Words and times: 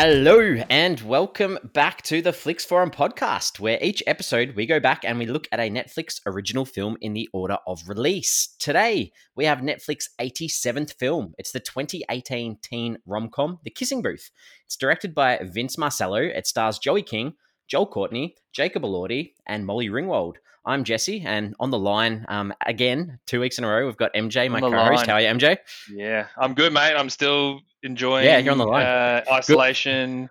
Hello 0.00 0.40
and 0.70 1.00
welcome 1.00 1.58
back 1.74 2.02
to 2.02 2.22
the 2.22 2.32
Flix 2.32 2.64
Forum 2.64 2.92
podcast, 2.92 3.58
where 3.58 3.80
each 3.82 4.00
episode 4.06 4.54
we 4.54 4.64
go 4.64 4.78
back 4.78 5.04
and 5.04 5.18
we 5.18 5.26
look 5.26 5.48
at 5.50 5.58
a 5.58 5.68
Netflix 5.68 6.20
original 6.24 6.64
film 6.64 6.96
in 7.00 7.14
the 7.14 7.28
order 7.32 7.56
of 7.66 7.82
release. 7.88 8.54
Today 8.60 9.10
we 9.34 9.44
have 9.44 9.58
Netflix 9.58 10.04
87th 10.20 10.94
film. 10.94 11.34
It's 11.36 11.50
the 11.50 11.58
2018 11.58 12.58
teen 12.62 12.98
rom 13.06 13.28
com, 13.28 13.58
The 13.64 13.70
Kissing 13.70 14.00
Booth. 14.00 14.30
It's 14.66 14.76
directed 14.76 15.16
by 15.16 15.40
Vince 15.42 15.76
Marcello. 15.76 16.22
It 16.22 16.46
stars 16.46 16.78
Joey 16.78 17.02
King, 17.02 17.32
Joel 17.66 17.88
Courtney, 17.88 18.36
Jacob 18.52 18.84
Elordi, 18.84 19.32
and 19.48 19.66
Molly 19.66 19.88
Ringwald. 19.88 20.36
I'm 20.68 20.84
Jesse, 20.84 21.22
and 21.24 21.54
on 21.58 21.70
the 21.70 21.78
line 21.78 22.26
um, 22.28 22.52
again, 22.64 23.18
two 23.26 23.40
weeks 23.40 23.56
in 23.58 23.64
a 23.64 23.68
row, 23.68 23.86
we've 23.86 23.96
got 23.96 24.12
MJ, 24.14 24.50
my 24.50 24.60
On 24.60 24.70
co-host. 24.70 25.06
How 25.06 25.14
are 25.14 25.20
you, 25.22 25.28
MJ? 25.28 25.56
Yeah, 25.90 26.26
I'm 26.36 26.52
good, 26.52 26.72
mate. 26.74 26.94
I'm 26.94 27.08
still 27.08 27.60
enjoying. 27.82 28.26
Yeah, 28.26 28.36
you're 28.38 28.52
on 28.52 28.58
the 28.58 28.66
line. 28.66 28.84
Uh, 28.84 29.24
isolation. 29.32 30.28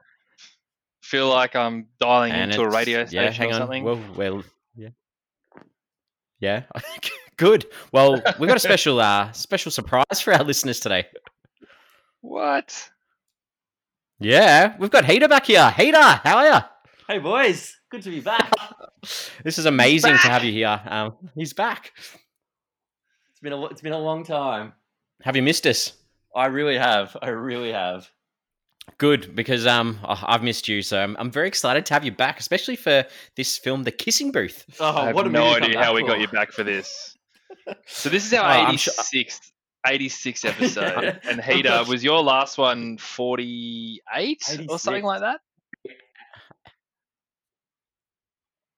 Feel 1.01 1.29
like 1.29 1.55
I'm 1.55 1.87
dialing 1.99 2.33
And 2.33 2.51
into 2.51 2.61
a 2.63 2.67
it's- 2.67 2.77
radio 2.77 2.99
yeah, 2.99 3.05
station 3.31 3.33
hang 3.33 3.49
or 3.49 3.53
on. 3.53 3.59
something. 3.61 3.83
Well, 3.83 3.99
well, 4.15 4.43
yeah, 4.75 4.89
yeah, 6.39 6.63
good. 7.37 7.65
Well, 7.91 8.21
we've 8.39 8.47
got 8.47 8.57
a 8.57 8.59
special, 8.59 8.99
uh, 8.99 9.31
special 9.31 9.71
surprise 9.71 10.21
for 10.21 10.33
our 10.33 10.43
listeners 10.43 10.79
today. 10.79 11.07
What? 12.21 12.89
Yeah, 14.19 14.75
we've 14.79 14.91
got 14.91 15.05
Heater 15.05 15.27
back 15.29 15.45
here. 15.47 15.69
Heater, 15.71 15.97
how 16.01 16.37
are 16.37 16.45
you? 16.47 16.59
Hey 17.07 17.19
boys, 17.19 17.76
good 17.89 18.01
to 18.03 18.09
be 18.09 18.19
back. 18.19 18.51
This 19.43 19.57
is 19.59 19.65
amazing 19.67 20.11
to 20.13 20.17
have 20.17 20.43
you 20.43 20.51
here. 20.51 20.81
Um, 20.85 21.15
he's 21.35 21.53
back. 21.53 21.93
It's 23.31 23.39
been 23.41 23.53
a 23.53 23.65
it's 23.67 23.81
been 23.81 23.93
a 23.93 23.99
long 23.99 24.25
time. 24.25 24.73
Have 25.21 25.35
you 25.35 25.41
missed 25.43 25.65
us? 25.67 25.93
I 26.35 26.47
really 26.47 26.77
have. 26.77 27.15
I 27.21 27.29
really 27.29 27.71
have. 27.71 28.09
Good, 28.97 29.35
because 29.35 29.67
um, 29.67 29.99
oh, 30.03 30.19
I've 30.25 30.43
missed 30.43 30.67
you, 30.67 30.81
so 30.81 30.99
I'm, 31.01 31.15
I'm 31.19 31.29
very 31.31 31.47
excited 31.47 31.85
to 31.85 31.93
have 31.93 32.03
you 32.03 32.11
back, 32.11 32.39
especially 32.39 32.75
for 32.75 33.05
this 33.35 33.57
film, 33.57 33.83
The 33.83 33.91
Kissing 33.91 34.31
Booth. 34.31 34.65
Oh, 34.79 34.85
I 34.97 35.05
have 35.07 35.15
what 35.15 35.27
a 35.27 35.29
no 35.29 35.41
movie 35.41 35.53
to 35.53 35.59
come 35.61 35.69
idea 35.69 35.83
how 35.83 35.93
we 35.93 36.03
got 36.03 36.19
you 36.19 36.27
back 36.27 36.51
for 36.51 36.63
this. 36.63 37.15
So 37.85 38.09
this 38.09 38.25
is 38.25 38.33
our 38.33 38.43
Oh, 38.45 38.63
I'm 38.63 38.77
sure- 38.77 38.93
86th, 38.93 39.51
86th 39.85 40.45
episode, 40.49 41.03
Yeah. 41.03 41.17
and 41.29 41.41
Heater 41.41 41.83
was 41.87 42.03
your 42.03 42.21
last 42.23 42.57
one 42.57 42.97
48 42.97 44.59
or 44.69 44.79
something 44.79 45.03
like 45.03 45.21
that. 45.21 45.39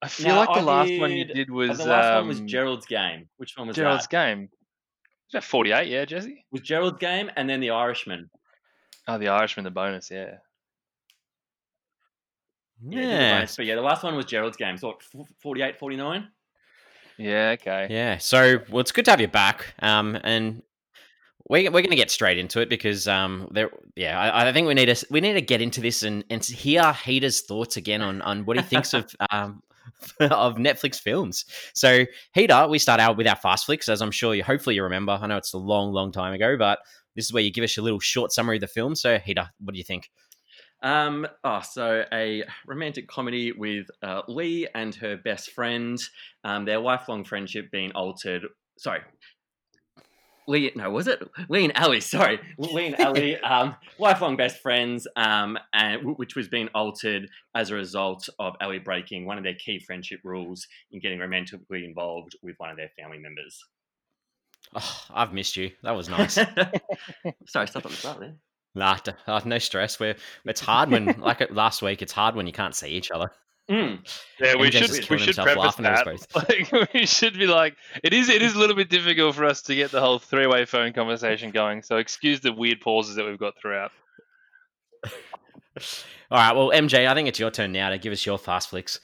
I 0.01 0.07
feel 0.07 0.27
No, 0.29 0.35
like 0.37 0.47
the 0.53 0.59
I 0.59 0.61
last 0.61 0.99
one 0.99 1.11
you 1.11 1.25
did- 1.25 1.33
did 1.35 1.51
was 1.51 1.77
the 1.77 1.85
last 1.85 2.15
one 2.15 2.27
was 2.27 2.39
um, 2.39 2.47
Gerald's 2.47 2.85
game. 2.85 3.27
Which 3.37 3.57
one 3.57 3.67
was 3.67 3.75
Gerald's 3.75 4.07
that? 4.07 4.11
game. 4.11 4.43
Is 5.27 5.33
that 5.33 5.43
48? 5.43 5.87
Yeah, 5.87 6.05
Jesse. 6.05 6.45
Was 6.51 6.61
Gerald's 6.61 6.97
game 6.99 7.29
and 7.35 7.49
then 7.49 7.59
the 7.59 7.69
Irishman. 7.71 8.29
Oh, 9.07 9.17
the 9.17 9.27
Irishman, 9.27 9.63
the 9.65 9.71
bonus. 9.71 10.09
Yeah. 10.09 10.35
Yeah, 12.87 13.01
did 13.01 13.09
Yeah, 13.09 13.33
bonus. 13.35 13.55
But 13.57 13.65
yeah, 13.65 13.75
the 13.75 13.81
last 13.81 14.03
one 14.03 14.15
was 14.15 14.25
Gerald's 14.25 14.57
game. 14.57 14.77
So 14.77 14.97
what, 15.13 15.27
48, 15.41 15.77
49? 15.77 16.27
Yeah. 17.17 17.55
Okay. 17.59 17.87
yeah. 17.89 18.17
So, 18.17 18.59
well, 18.69 18.79
it's 18.79 18.91
good 18.93 19.05
to 19.05 19.11
have 19.11 19.21
you 19.21 19.27
back. 19.27 19.73
Um, 19.79 20.17
and 20.23 20.63
we, 21.49 21.65
we're 21.65 21.81
going 21.81 21.89
to 21.89 21.95
get 21.97 22.09
straight 22.11 22.37
into 22.37 22.61
it 22.61 22.69
because 22.69 23.07
um, 23.07 23.49
there, 23.51 23.69
yeah, 23.95 24.17
I, 24.19 24.47
I 24.47 24.53
think 24.53 24.67
we 24.67 24.73
need 24.75 24.95
to 24.95 25.07
we 25.09 25.19
need 25.19 25.33
to 25.33 25.41
get 25.41 25.61
into 25.61 25.81
this 25.81 26.03
and 26.03 26.23
and 26.29 26.43
hear 26.45 26.93
Heater's 26.93 27.41
thoughts 27.41 27.75
again 27.75 28.01
on 28.01 28.21
on 28.21 28.45
what 28.45 28.55
he 28.57 28.63
thinks 28.63 28.93
of 28.93 29.13
um 29.31 29.61
of 30.19 30.55
Netflix 30.55 30.99
films. 30.99 31.45
So, 31.73 32.05
Heater, 32.33 32.67
we 32.67 32.79
start 32.79 32.99
out 32.99 33.17
with 33.17 33.27
our 33.27 33.35
fast 33.35 33.65
flicks, 33.65 33.89
as 33.89 34.01
I'm 34.01 34.11
sure 34.11 34.35
you 34.35 34.43
hopefully 34.43 34.75
you 34.75 34.83
remember. 34.83 35.17
I 35.21 35.27
know 35.27 35.37
it's 35.37 35.53
a 35.53 35.57
long, 35.57 35.91
long 35.91 36.11
time 36.11 36.33
ago, 36.33 36.57
but 36.57 36.79
this 37.15 37.25
is 37.25 37.33
where 37.33 37.43
you 37.43 37.51
give 37.51 37.63
us 37.63 37.77
a 37.77 37.81
little 37.81 37.99
short 37.99 38.31
summary 38.31 38.57
of 38.57 38.61
the 38.61 38.67
film. 38.67 38.95
So, 38.95 39.17
Heater, 39.19 39.49
what 39.59 39.73
do 39.73 39.77
you 39.77 39.83
think? 39.83 40.09
Um, 40.81 41.27
oh, 41.43 41.61
so 41.61 42.05
a 42.11 42.43
romantic 42.65 43.07
comedy 43.07 43.51
with 43.51 43.87
uh, 44.01 44.21
Lee 44.27 44.67
and 44.73 44.95
her 44.95 45.17
best 45.17 45.51
friend, 45.51 45.99
um, 46.43 46.65
their 46.65 46.79
lifelong 46.79 47.25
friendship 47.25 47.69
being 47.71 47.91
altered. 47.91 48.45
Sorry. 48.77 49.01
Lee, 50.49 50.71
no, 50.75 50.89
was 50.89 51.07
it 51.07 51.21
Lee 51.47 51.65
and 51.65 51.73
Ellie? 51.75 52.01
Sorry, 52.01 52.39
Lee 52.57 52.87
and 52.87 52.99
Ellie, 52.99 53.39
um, 53.41 53.75
lifelong 53.99 54.35
best 54.35 54.61
friends, 54.61 55.07
um, 55.15 55.59
and 55.73 56.17
which 56.17 56.35
was 56.35 56.47
being 56.47 56.67
altered 56.69 57.29
as 57.53 57.69
a 57.69 57.75
result 57.75 58.27
of 58.39 58.55
Ellie 58.59 58.79
breaking 58.79 59.27
one 59.27 59.37
of 59.37 59.43
their 59.43 59.53
key 59.53 59.79
friendship 59.79 60.21
rules 60.23 60.67
in 60.91 60.99
getting 60.99 61.19
romantically 61.19 61.85
involved 61.85 62.35
with 62.41 62.55
one 62.57 62.71
of 62.71 62.77
their 62.77 62.89
family 62.99 63.19
members. 63.19 63.63
Oh, 64.73 65.01
I've 65.13 65.33
missed 65.33 65.55
you. 65.55 65.69
That 65.83 65.95
was 65.95 66.09
nice. 66.09 66.33
Sorry, 67.47 67.67
stop 67.67 67.85
at 67.85 67.91
the 67.91 67.97
start 67.97 68.19
there. 68.19 68.35
Nah, 68.73 68.97
uh, 69.27 69.41
no 69.45 69.59
stress. 69.59 69.99
We're, 69.99 70.15
it's 70.45 70.61
hard 70.61 70.89
when, 70.89 71.05
like 71.19 71.47
last 71.51 71.83
week, 71.83 72.01
it's 72.01 72.13
hard 72.13 72.35
when 72.35 72.47
you 72.47 72.53
can't 72.53 72.75
see 72.75 72.89
each 72.89 73.11
other. 73.11 73.31
Mm. 73.69 73.99
Yeah, 74.39 74.55
we 74.55 74.71
should 74.71 75.09
we 75.09 75.19
should 75.19 75.35
preface 75.35 75.75
that. 75.75 76.07
Like 76.35 76.93
we 76.93 77.05
should 77.05 77.37
be 77.37 77.45
like, 77.45 77.75
it 78.03 78.13
is 78.13 78.29
it 78.29 78.41
is 78.41 78.55
a 78.55 78.59
little 78.59 78.75
bit 78.75 78.89
difficult 78.89 79.35
for 79.35 79.45
us 79.45 79.61
to 79.63 79.75
get 79.75 79.91
the 79.91 80.01
whole 80.01 80.17
three 80.17 80.47
way 80.47 80.65
phone 80.65 80.91
conversation 80.91 81.51
going. 81.51 81.83
So 81.83 81.97
excuse 81.97 82.41
the 82.41 82.51
weird 82.51 82.81
pauses 82.81 83.15
that 83.15 83.25
we've 83.25 83.37
got 83.37 83.53
throughout. 83.61 83.91
All 86.31 86.37
right, 86.37 86.55
well, 86.55 86.69
MJ, 86.69 87.07
I 87.07 87.13
think 87.13 87.27
it's 87.27 87.39
your 87.39 87.51
turn 87.51 87.71
now 87.71 87.89
to 87.89 87.97
give 87.97 88.11
us 88.11 88.25
your 88.25 88.37
fast 88.37 88.69
flicks. 88.69 88.99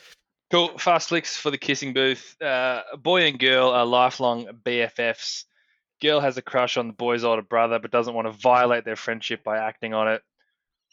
Cool. 0.52 0.78
Fast 0.78 1.10
flicks 1.10 1.36
for 1.38 1.50
the 1.50 1.58
kissing 1.58 1.94
booth. 1.94 2.40
Uh, 2.42 2.82
boy 2.98 3.24
and 3.24 3.40
girl 3.40 3.70
are 3.70 3.86
lifelong 3.86 4.48
BFFs. 4.64 5.46
Girl 6.02 6.20
has 6.20 6.38
a 6.38 6.42
crush 6.42 6.78
on 6.78 6.88
the 6.88 6.94
boy's 6.94 7.24
older 7.24 7.42
brother, 7.42 7.80
but 7.80 7.92
doesn't 7.92 8.14
want 8.14 8.28
to 8.28 8.32
violate 8.32 8.86
their 8.86 8.96
friendship 8.96 9.44
by 9.44 9.58
acting 9.58 9.94
on 9.94 10.08
it. 10.08 10.22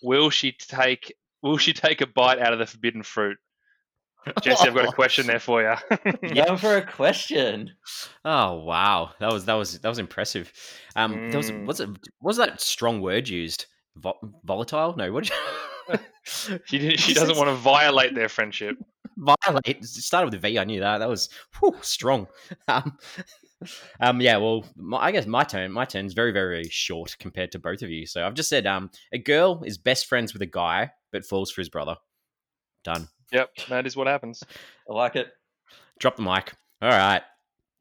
Will 0.02 0.30
she 0.30 0.52
take 0.52 1.14
Will 1.42 1.58
she 1.58 1.72
take 1.72 2.00
a 2.00 2.06
bite 2.06 2.38
out 2.38 2.52
of 2.52 2.58
the 2.58 2.66
forbidden 2.66 3.02
fruit? 3.02 3.38
Jesse, 4.42 4.68
I've 4.68 4.74
got 4.74 4.84
a 4.88 4.92
question 4.92 5.26
there 5.26 5.38
for 5.40 5.62
you. 5.62 5.74
Going 6.34 6.56
for 6.58 6.76
a 6.76 6.86
question. 6.86 7.70
Oh 8.24 8.62
wow, 8.62 9.10
that 9.20 9.32
was 9.32 9.44
that 9.46 9.54
was 9.54 9.78
that 9.80 9.88
was 9.88 9.98
impressive. 9.98 10.52
Um, 10.96 11.30
there 11.30 11.38
was 11.38 11.50
Mm. 11.50 11.66
was 11.66 11.80
it 11.80 11.88
was 12.20 12.36
that 12.36 12.60
strong 12.60 13.00
word 13.00 13.28
used? 13.28 13.66
Vo- 13.96 14.18
volatile? 14.44 14.94
No, 14.96 15.12
what? 15.12 15.28
you- 15.28 15.98
she 16.64 16.78
didn't, 16.78 17.00
she 17.00 17.14
doesn't 17.14 17.36
want 17.36 17.48
to 17.48 17.54
violate 17.54 18.14
their 18.14 18.28
friendship. 18.28 18.76
violate. 19.16 19.62
It 19.66 19.84
started 19.84 20.26
with 20.26 20.34
a 20.34 20.38
V. 20.48 20.58
I 20.58 20.64
knew 20.64 20.80
that. 20.80 20.98
That 20.98 21.08
was 21.08 21.28
whew, 21.60 21.74
strong. 21.82 22.28
Um, 22.68 22.96
um, 24.00 24.20
yeah. 24.20 24.36
Well, 24.38 24.64
my, 24.76 24.98
I 24.98 25.10
guess 25.12 25.26
my 25.26 25.42
turn. 25.44 25.72
My 25.72 25.84
turn's 25.84 26.14
very, 26.14 26.32
very 26.32 26.64
short 26.70 27.16
compared 27.18 27.52
to 27.52 27.58
both 27.58 27.82
of 27.82 27.90
you. 27.90 28.06
So 28.06 28.24
I've 28.24 28.34
just 28.34 28.48
said, 28.48 28.66
um, 28.66 28.90
a 29.12 29.18
girl 29.18 29.62
is 29.64 29.78
best 29.78 30.06
friends 30.06 30.32
with 30.32 30.42
a 30.42 30.46
guy, 30.46 30.92
but 31.10 31.24
falls 31.24 31.50
for 31.50 31.60
his 31.60 31.68
brother. 31.68 31.96
Done. 32.84 33.08
Yep, 33.32 33.50
that 33.68 33.86
is 33.86 33.96
what 33.96 34.06
happens. 34.06 34.42
I 34.88 34.92
like 34.92 35.16
it. 35.16 35.28
Drop 35.98 36.16
the 36.16 36.22
mic. 36.22 36.52
All 36.80 36.90
right. 36.90 37.22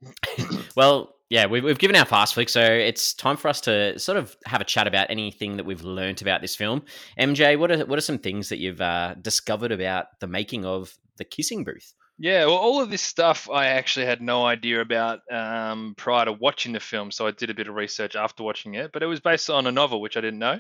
well, 0.76 1.16
yeah, 1.30 1.46
we've, 1.46 1.64
we've 1.64 1.80
given 1.80 1.96
our 1.96 2.06
fast 2.06 2.34
flick, 2.34 2.50
so 2.50 2.62
it's 2.62 3.14
time 3.14 3.38
for 3.38 3.48
us 3.48 3.62
to 3.62 3.98
sort 3.98 4.18
of 4.18 4.36
have 4.46 4.62
a 4.62 4.66
chat 4.66 4.88
about 4.88 5.10
anything 5.10 5.58
that 5.58 5.66
we've 5.66 5.84
learnt 5.84 6.22
about 6.22 6.42
this 6.42 6.56
film. 6.56 6.84
MJ, 7.20 7.58
what 7.58 7.72
are 7.72 7.86
what 7.86 7.98
are 7.98 8.02
some 8.02 8.18
things 8.18 8.50
that 8.50 8.58
you've 8.58 8.82
uh, 8.82 9.16
discovered 9.22 9.72
about 9.72 10.08
the 10.20 10.28
making 10.28 10.66
of 10.66 10.94
the 11.18 11.24
Kissing 11.24 11.64
Booth? 11.64 11.94
Yeah, 12.18 12.46
well, 12.46 12.58
all 12.58 12.82
of 12.82 12.90
this 12.92 13.02
stuff 13.02 13.50
I 13.50 13.68
actually 13.68 14.06
had 14.06 14.22
no 14.22 14.46
idea 14.46 14.82
about 14.82 15.22
um, 15.32 15.96
prior 15.98 16.26
to 16.26 16.34
watching 16.34 16.74
the 16.74 16.80
film, 16.80 17.12
so 17.12 17.26
I 17.26 17.32
did 17.32 17.50
a 17.50 17.56
bit 17.56 17.68
of 17.68 17.76
research 17.76 18.16
after 18.16 18.44
watching 18.44 18.76
it. 18.76 18.92
But 18.92 19.02
it 19.02 19.08
was 19.08 19.20
based 19.20 19.50
on 19.50 19.66
a 19.66 19.72
novel, 19.72 20.02
which 20.02 20.18
I 20.18 20.22
didn't 20.22 20.40
know. 20.40 20.60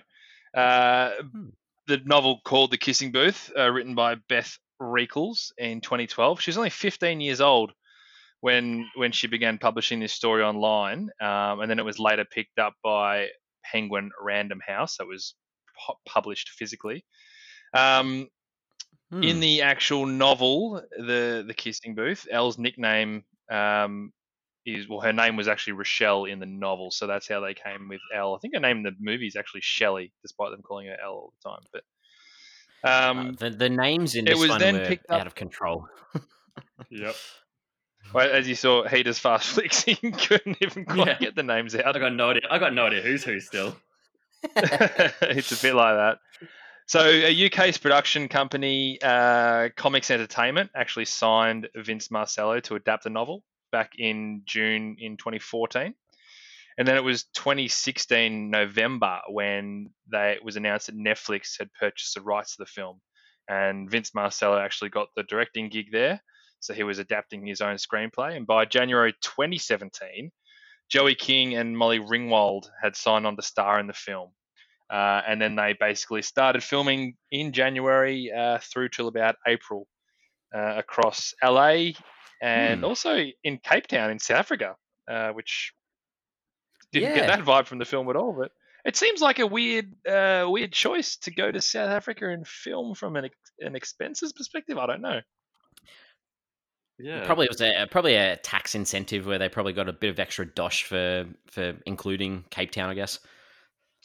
Uh, 0.53 1.11
Hmm. 1.21 1.49
The 1.87 1.97
novel 2.05 2.39
called 2.45 2.71
The 2.71 2.77
Kissing 2.77 3.11
Booth, 3.11 3.51
uh, 3.57 3.69
written 3.69 3.95
by 3.95 4.15
Beth 4.15 4.57
Reekles 4.81 5.51
in 5.57 5.81
2012. 5.81 6.41
She 6.41 6.49
was 6.51 6.57
only 6.57 6.71
15 6.71 7.21
years 7.21 7.41
old 7.41 7.73
when 8.41 8.89
when 8.95 9.11
she 9.11 9.27
began 9.27 9.57
publishing 9.59 9.99
this 9.99 10.13
story 10.13 10.43
online, 10.43 11.09
um, 11.21 11.61
and 11.61 11.69
then 11.69 11.79
it 11.79 11.85
was 11.85 11.99
later 11.99 12.25
picked 12.25 12.59
up 12.59 12.73
by 12.83 13.29
Penguin 13.63 14.11
Random 14.19 14.59
House. 14.65 14.97
That 14.97 15.07
was 15.07 15.35
pu- 15.87 15.93
published 16.05 16.49
physically. 16.49 17.05
Um, 17.73 18.29
Hmm. 19.11 19.23
in 19.23 19.39
the 19.41 19.61
actual 19.61 20.05
novel, 20.05 20.81
the 20.97 21.43
the 21.45 21.53
kissing 21.53 21.95
booth, 21.95 22.27
Elle's 22.31 22.57
nickname 22.57 23.25
um, 23.51 24.13
is 24.65 24.87
well, 24.87 25.01
her 25.01 25.13
name 25.13 25.35
was 25.35 25.47
actually 25.49 25.73
Rochelle 25.73 26.25
in 26.25 26.39
the 26.39 26.45
novel, 26.45 26.91
so 26.91 27.07
that's 27.07 27.27
how 27.27 27.41
they 27.41 27.53
came 27.53 27.89
with 27.89 28.01
Elle. 28.13 28.35
I 28.35 28.39
think 28.39 28.53
her 28.53 28.59
name 28.61 28.77
in 28.77 28.83
the 28.83 28.95
movie 28.99 29.27
is 29.27 29.35
actually 29.35 29.61
Shelley, 29.61 30.13
despite 30.21 30.51
them 30.51 30.61
calling 30.61 30.87
her 30.87 30.97
Elle 31.01 31.11
all 31.13 31.33
the 31.43 31.49
time. 31.49 31.61
But 31.73 31.83
Uh, 32.83 32.87
um, 33.11 33.35
the, 33.39 33.49
the 33.49 33.69
names 33.69 34.15
in 34.15 34.27
it 34.27 34.31
this 34.31 34.39
was 34.39 34.49
one 34.49 34.59
then 34.59 34.75
were 34.79 34.85
picked 34.85 35.09
up- 35.09 35.21
out 35.21 35.27
of 35.27 35.35
control. 35.35 35.87
yep. 36.89 37.15
Well, 38.13 38.29
as 38.29 38.45
you 38.45 38.55
saw, 38.55 38.85
Heater's 38.85 39.19
fast 39.19 39.47
flicks, 39.53 39.83
he 39.85 39.95
couldn't 39.95 40.57
even 40.59 40.83
quite 40.83 41.07
Yeah. 41.07 41.17
get 41.17 41.35
the 41.35 41.43
names 41.43 41.73
out. 41.75 41.85
I 41.85 41.89
out. 41.89 41.95
got 41.99 42.13
no 42.13 42.31
idea. 42.31 42.41
I 42.51 42.59
got 42.59 42.73
no 42.73 42.87
idea 42.87 43.01
who's 43.01 43.23
who 43.23 43.39
still. 43.39 43.73
it's 44.55 45.51
a 45.57 45.61
bit 45.61 45.75
like 45.75 45.95
that. 45.95 46.17
So, 46.87 46.99
a 47.07 47.45
UK's 47.45 47.77
production 47.77 48.27
company, 48.27 48.99
uh, 49.01 49.69
Komixx 49.77 50.11
Entertainment, 50.11 50.71
actually 50.75 51.05
signed 51.05 51.69
Vince 51.75 52.11
Marcello 52.11 52.59
to 52.61 52.75
adapt 52.75 53.05
the 53.05 53.09
novel 53.09 53.43
back 53.71 53.93
in 53.97 54.41
June 54.45 54.97
in 54.99 55.15
2014. 55.15 55.93
And 56.81 56.87
then 56.87 56.97
it 56.97 57.03
was 57.03 57.25
2016 57.35 58.49
November 58.49 59.19
when 59.29 59.91
they 60.11 60.31
it 60.31 60.43
was 60.43 60.55
announced 60.55 60.87
that 60.87 60.97
Netflix 60.97 61.59
had 61.59 61.71
purchased 61.79 62.15
the 62.15 62.21
rights 62.21 62.55
to 62.55 62.63
the 62.63 62.65
film, 62.65 62.99
and 63.47 63.87
Vince 63.87 64.15
Marcello 64.15 64.57
actually 64.57 64.89
got 64.89 65.09
the 65.15 65.21
directing 65.21 65.69
gig 65.69 65.91
there. 65.91 66.23
So 66.59 66.73
he 66.73 66.81
was 66.81 66.97
adapting 66.97 67.45
his 67.45 67.61
own 67.61 67.75
screenplay. 67.75 68.35
And 68.35 68.47
by 68.47 68.65
January 68.65 69.13
2017, 69.21 70.31
Joey 70.89 71.13
King 71.13 71.53
and 71.55 71.77
Molly 71.77 71.99
Ringwald 71.99 72.67
had 72.81 72.95
signed 72.95 73.27
on 73.27 73.35
to 73.35 73.43
star 73.43 73.79
in 73.79 73.85
the 73.85 73.93
film. 73.93 74.31
Uh, 74.91 75.21
and 75.27 75.39
then 75.39 75.55
they 75.55 75.75
basically 75.79 76.23
started 76.23 76.63
filming 76.63 77.15
in 77.29 77.51
January 77.51 78.31
uh, 78.35 78.57
through 78.57 78.89
till 78.89 79.07
about 79.07 79.35
April 79.47 79.87
uh, 80.51 80.77
across 80.77 81.35
LA 81.43 81.91
and 82.41 82.79
Hmm. 82.79 82.85
also 82.85 83.23
in 83.43 83.59
Cape 83.59 83.85
Town 83.85 84.09
in 84.09 84.17
South 84.17 84.37
Africa, 84.37 84.75
uh, 85.07 85.29
which 85.29 85.73
didn't 86.91 87.09
Yeah. 87.09 87.15
get 87.15 87.27
that 87.27 87.45
vibe 87.45 87.67
from 87.67 87.77
the 87.79 87.85
film 87.85 88.09
at 88.09 88.15
all. 88.15 88.33
But 88.33 88.51
it 88.85 88.95
seems 88.95 89.21
like 89.21 89.39
a 89.39 89.47
weird, 89.47 89.93
uh, 90.07 90.45
weird 90.49 90.71
choice 90.71 91.17
to 91.17 91.31
go 91.31 91.51
to 91.51 91.61
South 91.61 91.89
Africa 91.89 92.29
and 92.29 92.47
film 92.47 92.95
from 92.95 93.15
an, 93.15 93.25
ex- 93.25 93.51
an 93.59 93.75
expenses 93.75 94.33
perspective. 94.33 94.77
I 94.77 94.87
don't 94.87 95.01
know. 95.01 95.21
Yeah. 96.99 97.25
Probably 97.25 97.45
it 97.45 97.51
was 97.51 97.61
a 97.61 97.87
probably 97.89 98.15
a 98.15 98.35
tax 98.37 98.75
incentive 98.75 99.25
where 99.25 99.39
they 99.39 99.49
probably 99.49 99.73
got 99.73 99.89
a 99.89 99.93
bit 99.93 100.09
of 100.11 100.19
extra 100.19 100.45
dosh 100.45 100.83
for 100.83 101.25
for 101.49 101.75
including 101.85 102.45
Cape 102.51 102.71
Town, 102.71 102.89
I 102.89 102.93
guess. 102.93 103.19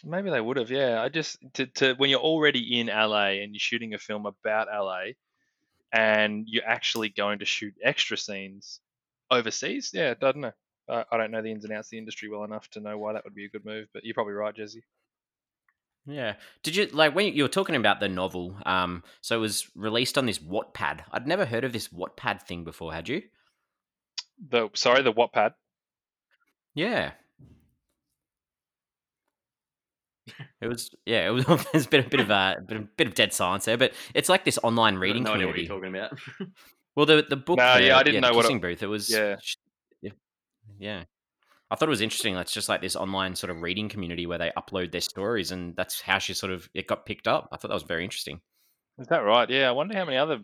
Maybe 0.04 0.30
they 0.30 0.40
would 0.40 0.56
have, 0.58 0.70
yeah. 0.70 1.02
I 1.02 1.08
just 1.08 1.38
to, 1.54 1.66
to 1.66 1.94
when 1.94 2.10
you're 2.10 2.20
already 2.20 2.78
in 2.80 2.86
LA 2.88 3.40
and 3.42 3.52
you're 3.52 3.60
shooting 3.60 3.94
a 3.94 3.98
film 3.98 4.24
about 4.26 4.68
LA, 4.68 5.12
and 5.92 6.44
you're 6.46 6.66
actually 6.66 7.08
going 7.10 7.38
to 7.40 7.44
shoot 7.44 7.74
extra 7.82 8.16
scenes 8.16 8.80
overseas. 9.30 9.90
Yeah, 9.92 10.10
I 10.10 10.14
don't 10.14 10.36
know. 10.38 10.52
I, 10.88 11.04
I 11.10 11.16
don't 11.16 11.30
know 11.30 11.42
the 11.42 11.50
ins 11.50 11.64
and 11.64 11.72
outs 11.72 11.88
of 11.88 11.90
the 11.92 11.98
industry 11.98 12.28
well 12.28 12.44
enough 12.44 12.68
to 12.70 12.80
know 12.80 12.96
why 12.98 13.12
that 13.12 13.24
would 13.24 13.34
be 13.34 13.44
a 13.44 13.48
good 13.48 13.64
move, 13.64 13.88
but 13.92 14.04
you're 14.04 14.14
probably 14.14 14.34
right, 14.34 14.54
Jesse. 14.54 14.84
Yeah. 16.06 16.34
Did 16.62 16.76
you 16.76 16.86
like 16.92 17.14
when 17.14 17.34
you 17.34 17.42
were 17.42 17.48
talking 17.48 17.74
about 17.74 17.98
the 18.00 18.08
novel? 18.08 18.56
Um, 18.64 19.02
so 19.20 19.36
it 19.36 19.40
was 19.40 19.68
released 19.74 20.16
on 20.16 20.26
this 20.26 20.38
Wattpad. 20.38 21.00
I'd 21.10 21.26
never 21.26 21.44
heard 21.44 21.64
of 21.64 21.72
this 21.72 21.88
Wattpad 21.88 22.42
thing 22.42 22.62
before. 22.62 22.92
Had 22.92 23.08
you? 23.08 23.22
The 24.50 24.68
sorry, 24.74 25.02
the 25.02 25.12
Wattpad. 25.12 25.54
Yeah. 26.74 27.12
It 30.60 30.66
was 30.68 30.90
yeah. 31.04 31.26
It 31.28 31.30
was 31.30 31.44
there's 31.72 31.86
been 31.86 32.04
a 32.04 32.08
bit 32.08 32.20
of 32.20 32.30
a 32.30 32.56
bit 32.66 32.76
of, 32.78 32.96
bit 32.96 33.06
of 33.06 33.14
dead 33.14 33.32
silence 33.32 33.64
there, 33.64 33.76
but 33.76 33.92
it's 34.14 34.28
like 34.28 34.44
this 34.44 34.58
online 34.62 34.96
I 34.96 34.98
reading 34.98 35.22
no 35.24 35.32
idea 35.34 35.46
what 35.46 35.56
community. 35.56 35.62
you're 35.66 35.76
talking 35.80 35.96
about. 36.40 36.48
Well, 36.96 37.04
the 37.04 37.26
the 37.28 37.36
book. 37.36 37.58
No, 37.58 37.74
the, 37.76 37.84
yeah, 37.88 37.98
I 37.98 38.02
didn't 38.02 38.22
the 38.22 38.30
know 38.30 38.34
what 38.34 38.50
it- 38.50 38.58
Booth. 38.62 38.82
It 38.82 38.86
was 38.86 39.10
Yeah. 39.10 39.36
Yeah. 40.78 41.04
I 41.70 41.74
thought 41.74 41.88
it 41.88 41.90
was 41.90 42.00
interesting. 42.00 42.34
That's 42.34 42.52
just 42.52 42.68
like 42.68 42.80
this 42.80 42.94
online 42.94 43.34
sort 43.34 43.50
of 43.50 43.60
reading 43.60 43.88
community 43.88 44.26
where 44.26 44.38
they 44.38 44.52
upload 44.56 44.92
their 44.92 45.00
stories, 45.00 45.50
and 45.50 45.74
that's 45.76 46.00
how 46.00 46.18
she 46.18 46.32
sort 46.32 46.52
of 46.52 46.68
it 46.74 46.86
got 46.86 47.06
picked 47.06 47.26
up. 47.26 47.48
I 47.50 47.56
thought 47.56 47.68
that 47.68 47.74
was 47.74 47.82
very 47.82 48.04
interesting. 48.04 48.40
Is 48.98 49.08
that 49.08 49.18
right? 49.18 49.50
Yeah, 49.50 49.68
I 49.68 49.72
wonder 49.72 49.96
how 49.96 50.04
many 50.04 50.16
other. 50.16 50.38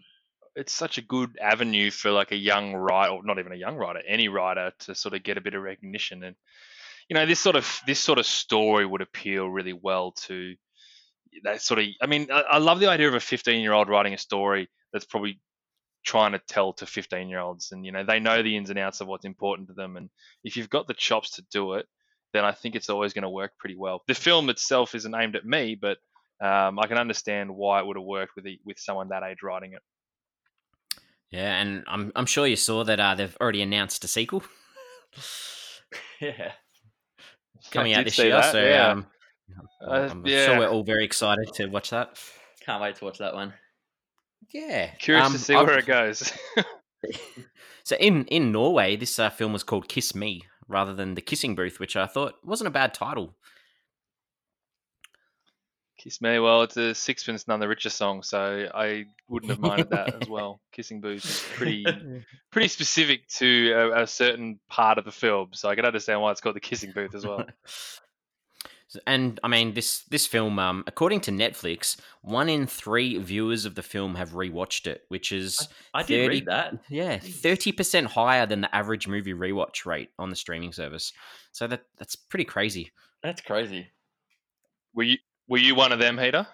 It's 0.54 0.74
such 0.74 0.98
a 0.98 1.02
good 1.02 1.38
avenue 1.40 1.90
for 1.90 2.10
like 2.10 2.32
a 2.32 2.36
young 2.36 2.74
writer, 2.74 3.12
or 3.12 3.24
not 3.24 3.38
even 3.38 3.52
a 3.52 3.56
young 3.56 3.76
writer, 3.76 4.02
any 4.06 4.28
writer 4.28 4.72
to 4.80 4.94
sort 4.94 5.14
of 5.14 5.22
get 5.22 5.38
a 5.38 5.40
bit 5.40 5.54
of 5.54 5.62
recognition. 5.62 6.24
And 6.24 6.36
you 7.08 7.14
know, 7.14 7.24
this 7.24 7.40
sort 7.40 7.56
of 7.56 7.80
this 7.86 8.00
sort 8.00 8.18
of 8.18 8.26
story 8.26 8.84
would 8.84 9.00
appeal 9.00 9.48
really 9.48 9.72
well 9.72 10.12
to 10.26 10.54
that 11.44 11.62
sort 11.62 11.80
of. 11.80 11.86
I 12.02 12.06
mean, 12.06 12.28
I, 12.32 12.40
I 12.42 12.58
love 12.58 12.80
the 12.80 12.90
idea 12.90 13.08
of 13.08 13.14
a 13.14 13.20
15 13.20 13.60
year 13.60 13.72
old 13.72 13.88
writing 13.88 14.12
a 14.12 14.18
story 14.18 14.68
that's 14.92 15.06
probably 15.06 15.40
trying 16.04 16.32
to 16.32 16.38
tell 16.38 16.72
to 16.74 16.86
15 16.86 17.28
year 17.28 17.40
olds, 17.40 17.72
and 17.72 17.84
you 17.84 17.92
know, 17.92 18.04
they 18.04 18.20
know 18.20 18.42
the 18.42 18.56
ins 18.56 18.70
and 18.70 18.78
outs 18.78 19.00
of 19.00 19.08
what's 19.08 19.24
important 19.24 19.68
to 19.68 19.74
them. 19.74 19.96
And 19.96 20.10
if 20.44 20.56
you've 20.56 20.70
got 20.70 20.86
the 20.86 20.94
chops 20.94 21.30
to 21.32 21.42
do 21.50 21.74
it, 21.74 21.86
then 22.32 22.44
I 22.44 22.52
think 22.52 22.74
it's 22.74 22.90
always 22.90 23.12
going 23.12 23.22
to 23.22 23.28
work 23.28 23.52
pretty 23.58 23.76
well. 23.76 24.02
The 24.06 24.14
film 24.14 24.48
itself 24.48 24.94
isn't 24.94 25.14
aimed 25.14 25.36
at 25.36 25.44
me, 25.44 25.74
but 25.74 25.98
um, 26.40 26.78
I 26.78 26.86
can 26.86 26.98
understand 26.98 27.54
why 27.54 27.80
it 27.80 27.86
would 27.86 27.96
have 27.96 28.04
worked 28.04 28.34
with 28.34 28.44
the, 28.44 28.58
with 28.64 28.78
someone 28.78 29.08
that 29.08 29.22
age 29.22 29.42
writing 29.42 29.74
it. 29.74 29.82
Yeah, 31.30 31.60
and 31.60 31.84
I'm 31.86 32.12
I'm 32.14 32.26
sure 32.26 32.46
you 32.46 32.56
saw 32.56 32.84
that 32.84 33.00
uh, 33.00 33.14
they've 33.14 33.36
already 33.40 33.62
announced 33.62 34.04
a 34.04 34.08
sequel 34.08 34.42
yeah. 36.20 36.52
coming 37.70 37.94
out 37.94 38.04
this 38.04 38.18
year. 38.18 38.32
that, 38.32 38.52
so 38.52 38.62
yeah. 38.62 38.88
um, 38.88 39.06
Uh, 39.80 40.08
I'm 40.10 40.26
yeah. 40.26 40.46
sure 40.46 40.58
we're 40.58 40.68
all 40.68 40.84
very 40.84 41.04
excited 41.04 41.52
to 41.54 41.66
watch 41.66 41.90
that. 41.90 42.18
Can't 42.64 42.82
wait 42.82 42.96
to 42.96 43.04
watch 43.04 43.18
that 43.18 43.34
one. 43.34 43.52
Yeah, 44.52 44.88
Curious 44.98 45.26
um, 45.26 45.32
to 45.32 45.38
see 45.38 45.54
I've- 45.54 45.66
where 45.66 45.78
it 45.78 45.86
goes. 45.86 46.32
So 47.84 47.96
in 47.96 48.26
in 48.26 48.52
Norway, 48.52 48.94
this 48.94 49.18
uh, 49.18 49.28
film 49.28 49.52
was 49.52 49.64
called 49.64 49.88
Kiss 49.88 50.14
Me 50.14 50.42
rather 50.68 50.94
than 50.94 51.14
The 51.14 51.20
Kissing 51.20 51.56
Booth, 51.56 51.80
which 51.80 51.96
I 51.96 52.06
thought 52.06 52.34
wasn't 52.44 52.68
a 52.68 52.70
bad 52.70 52.94
title. 52.94 53.34
Kiss 55.98 56.20
Me, 56.20 56.38
well, 56.38 56.62
it's 56.62 56.76
a 56.76 56.94
Sixpence 56.94 57.46
None 57.46 57.60
the 57.60 57.68
Richer 57.68 57.90
song, 57.90 58.22
so 58.22 58.68
I 58.74 59.06
wouldn't 59.28 59.50
have 59.50 59.60
minded 59.60 59.90
that 59.90 60.22
as 60.22 60.28
well. 60.28 60.60
Kissing 60.72 61.00
Booth 61.00 61.24
is 61.24 61.44
pretty 61.54 61.84
pretty 62.52 62.68
specific 62.68 63.28
to 63.38 63.72
a, 63.72 64.02
a 64.02 64.06
certain 64.06 64.58
part 64.68 64.98
of 64.98 65.04
the 65.04 65.12
film, 65.12 65.48
so 65.52 65.68
I 65.68 65.74
can 65.74 65.84
understand 65.84 66.20
why 66.20 66.30
it's 66.30 66.40
called 66.40 66.56
the 66.56 66.60
Kissing 66.60 66.92
Booth 66.92 67.14
as 67.14 67.26
well. 67.26 67.44
And 69.06 69.40
I 69.42 69.48
mean, 69.48 69.74
this 69.74 70.00
this 70.02 70.26
film, 70.26 70.58
um, 70.58 70.84
according 70.86 71.20
to 71.22 71.30
Netflix, 71.30 71.96
one 72.22 72.48
in 72.48 72.66
three 72.66 73.18
viewers 73.18 73.64
of 73.64 73.74
the 73.74 73.82
film 73.82 74.14
have 74.16 74.30
rewatched 74.30 74.86
it, 74.86 75.04
which 75.08 75.32
is 75.32 75.68
I 75.94 76.02
did 76.02 76.24
30 76.24 76.28
read 76.28 76.46
that. 76.46 76.74
yeah 76.88 77.18
thirty 77.18 77.72
percent 77.72 78.08
higher 78.08 78.46
than 78.46 78.60
the 78.60 78.74
average 78.74 79.08
movie 79.08 79.34
rewatch 79.34 79.86
rate 79.86 80.10
on 80.18 80.30
the 80.30 80.36
streaming 80.36 80.72
service. 80.72 81.12
So 81.52 81.66
that 81.66 81.82
that's 81.98 82.16
pretty 82.16 82.44
crazy. 82.44 82.90
That's 83.22 83.40
crazy. 83.40 83.88
Were 84.94 85.04
you 85.04 85.18
were 85.48 85.58
you 85.58 85.74
one 85.74 85.92
of 85.92 85.98
them, 85.98 86.18
Heater? 86.18 86.46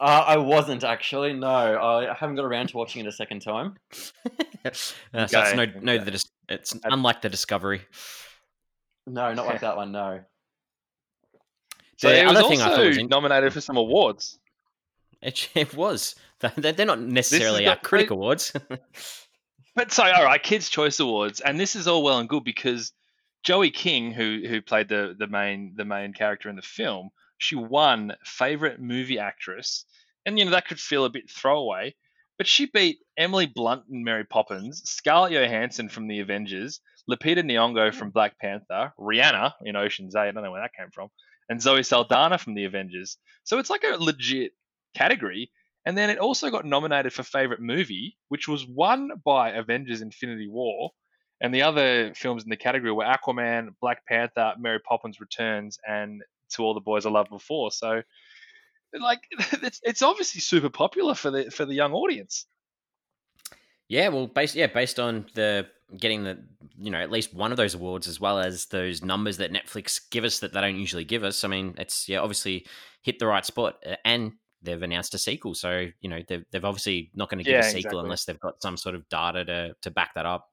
Uh, 0.00 0.24
I 0.26 0.36
wasn't 0.36 0.82
actually. 0.82 1.32
No, 1.32 1.48
I 1.48 2.12
haven't 2.14 2.36
got 2.36 2.44
around 2.44 2.68
to 2.70 2.76
watching 2.76 3.04
it 3.04 3.08
a 3.08 3.12
second 3.12 3.40
time. 3.40 3.76
uh, 4.64 4.72
so 4.72 5.40
it's 5.40 5.54
no 5.54 5.66
no 5.80 5.94
okay. 5.94 6.04
the 6.04 6.24
it's 6.48 6.76
unlike 6.84 7.22
the 7.22 7.28
Discovery. 7.28 7.82
No, 9.06 9.32
not 9.32 9.46
like 9.46 9.60
that 9.62 9.76
one. 9.76 9.92
No. 9.92 10.20
So 11.98 12.08
The 12.08 12.20
it 12.20 12.26
was 12.26 12.36
other 12.36 12.48
thing 12.48 12.60
I 12.60 12.64
also 12.64 12.76
thought 12.76 12.86
was 12.88 12.98
in- 12.98 13.08
nominated 13.08 13.52
for 13.52 13.60
some 13.60 13.76
awards. 13.76 14.38
It, 15.20 15.48
it 15.54 15.74
was. 15.74 16.14
They're 16.56 16.86
not 16.86 17.00
necessarily 17.00 17.64
got- 17.64 17.82
critic 17.82 18.10
awards. 18.10 18.52
But 19.74 19.90
so, 19.90 20.02
all 20.04 20.24
right, 20.24 20.42
Kids 20.42 20.68
Choice 20.68 21.00
Awards, 21.00 21.40
and 21.40 21.58
this 21.58 21.76
is 21.76 21.88
all 21.88 22.02
well 22.02 22.18
and 22.18 22.28
good 22.28 22.44
because 22.44 22.92
Joey 23.42 23.70
King, 23.70 24.12
who 24.12 24.42
who 24.46 24.60
played 24.60 24.88
the 24.88 25.14
the 25.18 25.26
main 25.26 25.72
the 25.76 25.86
main 25.86 26.12
character 26.12 26.50
in 26.50 26.56
the 26.56 26.62
film, 26.62 27.08
she 27.38 27.54
won 27.56 28.14
favorite 28.22 28.80
movie 28.80 29.18
actress, 29.18 29.86
and 30.26 30.38
you 30.38 30.44
know 30.44 30.50
that 30.50 30.68
could 30.68 30.78
feel 30.78 31.06
a 31.06 31.10
bit 31.10 31.30
throwaway, 31.30 31.94
but 32.36 32.46
she 32.46 32.66
beat 32.66 32.98
Emily 33.16 33.46
Blunt 33.46 33.84
in 33.90 34.04
Mary 34.04 34.24
Poppins, 34.24 34.82
Scarlett 34.84 35.32
Johansson 35.32 35.88
from 35.88 36.06
The 36.06 36.20
Avengers, 36.20 36.80
Lupita 37.10 37.42
Nyong'o 37.42 37.94
from 37.94 38.10
Black 38.10 38.38
Panther, 38.38 38.92
Rihanna 38.98 39.54
in 39.64 39.74
Ocean's 39.74 40.14
Eight, 40.14 40.28
I 40.28 40.32
don't 40.32 40.42
know 40.44 40.52
where 40.52 40.60
that 40.60 40.74
came 40.74 40.90
from, 40.90 41.08
and 41.52 41.60
Zoe 41.60 41.82
Saldana 41.82 42.38
from 42.38 42.54
The 42.54 42.64
Avengers. 42.64 43.18
So 43.44 43.58
it's 43.58 43.68
like 43.68 43.84
a 43.84 44.02
legit 44.02 44.52
category. 44.94 45.52
And 45.84 45.98
then 45.98 46.08
it 46.08 46.18
also 46.18 46.48
got 46.50 46.64
nominated 46.64 47.12
for 47.12 47.22
favorite 47.22 47.60
movie, 47.60 48.16
which 48.28 48.48
was 48.48 48.66
won 48.66 49.10
by 49.22 49.50
Avengers 49.50 50.00
Infinity 50.00 50.48
War. 50.48 50.92
And 51.42 51.52
the 51.54 51.62
other 51.62 52.14
films 52.14 52.44
in 52.44 52.48
the 52.48 52.56
category 52.56 52.90
were 52.90 53.04
Aquaman, 53.04 53.74
Black 53.82 54.06
Panther, 54.06 54.54
Mary 54.58 54.78
Poppins 54.78 55.20
Returns, 55.20 55.78
and 55.86 56.22
To 56.52 56.62
All 56.62 56.72
the 56.72 56.80
Boys 56.80 57.04
I 57.04 57.10
Loved 57.10 57.30
Before. 57.30 57.70
So, 57.70 58.00
like, 58.98 59.20
it's, 59.62 59.80
it's 59.82 60.00
obviously 60.00 60.40
super 60.40 60.70
popular 60.70 61.14
for 61.14 61.30
the 61.30 61.50
for 61.50 61.66
the 61.66 61.74
young 61.74 61.92
audience. 61.92 62.46
Yeah, 63.88 64.08
well, 64.08 64.26
based 64.26 64.54
yeah, 64.54 64.68
based 64.68 64.98
on 64.98 65.26
the 65.34 65.66
getting 65.96 66.24
the 66.24 66.38
you 66.78 66.90
know 66.90 66.98
at 66.98 67.10
least 67.10 67.34
one 67.34 67.50
of 67.50 67.56
those 67.56 67.74
awards 67.74 68.08
as 68.08 68.20
well 68.20 68.38
as 68.38 68.66
those 68.66 69.02
numbers 69.04 69.36
that 69.38 69.52
Netflix 69.52 70.00
give 70.10 70.24
us 70.24 70.40
that 70.40 70.52
they 70.52 70.60
don't 70.60 70.76
usually 70.78 71.04
give 71.04 71.24
us. 71.24 71.44
I 71.44 71.48
mean, 71.48 71.74
it's 71.78 72.08
yeah, 72.08 72.18
obviously 72.18 72.66
hit 73.02 73.18
the 73.18 73.26
right 73.26 73.44
spot, 73.44 73.82
and 74.04 74.32
they've 74.62 74.82
announced 74.82 75.14
a 75.14 75.18
sequel. 75.18 75.54
So 75.54 75.88
you 76.00 76.08
know 76.10 76.20
they've 76.26 76.44
they've 76.50 76.64
obviously 76.64 77.10
not 77.14 77.28
going 77.28 77.38
to 77.38 77.44
give 77.44 77.52
Yeah, 77.52 77.60
a 77.60 77.64
sequel 77.64 77.78
exactly. 77.78 78.00
unless 78.00 78.24
they've 78.24 78.40
got 78.40 78.62
some 78.62 78.76
sort 78.76 78.94
of 78.94 79.08
data 79.08 79.44
to 79.44 79.76
to 79.82 79.90
back 79.90 80.14
that 80.14 80.26
up. 80.26 80.48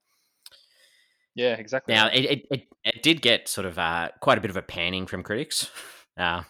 Yeah, 1.34 1.54
exactly. 1.54 1.94
Now 1.94 2.08
it 2.08 2.24
it, 2.24 2.46
it, 2.50 2.62
it 2.84 3.02
did 3.02 3.22
get 3.22 3.48
sort 3.48 3.66
of 3.66 3.78
uh, 3.78 4.10
quite 4.20 4.38
a 4.38 4.40
bit 4.40 4.50
of 4.50 4.56
a 4.56 4.62
panning 4.62 5.06
from 5.06 5.22
critics. 5.22 5.70
Uh, 6.18 6.42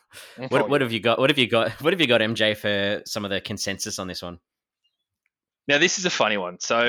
what 0.49 0.69
what 0.69 0.81
have 0.81 0.91
you 0.91 0.99
got? 0.99 1.21
What 1.21 1.31
have 1.31 1.39
you 1.39 1.47
got? 1.47 1.71
What 1.83 1.93
have 1.93 2.01
you 2.01 2.09
got, 2.09 2.21
MJ, 2.23 2.57
for 2.57 3.03
some 3.05 3.25
of 3.25 3.31
the 3.31 3.41
consensus 3.41 4.01
on 4.01 4.09
this 4.09 4.21
one? 4.21 4.41
Now, 5.69 5.79
this 5.79 5.99
is 5.99 6.07
a 6.07 6.11
funny 6.11 6.39
one. 6.39 6.59
So, 6.59 6.83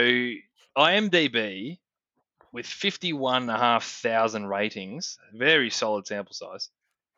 IMDb, 0.76 1.78
with 2.52 2.66
51,500 2.66 4.48
ratings, 4.48 5.18
very 5.34 5.70
solid 5.70 6.06
sample 6.08 6.34
size, 6.34 6.70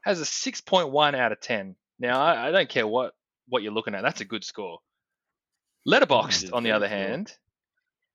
has 0.01 0.21
a 0.21 0.25
6.1 0.25 1.15
out 1.15 1.31
of 1.31 1.39
10. 1.39 1.75
Now, 1.99 2.21
I, 2.21 2.47
I 2.47 2.51
don't 2.51 2.69
care 2.69 2.87
what, 2.87 3.13
what 3.47 3.63
you're 3.63 3.71
looking 3.73 3.95
at, 3.95 4.03
that's 4.03 4.21
a 4.21 4.25
good 4.25 4.43
score. 4.43 4.79
Letterboxd, 5.87 6.53
on 6.53 6.63
the 6.63 6.71
other 6.71 6.87
hand, 6.87 7.33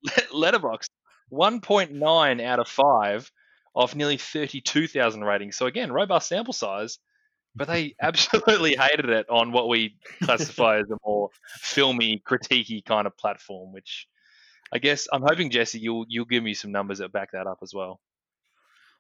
Letterboxd, 0.32 0.90
1.9 1.32 2.44
out 2.44 2.58
of 2.58 2.68
5 2.68 3.30
of 3.75 3.94
nearly 3.94 4.16
32,000 4.16 5.22
ratings. 5.22 5.56
So 5.56 5.66
again, 5.66 5.92
robust 5.92 6.28
sample 6.28 6.54
size, 6.54 6.98
but 7.54 7.68
they 7.68 7.94
absolutely 8.02 8.76
hated 8.76 9.08
it 9.08 9.28
on 9.28 9.52
what 9.52 9.68
we 9.68 9.96
classify 10.22 10.78
as 10.78 10.90
a 10.90 10.96
more 11.04 11.30
filmy, 11.60 12.22
critiquey 12.26 12.84
kind 12.84 13.06
of 13.06 13.16
platform. 13.16 13.72
Which 13.72 14.06
I 14.72 14.78
guess 14.78 15.08
I'm 15.12 15.22
hoping 15.22 15.50
Jesse, 15.50 15.78
you'll 15.78 16.04
you'll 16.08 16.25
give 16.25 16.42
me 16.42 16.54
some 16.54 16.72
numbers 16.72 16.98
that 16.98 17.12
back 17.12 17.32
that 17.32 17.46
up 17.46 17.58
as 17.62 17.72
well. 17.75 18.00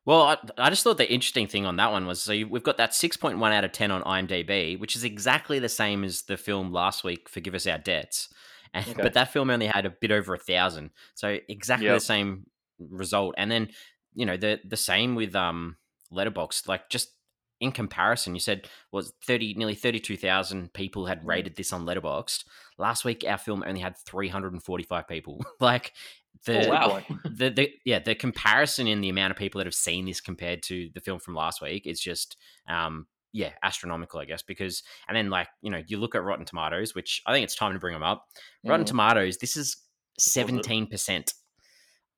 Well, 0.04 0.22
I, 0.22 0.38
I, 0.56 0.70
just 0.70 0.84
thought 0.84 0.96
the 0.96 1.12
interesting 1.12 1.46
thing 1.46 1.66
on 1.66 1.76
that 1.76 1.92
one 1.92 2.06
was 2.06 2.22
so 2.22 2.32
we've 2.32 2.62
got 2.62 2.78
that 2.78 2.92
6.1 2.92 3.52
out 3.52 3.64
of 3.64 3.72
10 3.72 3.90
on 3.90 4.02
IMDb, 4.04 4.80
which 4.80 4.96
is 4.96 5.04
exactly 5.04 5.58
the 5.58 5.68
same 5.68 6.02
as 6.02 6.22
the 6.22 6.38
film 6.38 6.72
last 6.72 7.04
week, 7.04 7.28
Forgive 7.28 7.54
Us 7.54 7.66
Our 7.66 7.78
Debts. 7.78 8.28
And, 8.74 8.86
okay. 8.86 9.02
But 9.02 9.14
that 9.14 9.32
film 9.32 9.48
only 9.48 9.66
had 9.66 9.86
a 9.86 9.90
bit 9.90 10.10
over 10.10 10.34
a 10.34 10.38
thousand. 10.38 10.90
So 11.14 11.38
exactly 11.48 11.86
yep. 11.86 11.96
the 11.96 12.04
same 12.04 12.44
result. 12.78 13.34
And 13.38 13.50
then, 13.50 13.70
you 14.14 14.26
know, 14.26 14.36
the 14.36 14.60
the 14.62 14.76
same 14.76 15.14
with 15.14 15.34
um 15.34 15.78
Letterboxd, 16.12 16.68
like 16.68 16.90
just 16.90 17.08
in 17.60 17.72
comparison, 17.72 18.34
you 18.34 18.40
said 18.40 18.68
was 18.92 19.12
30 19.26 19.54
nearly 19.54 19.74
32,000 19.74 20.72
people 20.72 21.06
had 21.06 21.26
rated 21.26 21.56
this 21.56 21.72
on 21.72 21.84
Letterboxd. 21.84 22.44
Last 22.78 23.04
week 23.04 23.24
our 23.26 23.38
film 23.38 23.64
only 23.66 23.80
had 23.80 23.96
345 23.96 25.08
people. 25.08 25.44
like 25.60 25.92
the, 26.46 26.66
oh, 26.66 26.70
wow. 26.70 27.02
the, 27.24 27.50
the 27.50 27.72
yeah 27.84 27.98
the 27.98 28.14
comparison 28.14 28.86
in 28.86 29.00
the 29.00 29.08
amount 29.08 29.32
of 29.32 29.36
people 29.36 29.58
that 29.58 29.66
have 29.66 29.74
seen 29.74 30.06
this 30.06 30.20
compared 30.20 30.62
to 30.64 30.88
the 30.94 31.00
film 31.00 31.18
from 31.18 31.34
last 31.34 31.60
week 31.60 31.86
is 31.86 32.00
just 32.00 32.36
um 32.68 33.06
yeah 33.32 33.50
astronomical 33.62 34.20
i 34.20 34.24
guess 34.24 34.42
because 34.42 34.82
and 35.08 35.16
then 35.16 35.30
like 35.30 35.48
you 35.62 35.70
know 35.70 35.82
you 35.88 35.98
look 35.98 36.14
at 36.14 36.22
rotten 36.22 36.44
tomatoes 36.44 36.94
which 36.94 37.22
i 37.26 37.32
think 37.32 37.42
it's 37.42 37.56
time 37.56 37.72
to 37.72 37.78
bring 37.78 37.92
them 37.92 38.04
up 38.04 38.26
rotten 38.64 38.84
mm. 38.84 38.88
tomatoes 38.88 39.38
this 39.38 39.56
is 39.56 39.78
17% 40.20 41.32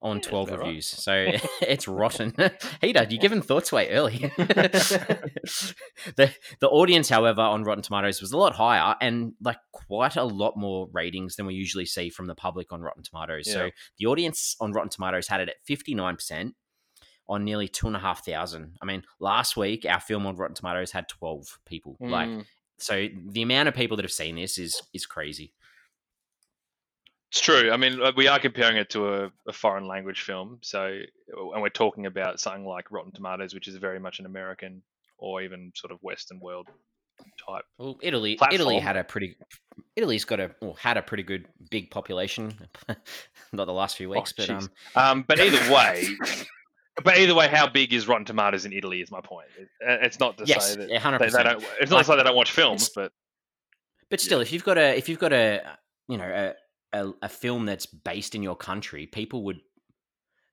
on 0.03 0.17
yeah, 0.17 0.23
12 0.23 0.51
reviews. 0.51 1.05
Right. 1.07 1.41
So 1.41 1.49
it's 1.63 1.87
rotten. 1.89 2.35
Heater, 2.81 3.07
you 3.09 3.19
given 3.19 3.43
thoughts 3.43 3.73
way 3.73 3.91
early. 3.91 4.33
the 4.37 6.35
the 6.61 6.69
audience, 6.69 7.09
however, 7.09 7.43
on 7.43 7.65
Rotten 7.65 7.83
Tomatoes 7.83 8.21
was 8.21 8.33
a 8.33 8.37
lot 8.37 8.55
higher 8.55 8.97
and 9.01 9.33
like 9.43 9.59
quite 9.73 10.17
a 10.17 10.25
lot 10.25 10.57
more 10.57 10.89
ratings 10.93 11.37
than 11.37 11.47
we 11.47 11.55
usually 11.55 11.87
see 11.87 12.11
from 12.11 12.27
the 12.27 12.35
public 12.35 12.73
on 12.73 12.81
Rotten 12.81 13.03
Tomatoes. 13.03 13.47
Yeah. 13.47 13.53
So 13.53 13.71
the 13.99 14.07
audience 14.07 14.57
on 14.61 14.73
Rotten 14.73 14.91
Tomatoes 14.91 15.29
had 15.29 15.41
it 15.41 15.49
at 15.49 15.57
59% 15.69 16.53
on 17.29 17.45
nearly 17.45 17.69
two 17.69 17.87
and 17.87 17.97
a 17.97 18.01
half 18.01 18.25
thousand. 18.25 18.77
I 18.83 18.87
mean, 18.87 19.05
last 19.21 19.57
week 19.57 19.87
our 19.89 20.01
film 20.01 20.27
on 20.27 20.37
Rotten 20.37 20.55
Tomatoes 20.55 20.93
had 20.93 21.09
12 21.09 21.59
people. 21.67 21.97
Mm. 22.03 22.11
Like 22.11 22.47
so 22.79 23.09
the 23.29 23.43
amount 23.43 23.69
of 23.69 23.75
people 23.75 23.97
that 23.97 24.05
have 24.05 24.13
seen 24.13 24.37
this 24.37 24.59
is 24.59 24.83
is 24.93 25.07
crazy. 25.07 25.53
It's 27.31 27.41
true. 27.41 27.71
I 27.71 27.77
mean, 27.77 28.01
we 28.17 28.27
are 28.27 28.41
comparing 28.41 28.77
it 28.77 28.91
to 28.91 29.15
a, 29.15 29.33
a, 29.47 29.53
foreign 29.53 29.87
language 29.87 30.23
film, 30.23 30.59
so 30.63 30.99
and 31.55 31.63
we're 31.63 31.69
talking 31.69 32.07
about 32.07 32.41
something 32.41 32.65
like 32.65 32.91
Rotten 32.91 33.13
Tomatoes, 33.13 33.55
which 33.55 33.69
is 33.69 33.77
very 33.77 34.01
much 34.01 34.19
an 34.19 34.27
American 34.27 34.83
or 35.17 35.41
even 35.41 35.71
sort 35.77 35.93
of 35.93 36.03
Western 36.03 36.41
world 36.41 36.67
type. 37.47 37.65
Well, 37.79 37.99
Italy, 38.03 38.35
platform. 38.35 38.61
Italy 38.61 38.79
had 38.81 38.97
a 38.97 39.05
pretty, 39.05 39.37
Italy's 39.95 40.25
got 40.25 40.41
a 40.41 40.51
or 40.61 40.77
had 40.77 40.97
a 40.97 41.03
pretty 41.03 41.23
good 41.23 41.47
big 41.71 41.93
population. 41.93 42.53
Not 43.53 43.67
the 43.67 43.73
last 43.73 43.97
few 43.97 44.09
weeks, 44.09 44.35
oh, 44.37 44.43
but 44.45 44.51
um, 44.51 44.71
um, 44.97 45.25
but 45.29 45.39
either 45.39 45.73
way. 45.73 46.09
But 47.05 47.17
either 47.17 47.35
way, 47.37 47.47
how 47.47 47.69
big 47.69 47.93
is 47.93 48.09
Rotten 48.09 48.25
Tomatoes 48.25 48.65
in 48.65 48.73
Italy? 48.73 49.03
Is 49.03 49.13
my 49.13 49.21
point. 49.21 49.47
It's 49.81 50.19
not 50.19 50.37
to 50.39 50.45
yes, 50.47 50.75
say 50.75 50.81
that 50.81 50.91
100%. 50.91 51.19
They, 51.19 51.29
they 51.29 51.43
don't. 51.45 51.65
It's 51.81 51.91
not 51.91 51.99
like, 51.99 52.07
to 52.07 52.13
say 52.13 52.17
they 52.17 52.25
don't 52.25 52.37
watch 52.37 52.51
films, 52.51 52.91
but 52.93 53.13
but 54.11 54.21
still, 54.21 54.39
yeah. 54.39 54.43
if 54.43 54.53
you've 54.53 54.65
got 54.65 54.79
a 54.79 54.97
if 54.97 55.09
you've 55.09 55.21
got 55.21 55.33
a 55.33 55.63
you 56.09 56.19
know 56.19 56.55
a, 56.93 57.11
a, 57.23 57.29
film 57.29 57.67
that's 57.67 57.87
based 57.87 58.35
in 58.35 58.43
your 58.43 58.57
country, 58.57 59.07
people 59.07 59.45
would 59.45 59.61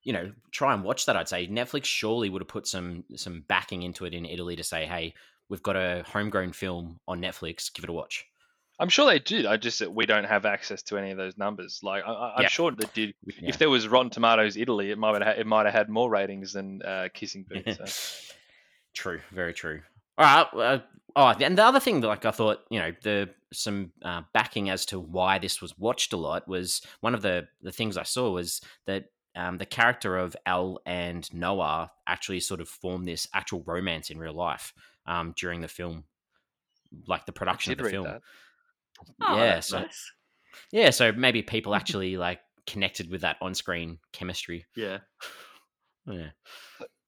you 0.03 0.13
know 0.13 0.31
try 0.51 0.73
and 0.73 0.83
watch 0.83 1.05
that 1.05 1.17
i'd 1.17 1.27
say. 1.27 1.47
Netflix 1.47 1.85
surely 1.85 2.29
would 2.29 2.41
have 2.41 2.47
put 2.47 2.65
some 2.65 3.03
some 3.15 3.43
backing 3.47 3.83
into 3.83 4.05
it 4.05 4.13
in 4.13 4.25
italy 4.25 4.55
to 4.55 4.63
say 4.63 4.85
hey 4.85 5.13
we've 5.49 5.61
got 5.61 5.75
a 5.75 6.03
homegrown 6.07 6.53
film 6.53 6.99
on 7.07 7.21
netflix 7.21 7.71
give 7.71 7.83
it 7.83 7.89
a 7.89 7.93
watch. 7.93 8.25
I'm 8.79 8.89
sure 8.89 9.07
they 9.07 9.17
did. 9.17 9.47
I 9.47 9.57
just 9.57 9.85
we 9.87 10.05
don't 10.05 10.25
have 10.25 10.45
access 10.45 10.83
to 10.83 10.97
any 10.97 11.09
of 11.09 11.17
those 11.17 11.35
numbers. 11.35 11.79
Like 11.81 12.03
I, 12.05 12.35
am 12.37 12.43
yeah. 12.43 12.47
sure 12.47 12.71
they 12.71 12.85
did. 12.93 13.15
Yeah. 13.25 13.49
if 13.49 13.57
there 13.57 13.71
was 13.71 13.87
rotten 13.87 14.11
tomatoes 14.11 14.55
italy 14.55 14.91
it 14.91 14.97
might 14.97 15.21
have 15.21 15.37
it 15.37 15.47
might 15.47 15.65
have 15.65 15.73
had 15.73 15.89
more 15.89 16.09
ratings 16.09 16.53
than 16.53 16.81
uh, 16.83 17.09
kissing 17.13 17.45
booth 17.47 17.75
so. 17.75 18.33
true. 18.93 19.19
Very 19.31 19.53
true. 19.53 19.81
All 20.17 20.25
right 20.25 20.47
uh, 20.53 20.79
oh 21.17 21.27
and 21.27 21.57
the 21.57 21.65
other 21.65 21.79
thing 21.79 22.01
that 22.01 22.07
like 22.07 22.25
i 22.25 22.31
thought 22.31 22.61
you 22.69 22.79
know 22.79 22.91
the 23.03 23.29
some 23.53 23.91
uh, 24.03 24.21
backing 24.33 24.69
as 24.69 24.85
to 24.87 24.99
why 24.99 25.39
this 25.39 25.61
was 25.61 25.77
watched 25.77 26.13
a 26.13 26.17
lot 26.17 26.47
was 26.47 26.81
one 27.01 27.15
of 27.15 27.21
the 27.21 27.47
the 27.61 27.71
things 27.71 27.97
I 27.97 28.03
saw 28.03 28.31
was 28.31 28.61
that 28.85 29.05
um, 29.35 29.57
the 29.57 29.65
character 29.65 30.17
of 30.17 30.35
Elle 30.45 30.79
and 30.85 31.31
Noah 31.33 31.91
actually 32.07 32.39
sort 32.39 32.59
of 32.59 32.67
formed 32.67 33.07
this 33.07 33.27
actual 33.33 33.63
romance 33.65 34.09
in 34.09 34.17
real 34.17 34.33
life 34.33 34.73
um, 35.05 35.33
during 35.37 35.61
the 35.61 35.67
film, 35.67 36.05
like 37.07 37.25
the 37.25 37.31
production 37.31 37.71
of 37.71 37.77
the 37.77 37.89
film. 37.89 38.07
Oh, 39.21 39.37
yeah, 39.37 39.59
so 39.59 39.81
nice. 39.81 40.11
yeah, 40.71 40.89
so 40.89 41.11
maybe 41.11 41.43
people 41.43 41.75
actually 41.75 42.17
like 42.17 42.39
connected 42.65 43.09
with 43.11 43.21
that 43.21 43.37
on-screen 43.41 43.99
chemistry. 44.11 44.65
Yeah, 44.75 44.99
yeah. 46.07 46.29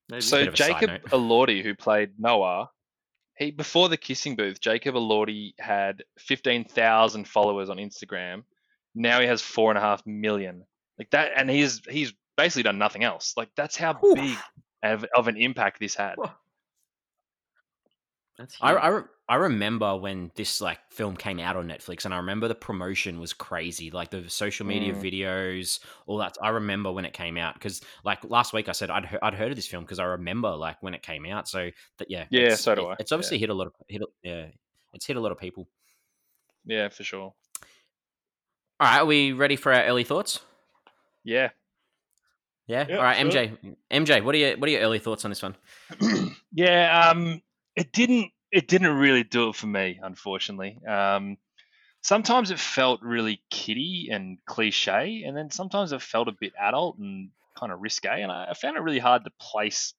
Maybe. 0.10 0.22
So 0.22 0.46
Jacob 0.48 0.90
Elordi, 1.10 1.64
who 1.64 1.76
played 1.76 2.12
Noah, 2.18 2.70
he 3.40 3.52
before 3.52 3.90
the 3.90 3.98
kissing 3.98 4.36
booth, 4.36 4.60
Jacob 4.60 4.96
Elordi 4.96 5.54
had 5.58 6.04
fifteen 6.18 6.66
thousand 6.66 7.28
followers 7.28 7.70
on 7.70 7.78
Instagram. 7.78 8.44
Now 8.94 9.22
he 9.22 9.28
has 9.28 9.42
four 9.42 9.72
and 9.72 9.78
a 9.78 9.82
half 9.82 10.06
million. 10.06 10.66
Like 11.00 11.10
that, 11.12 11.32
and 11.36 11.50
he's 11.50 11.82
he's 11.90 12.14
basically 12.36 12.64
done 12.64 12.78
nothing 12.78 13.04
else. 13.04 13.34
Like 13.38 13.50
that's 13.56 13.78
how 13.78 13.98
Oof. 14.04 14.16
big 14.16 14.38
of, 14.84 15.06
of, 15.16 15.28
an 15.30 15.38
impact 15.38 15.80
this 15.80 15.96
had. 15.96 16.16
That's 18.38 18.58
I, 18.62 18.74
I, 18.76 19.02
I 19.30 19.36
remember 19.36 19.96
when 19.96 20.32
this 20.34 20.60
like 20.60 20.80
film 20.90 21.16
came 21.16 21.40
out 21.40 21.56
on 21.56 21.68
Netflix, 21.68 22.06
and 22.06 22.16
I 22.16 22.18
remember 22.18 22.48
the 22.48 22.56
promotion 22.56 23.20
was 23.20 23.32
crazy, 23.32 23.92
like 23.92 24.10
the 24.10 24.28
social 24.28 24.66
media 24.66 24.92
mm. 24.92 25.00
videos, 25.00 25.80
all 26.08 26.18
that. 26.18 26.36
I 26.42 26.50
remember 26.50 26.92
when 26.92 27.06
it 27.06 27.14
came 27.14 27.38
out 27.38 27.54
because 27.54 27.82
like 28.04 28.24
last 28.24 28.54
week 28.54 28.68
I 28.68 28.72
said 28.72 28.90
I'd 28.90 29.06
he- 29.06 29.20
I'd 29.22 29.36
heard 29.36 29.52
of 29.52 29.56
this 29.56 29.68
film 29.68 29.84
because 29.84 30.00
I 30.00 30.06
remember 30.06 30.50
like 30.56 30.82
when 30.82 30.96
it 30.96 31.04
came 31.04 31.28
out. 31.28 31.48
So 31.48 31.70
that 32.00 32.10
yeah, 32.10 32.26
yeah, 32.32 32.56
so 32.56 32.74
do 32.74 32.90
it, 32.90 32.94
I. 32.94 32.96
It's 33.00 33.12
obviously 33.12 33.38
yeah. 33.38 33.42
hit 33.42 33.50
a 33.52 33.54
lot 33.54 33.68
of 33.68 33.74
hit 33.88 34.02
yeah, 34.24 34.48
it's 34.94 35.06
hit 35.06 35.16
a 35.16 35.22
lot 35.22 35.32
of 35.32 35.38
people. 35.38 35.68
Yeah, 36.66 36.90
for 36.90 37.04
sure. 37.04 37.22
All 37.22 37.36
right, 38.82 38.98
are 38.98 39.06
we 39.06 39.34
ready 39.34 39.58
for 39.58 39.72
our 39.72 39.84
early 39.84 40.06
thoughts? 40.06 40.40
Yeah. 41.24 41.50
Yeah. 42.66 42.86
Yep, 42.88 42.98
All 42.98 43.04
right, 43.04 43.32
sure. 43.32 43.32
MJ. 43.32 43.76
MJ, 43.92 44.24
what 44.24 44.34
are 44.34 44.40
your 44.40 44.58
what 44.58 44.68
are 44.68 44.72
your 44.72 44.82
early 44.82 45.00
thoughts 45.00 45.24
on 45.24 45.30
this 45.30 45.44
one? 45.44 45.56
yeah, 46.52 47.12
um, 47.12 47.44
it 47.76 47.92
didn't 47.92 48.32
it 48.52 48.68
didn't 48.68 48.96
really 48.96 49.24
do 49.24 49.50
it 49.50 49.56
for 49.56 49.68
me, 49.68 50.00
unfortunately. 50.02 50.80
Um, 50.86 51.38
sometimes 52.02 52.52
it 52.52 52.60
felt 52.60 53.02
really 53.02 53.42
kiddie 53.50 54.10
and 54.12 54.38
cliche, 54.46 55.24
and 55.26 55.36
then 55.36 55.52
sometimes 55.52 55.92
it 55.92 56.02
felt 56.02 56.28
a 56.28 56.36
bit 56.40 56.54
adult 56.60 56.98
and 56.98 57.30
kind 57.58 57.72
of 57.72 57.82
risque. 57.82 58.22
And 58.22 58.32
I, 58.32 58.48
I 58.50 58.54
found 58.54 58.78
it 58.78 58.82
really 58.82 59.00
hard 59.00 59.24
to 59.26 59.32
place 59.40 59.94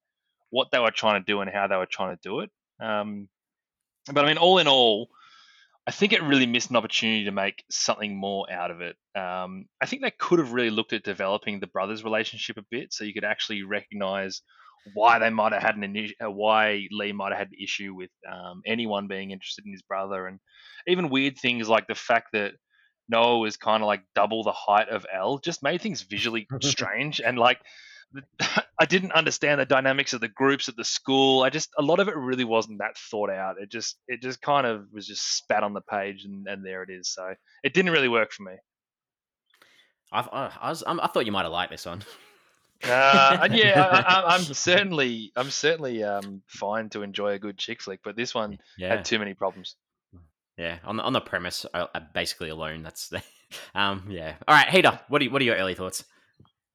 what 0.50 0.68
they 0.72 0.78
were 0.78 0.90
trying 0.90 1.22
to 1.22 1.26
do 1.26 1.40
and 1.40 1.50
how 1.50 1.66
they 1.66 1.76
were 1.76 1.86
trying 1.86 2.16
to 2.16 2.22
do 2.22 2.40
it. 2.40 2.50
Um, 2.80 3.28
but 4.12 4.24
I 4.24 4.28
mean, 4.28 4.38
all 4.38 4.58
in 4.58 4.66
all, 4.66 5.10
I 5.86 5.92
think 5.92 6.12
it 6.12 6.22
really 6.22 6.46
missed 6.46 6.70
an 6.70 6.76
opportunity 6.76 7.24
to 7.24 7.32
make 7.32 7.64
something 7.70 8.16
more 8.16 8.50
out 8.50 8.70
of 8.70 8.80
it. 8.80 8.96
Um, 9.16 9.66
I 9.80 9.86
think 9.86 10.02
they 10.02 10.10
could 10.10 10.38
have 10.38 10.52
really 10.52 10.70
looked 10.70 10.92
at 10.92 11.02
developing 11.02 11.60
the 11.60 11.66
brothers' 11.66 12.04
relationship 12.04 12.56
a 12.58 12.64
bit, 12.70 12.92
so 12.92 13.04
you 13.04 13.14
could 13.14 13.24
actually 13.24 13.62
recognize 13.62 14.42
why 14.94 15.18
they 15.18 15.30
might 15.30 15.52
have 15.52 15.62
had 15.62 15.76
an 15.76 15.96
issue, 15.96 16.14
uh, 16.24 16.30
why 16.30 16.86
Lee 16.90 17.12
might 17.12 17.32
have 17.32 17.38
had 17.38 17.48
an 17.48 17.62
issue 17.62 17.94
with 17.94 18.10
um, 18.30 18.62
anyone 18.66 19.08
being 19.08 19.30
interested 19.30 19.64
in 19.66 19.72
his 19.72 19.82
brother, 19.82 20.26
and 20.26 20.40
even 20.86 21.10
weird 21.10 21.38
things 21.38 21.68
like 21.68 21.86
the 21.86 21.94
fact 21.94 22.28
that 22.32 22.52
Noah 23.08 23.38
was 23.38 23.56
kind 23.56 23.82
of 23.82 23.86
like 23.86 24.02
double 24.14 24.42
the 24.42 24.52
height 24.52 24.88
of 24.88 25.06
Elle 25.12 25.38
just 25.38 25.62
made 25.62 25.80
things 25.80 26.02
visually 26.02 26.46
strange 26.62 27.20
and 27.20 27.38
like. 27.38 27.58
I 28.80 28.86
didn't 28.86 29.12
understand 29.12 29.60
the 29.60 29.66
dynamics 29.66 30.14
of 30.14 30.20
the 30.20 30.26
groups 30.26 30.68
at 30.68 30.74
the 30.74 30.84
school. 30.84 31.44
I 31.44 31.50
just 31.50 31.68
a 31.78 31.82
lot 31.82 32.00
of 32.00 32.08
it 32.08 32.16
really 32.16 32.42
wasn't 32.42 32.78
that 32.78 32.98
thought 32.98 33.30
out. 33.30 33.54
It 33.60 33.70
just 33.70 33.98
it 34.08 34.20
just 34.20 34.42
kind 34.42 34.66
of 34.66 34.86
was 34.92 35.06
just 35.06 35.36
spat 35.36 35.62
on 35.62 35.74
the 35.74 35.80
page 35.80 36.24
and, 36.24 36.44
and 36.48 36.66
there 36.66 36.82
it 36.82 36.90
is. 36.90 37.14
So 37.14 37.32
it 37.62 37.72
didn't 37.72 37.92
really 37.92 38.08
work 38.08 38.32
for 38.32 38.42
me. 38.42 38.54
I, 40.12 40.50
I, 40.60 40.68
was, 40.70 40.82
I 40.86 41.06
thought 41.06 41.26
you 41.26 41.32
might 41.32 41.44
have 41.44 41.52
liked 41.52 41.70
this 41.70 41.86
one. 41.86 42.02
Uh, 42.82 43.48
yeah, 43.52 44.04
I, 44.06 44.34
am 44.34 44.40
certainly, 44.54 45.32
I'm 45.36 45.50
certainly 45.50 46.02
um, 46.02 46.42
fine 46.46 46.88
to 46.90 47.02
enjoy 47.02 47.32
a 47.32 47.38
good 47.38 47.58
chick 47.58 47.82
flick, 47.82 48.00
but 48.02 48.16
this 48.16 48.34
one 48.34 48.58
yeah. 48.78 48.96
had 48.96 49.04
too 49.04 49.18
many 49.18 49.34
problems. 49.34 49.76
Yeah, 50.56 50.78
on 50.84 50.96
the 50.96 51.02
on 51.02 51.14
the 51.14 51.20
premise, 51.20 51.64
uh, 51.72 51.86
uh 51.94 52.00
basically 52.12 52.50
alone. 52.50 52.82
That's 52.82 53.08
the, 53.08 53.22
um, 53.74 54.04
yeah. 54.08 54.34
All 54.46 54.54
right, 54.54 54.68
Heater, 54.68 55.00
what 55.08 55.20
are 55.20 55.24
you, 55.24 55.30
what 55.30 55.40
are 55.40 55.44
your 55.44 55.56
early 55.56 55.74
thoughts? 55.74 56.04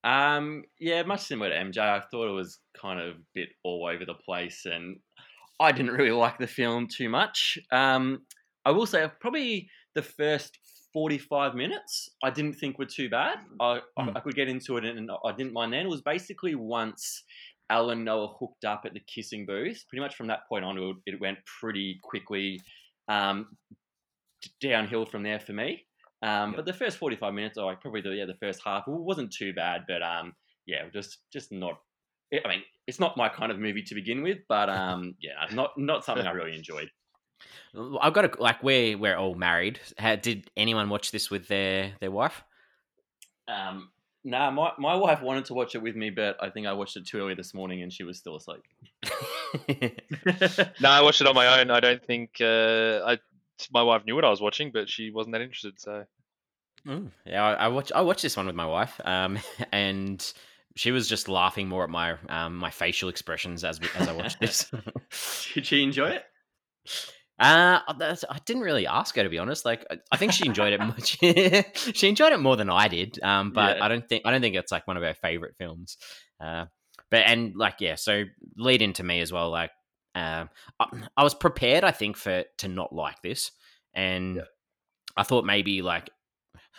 Um, 0.04 0.64
yeah, 0.80 1.04
much 1.04 1.22
similar 1.22 1.50
to 1.50 1.56
MJ. 1.56 1.80
I 1.80 2.00
thought 2.00 2.30
it 2.30 2.34
was 2.34 2.60
kind 2.80 3.00
of 3.00 3.16
a 3.16 3.20
bit 3.34 3.50
all 3.64 3.88
over 3.92 4.06
the 4.06 4.14
place, 4.14 4.66
and 4.66 4.98
I 5.60 5.72
didn't 5.72 5.92
really 5.92 6.12
like 6.12 6.38
the 6.38 6.48
film 6.48 6.88
too 6.88 7.10
much. 7.10 7.58
Um, 7.72 8.22
I 8.64 8.72
will 8.72 8.86
say 8.86 9.08
probably 9.20 9.70
the 9.94 10.02
first 10.02 10.58
45 10.96 11.56
minutes 11.56 12.12
I 12.24 12.30
didn't 12.30 12.54
think 12.54 12.80
were 12.80 12.86
too 12.86 13.10
bad. 13.10 13.40
I, 13.60 13.76
mm. 13.76 13.82
I, 13.98 14.12
I, 14.16 14.20
could 14.22 14.34
get 14.34 14.48
into 14.48 14.78
it 14.78 14.86
and 14.86 15.12
I 15.26 15.34
didn't 15.34 15.52
mind 15.52 15.74
then. 15.74 15.86
It 15.86 15.90
was 15.90 16.02
basically 16.02 16.56
once 16.56 17.22
Alan 17.70 18.06
Noah 18.06 18.34
hooked 18.40 18.64
up 18.64 18.84
at 18.86 18.94
the 18.94 19.02
kissing 19.02 19.46
booth, 19.46 19.84
pretty 19.90 20.02
much 20.02 20.16
from 20.16 20.28
that 20.28 20.48
point 20.48 20.64
on, 20.64 21.02
it- 21.06 21.20
went 21.20 21.40
pretty 21.60 22.00
quickly 22.02 22.62
um, 23.10 23.58
downhill 24.62 25.06
from 25.06 25.22
there 25.22 25.40
for 25.40 25.52
me. 25.52 25.86
Um, 26.22 26.52
Yep. 26.52 26.56
But 26.56 26.66
the 26.66 26.74
first 26.74 26.98
forty-five 26.98 27.34
minutes, 27.34 27.58
or 27.58 27.66
like 27.66 27.82
probably 27.82 28.02
the 28.02 28.16
yeah 28.16 28.26
the 28.26 28.36
first 28.36 28.62
half, 28.66 28.86
wasn't 28.88 29.34
too 29.34 29.54
bad. 29.54 29.82
But 29.88 30.02
um, 30.02 30.34
yeah, 30.66 30.88
just 30.94 31.20
just 31.32 31.52
not. 31.52 31.78
I 32.34 32.48
mean, 32.48 32.64
it's 32.88 33.00
not 33.00 33.18
my 33.18 33.28
kind 33.28 33.52
of 33.52 33.60
movie 33.60 33.84
to 33.84 33.96
begin 33.96 34.24
with, 34.24 34.40
but 34.48 34.70
um, 34.70 35.16
yeah, 35.22 35.34
not 35.54 35.72
not 35.78 36.06
something 36.06 36.26
I 36.26 36.32
really 36.32 36.56
enjoyed. 36.56 36.90
I've 38.02 38.14
got 38.14 38.34
to 38.34 38.42
like 38.42 38.64
we're 38.64 38.98
we're 38.98 39.16
all 39.16 39.36
married. 39.36 39.80
How, 39.98 40.16
did 40.16 40.50
anyone 40.56 40.90
watch 40.90 41.12
this 41.12 41.30
with 41.30 41.48
their 41.48 41.94
their 42.00 42.12
wife? 42.12 42.44
Um, 43.48 43.92
nah, 44.24 44.50
my 44.52 44.72
my 44.78 44.96
wife 44.96 45.22
wanted 45.22 45.46
to 45.46 45.54
watch 45.54 45.76
it 45.76 45.82
with 45.82 45.96
me, 45.96 46.10
but 46.10 46.42
I 46.42 46.50
think 46.50 46.68
I 46.68 46.74
watched 46.74 46.98
it 46.98 47.06
too 47.06 47.20
early 47.20 47.36
this 47.36 47.54
morning, 47.54 47.82
and 47.84 47.92
she 47.92 48.04
was 48.04 48.18
still 48.18 48.36
asleep. 48.36 48.64
No, 50.82 50.90
I 50.90 51.02
watched 51.02 51.22
it 51.22 51.28
on 51.28 51.36
my 51.36 51.60
own. 51.60 51.72
I 51.72 51.80
don't 51.80 52.04
think 52.04 52.38
uh, 52.42 53.02
I. 53.06 53.18
My 53.72 53.84
wife 53.84 54.04
knew 54.06 54.16
what 54.16 54.26
I 54.26 54.30
was 54.30 54.42
watching, 54.42 54.72
but 54.72 54.90
she 54.90 55.12
wasn't 55.12 55.34
that 55.34 55.42
interested. 55.42 55.80
So 55.80 56.06
Mm, 56.88 57.12
yeah, 57.26 57.44
I, 57.44 57.54
I 57.54 57.68
watched 57.70 57.92
I 57.94 58.02
watched 58.02 58.22
this 58.22 58.38
one 58.38 58.46
with 58.46 58.56
my 58.56 58.66
wife, 58.66 59.00
um, 59.06 59.40
and 59.72 60.34
she 60.76 60.92
was 60.92 61.08
just 61.08 61.28
laughing 61.28 61.68
more 61.68 61.84
at 61.84 61.90
my 61.90 62.16
um, 62.30 62.56
my 62.56 62.70
facial 62.70 63.10
expressions 63.10 63.64
as 63.64 63.80
as 63.96 64.08
I 64.08 64.14
watched 64.14 64.40
this. 64.40 64.72
Did 65.54 65.66
she 65.66 65.84
enjoy 65.84 66.10
it? 66.10 66.24
Uh, 67.38 67.80
that's, 68.00 68.24
I 68.30 68.40
didn't 68.46 68.64
really 68.64 68.88
ask 68.88 69.16
her 69.16 69.24
to 69.24 69.30
be 69.30 69.40
honest. 69.40 69.66
Like, 69.66 69.86
I- 69.92 69.98
I 70.12 70.18
think 70.18 70.32
she 70.32 70.46
enjoyed 70.46 70.74
it 70.74 70.80
much. 70.80 71.18
she 71.96 72.08
enjoyed 72.08 72.32
it 72.34 72.40
more 72.40 72.56
than 72.56 72.70
I 72.70 72.88
did. 72.88 73.20
Um, 73.22 73.52
but 73.52 73.78
Yeah. 73.78 73.86
I 73.86 73.88
don't 73.90 74.08
think 74.08 74.24
I 74.26 74.32
don't 74.32 74.42
think 74.42 74.56
it's 74.56 74.72
like 74.72 74.88
one 74.88 74.98
of 74.98 75.04
her 75.04 75.14
favorite 75.14 75.56
films. 75.58 75.98
Uh, 76.42 76.66
but 77.12 77.24
and 77.26 77.54
like 77.56 77.76
yeah, 77.82 77.96
so 77.96 78.24
lead 78.58 78.82
into 78.82 79.04
me 79.04 79.20
as 79.20 79.32
well. 79.34 79.50
Like, 79.52 79.72
um, 80.16 80.50
I, 80.80 80.86
I 81.18 81.24
was 81.24 81.34
prepared, 81.34 81.84
I 81.84 81.92
think, 81.92 82.16
for 82.18 82.44
to 82.60 82.68
not 82.70 82.94
like 82.94 83.22
this, 83.22 83.52
and 83.94 84.38
Yeah. 84.38 84.42
I 85.18 85.24
thought 85.24 85.46
maybe 85.46 85.82
like 85.82 86.10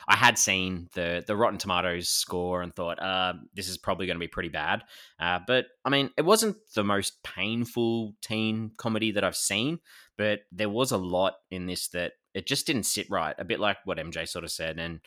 I 0.08 0.16
had 0.16 0.38
seen 0.38 0.88
the 0.94 1.24
the 1.26 1.36
Rotten 1.36 1.58
Tomatoes 1.58 2.08
score 2.08 2.62
and 2.62 2.74
thought, 2.74 3.00
uh, 3.00 3.34
this 3.54 3.68
is 3.68 3.78
probably 3.78 4.06
going 4.06 4.16
to 4.16 4.20
be 4.20 4.28
pretty 4.28 4.48
bad. 4.48 4.82
Uh, 5.18 5.40
but 5.46 5.66
I 5.84 5.90
mean, 5.90 6.10
it 6.16 6.24
wasn't 6.24 6.56
the 6.74 6.84
most 6.84 7.22
painful 7.22 8.14
teen 8.22 8.72
comedy 8.76 9.12
that 9.12 9.24
I've 9.24 9.36
seen, 9.36 9.80
but 10.16 10.40
there 10.52 10.70
was 10.70 10.92
a 10.92 10.98
lot 10.98 11.34
in 11.50 11.66
this 11.66 11.88
that 11.88 12.12
it 12.34 12.46
just 12.46 12.66
didn't 12.66 12.84
sit 12.84 13.10
right. 13.10 13.34
A 13.38 13.44
bit 13.44 13.60
like 13.60 13.78
what 13.84 13.98
MJ 13.98 14.28
sort 14.28 14.44
of 14.44 14.50
said, 14.50 14.78
and 14.78 15.00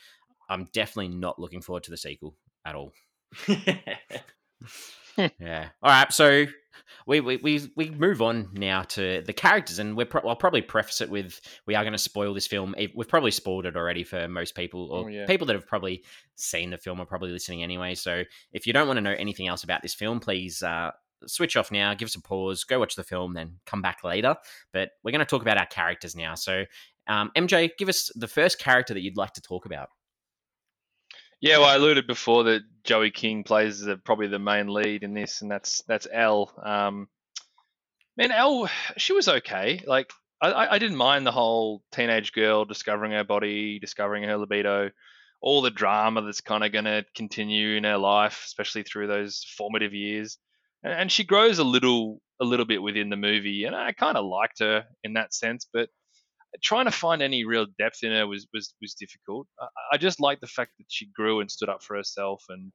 I'm 0.49 0.67
definitely 0.73 1.15
not 1.15 1.39
looking 1.39 1.61
forward 1.61 1.83
to 1.83 1.91
the 1.91 1.97
sequel 1.97 2.35
at 2.65 2.75
all. 2.75 2.93
Yeah. 5.39 5.69
All 5.81 5.91
right. 5.91 6.11
So 6.13 6.45
we 7.05 7.19
we 7.19 7.37
we, 7.37 7.71
we 7.75 7.89
move 7.89 8.21
on 8.21 8.49
now 8.53 8.83
to 8.83 9.21
the 9.25 9.33
characters, 9.33 9.79
and 9.79 9.95
we're 9.97 10.05
pro- 10.05 10.27
I'll 10.27 10.35
probably 10.35 10.61
preface 10.61 11.01
it 11.01 11.09
with 11.09 11.39
we 11.65 11.75
are 11.75 11.83
going 11.83 11.93
to 11.93 11.97
spoil 11.99 12.33
this 12.33 12.47
film. 12.47 12.75
We've 12.95 13.07
probably 13.07 13.31
spoiled 13.31 13.65
it 13.65 13.75
already 13.75 14.03
for 14.03 14.27
most 14.27 14.55
people, 14.55 14.91
or 14.91 15.05
Oh, 15.05 15.07
yeah. 15.07 15.25
people 15.25 15.47
that 15.47 15.55
have 15.55 15.67
probably 15.67 16.03
seen 16.35 16.69
the 16.69 16.77
film 16.77 16.99
are 16.99 17.05
probably 17.05 17.31
listening 17.31 17.63
anyway. 17.63 17.95
So 17.95 18.23
if 18.53 18.65
you 18.67 18.73
don't 18.73 18.87
want 18.87 18.97
to 18.97 19.01
know 19.01 19.15
anything 19.17 19.47
else 19.47 19.63
about 19.63 19.81
this 19.81 19.93
film, 19.93 20.19
please. 20.19 20.61
Uh, 20.63 20.91
Switch 21.27 21.57
off 21.57 21.69
now, 21.69 21.93
give 21.93 22.05
us 22.05 22.15
a 22.15 22.21
pause, 22.21 22.63
go 22.63 22.79
watch 22.79 22.95
the 22.95 23.03
film, 23.03 23.33
then 23.33 23.59
come 23.65 23.81
back 23.81 24.05
later. 24.05 24.37
But 24.71 24.91
we're 25.03 25.11
going 25.11 25.19
to 25.19 25.25
talk 25.25 25.41
about 25.41 25.57
our 25.57 25.65
characters 25.65 26.15
now. 26.15 26.33
So, 26.35 26.63
um, 27.07 27.29
MJ, 27.35 27.71
give 27.77 27.89
us 27.89 28.09
the 28.15 28.25
first 28.29 28.57
character 28.57 28.93
that 28.93 29.01
you'd 29.01 29.17
like 29.17 29.33
to 29.33 29.41
talk 29.41 29.65
about. 29.65 29.89
Yeah, 31.41 31.57
well, 31.57 31.67
I 31.67 31.75
alluded 31.75 32.07
before 32.07 32.45
that 32.45 32.61
Joey 32.83 33.11
King 33.11 33.43
plays 33.43 33.81
the, 33.81 33.97
probably 33.97 34.27
the 34.27 34.39
main 34.39 34.67
lead 34.67 35.03
in 35.03 35.13
this, 35.13 35.41
and 35.41 35.49
that's 35.49 35.83
that's 35.87 36.07
Elle. 36.11 36.51
Um, 36.63 37.07
man, 38.17 38.31
Elle, 38.31 38.69
she 38.97 39.13
was 39.13 39.27
okay. 39.27 39.83
Like 39.85 40.11
I- 40.41 40.75
I, 40.75 40.79
didn't 40.79 40.97
mind 40.97 41.25
the 41.25 41.31
whole 41.31 41.83
teenage 41.91 42.31
girl 42.31 42.63
discovering 42.65 43.11
her 43.11 43.23
body, 43.23 43.79
discovering 43.79 44.23
her 44.23 44.37
libido, 44.37 44.91
all 45.41 45.61
the 45.61 45.69
drama 45.69 46.21
that's 46.21 46.41
kind 46.41 46.63
of 46.63 46.71
going 46.71 46.85
to 46.85 47.05
continue 47.13 47.75
in 47.75 47.83
her 47.83 47.97
life, 47.97 48.43
especially 48.45 48.83
through 48.83 49.07
those 49.07 49.43
formative 49.57 49.93
years. 49.93 50.37
And, 50.83 50.93
and 50.93 51.11
she 51.11 51.25
grows 51.25 51.59
a 51.59 51.63
little, 51.63 52.21
a 52.39 52.45
little 52.45 52.65
bit 52.65 52.81
within 52.81 53.09
the 53.09 53.17
movie, 53.17 53.65
and 53.65 53.75
I 53.75 53.91
kind 53.91 54.17
of 54.17 54.25
liked 54.25 54.59
her 54.59 54.85
in 55.03 55.13
that 55.13 55.33
sense. 55.33 55.67
But 55.71 55.89
trying 56.61 56.85
to 56.85 56.91
find 56.91 57.21
any 57.21 57.45
real 57.45 57.67
depth 57.77 58.03
in 58.03 58.11
her 58.11 58.27
was 58.27 58.47
was 58.53 58.73
was 58.81 58.93
difficult. 58.93 59.47
I, 59.59 59.67
I 59.93 59.97
just 59.97 60.19
liked 60.19 60.41
the 60.41 60.47
fact 60.47 60.71
that 60.77 60.85
she 60.89 61.07
grew 61.15 61.39
and 61.39 61.49
stood 61.51 61.69
up 61.69 61.83
for 61.83 61.95
herself, 61.95 62.43
and 62.49 62.71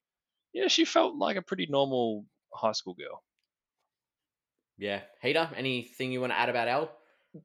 yeah, 0.52 0.68
she 0.68 0.84
felt 0.84 1.16
like 1.16 1.36
a 1.36 1.42
pretty 1.42 1.66
normal 1.68 2.24
high 2.52 2.72
school 2.72 2.94
girl. 2.94 3.22
Yeah, 4.76 5.00
Heater, 5.22 5.50
anything 5.56 6.12
you 6.12 6.20
want 6.20 6.32
to 6.32 6.38
add 6.38 6.48
about 6.48 6.68
Elle? 6.68 6.90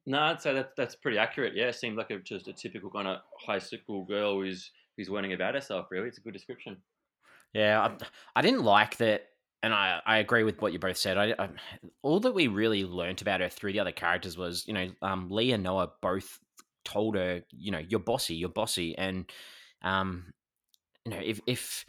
no, 0.06 0.18
I'd 0.20 0.40
say 0.40 0.54
that 0.54 0.76
that's 0.76 0.94
pretty 0.94 1.18
accurate. 1.18 1.54
Yeah, 1.56 1.70
seems 1.70 1.96
like 1.96 2.10
a, 2.10 2.18
just 2.18 2.48
a 2.48 2.52
typical 2.52 2.90
kind 2.90 3.08
of 3.08 3.18
high 3.38 3.58
school 3.58 4.04
girl 4.04 4.40
who's 4.40 4.70
who's 4.96 5.08
learning 5.08 5.32
about 5.32 5.54
herself. 5.54 5.86
Really, 5.90 6.08
it's 6.08 6.18
a 6.18 6.22
good 6.22 6.32
description. 6.32 6.76
Yeah, 7.52 7.80
I, 7.80 8.06
I 8.36 8.42
didn't 8.42 8.62
like 8.62 8.96
that, 8.98 9.22
and 9.62 9.74
I, 9.74 10.00
I 10.06 10.18
agree 10.18 10.44
with 10.44 10.60
what 10.62 10.72
you 10.72 10.78
both 10.78 10.96
said. 10.96 11.18
I, 11.18 11.34
I 11.38 11.48
all 12.02 12.20
that 12.20 12.32
we 12.32 12.46
really 12.48 12.84
learnt 12.84 13.22
about 13.22 13.40
her 13.40 13.48
through 13.48 13.72
the 13.72 13.80
other 13.80 13.92
characters 13.92 14.36
was, 14.38 14.66
you 14.66 14.74
know, 14.74 14.90
um, 15.02 15.28
Lee 15.30 15.52
and 15.52 15.62
Noah 15.62 15.92
both 16.00 16.38
told 16.84 17.14
her, 17.16 17.42
you 17.50 17.70
know, 17.70 17.78
you're 17.78 18.00
bossy, 18.00 18.34
you're 18.34 18.48
bossy, 18.48 18.96
and 18.96 19.30
um, 19.82 20.32
you 21.04 21.12
know, 21.12 21.20
if 21.22 21.40
if 21.46 21.84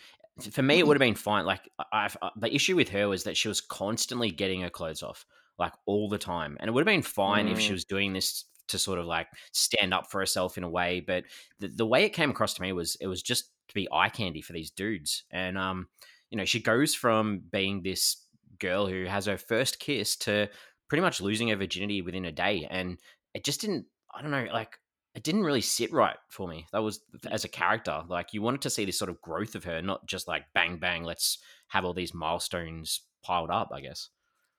for 0.52 0.62
me 0.62 0.80
it 0.80 0.88
would 0.88 0.96
have 0.96 1.02
been 1.08 1.16
fine. 1.16 1.46
Like 1.46 1.70
I, 1.80 2.10
I, 2.22 2.30
the 2.38 2.54
issue 2.54 2.76
with 2.76 2.90
her 2.90 3.08
was 3.08 3.24
that 3.24 3.38
she 3.38 3.48
was 3.48 3.62
constantly 3.62 4.32
getting 4.32 4.62
her 4.62 4.70
clothes 4.70 5.04
off, 5.04 5.26
like 5.60 5.74
all 5.86 6.10
the 6.10 6.18
time, 6.18 6.58
and 6.60 6.68
it 6.68 6.72
would 6.72 6.82
have 6.82 6.94
been 6.94 7.02
fine 7.02 7.48
if 7.48 7.60
she 7.60 7.74
Mm. 7.74 7.76
was 7.76 7.86
doing 7.86 8.14
this 8.14 8.46
to 8.68 8.80
sort 8.80 9.00
of 9.00 9.06
like 9.06 9.28
stand 9.52 9.94
up 9.94 10.10
for 10.10 10.20
herself 10.20 10.58
in 10.58 10.64
a 10.64 10.70
way, 10.70 11.02
but 11.02 11.26
the, 11.60 11.68
the 11.68 11.86
way 11.86 12.04
it 12.06 12.12
came 12.12 12.30
across 12.30 12.54
to 12.54 12.62
me 12.62 12.72
was 12.72 12.96
it 13.02 13.08
was 13.08 13.22
just 13.22 13.52
to 13.68 13.74
be 13.74 13.88
eye 13.92 14.10
candy 14.10 14.42
for 14.42 14.54
these 14.54 14.72
dudes, 14.72 15.24
and 15.32 15.58
um, 15.58 15.88
you 16.32 16.38
know, 16.38 16.46
she 16.46 16.60
goes 16.60 16.96
from 16.96 17.42
being 17.52 17.84
this 17.84 18.26
girl 18.60 18.88
who 18.88 19.06
has 19.06 19.28
her 19.28 19.38
first 19.38 19.80
kiss 19.80 20.16
to 20.16 20.50
pretty 20.88 21.02
much 21.02 21.22
losing 21.22 21.50
her 21.50 21.56
virginity 21.56 22.02
within 22.02 22.26
a 22.26 22.32
day, 22.32 22.68
and 22.72 22.98
it 23.34 23.44
just 23.44 23.62
didn't. 23.62 23.86
I 24.14 24.22
don't 24.22 24.32
know, 24.32 24.48
like 24.52 24.78
it 25.14 25.24
didn't 25.24 25.44
really 25.44 25.62
sit 25.62 25.92
right 25.94 26.18
for 26.30 26.48
me. 26.48 26.66
That 26.72 26.84
was 26.84 27.02
as 27.30 27.44
a 27.44 27.50
character. 27.50 28.02
Like 28.08 28.34
you 28.34 28.42
wanted 28.42 28.62
to 28.62 28.70
see 28.70 28.86
this 28.86 28.98
sort 28.98 29.10
of 29.10 29.22
growth 29.22 29.56
of 29.56 29.64
her, 29.66 29.82
not 29.82 30.06
just 30.08 30.28
like 30.28 30.46
bang 30.54 30.78
bang. 30.78 31.04
Let's 31.04 31.38
have 31.68 31.86
all 31.86 31.94
these 31.94 32.14
milestones 32.14 33.02
piled 33.24 33.50
up. 33.50 33.70
I 33.74 33.82
guess. 33.82 34.10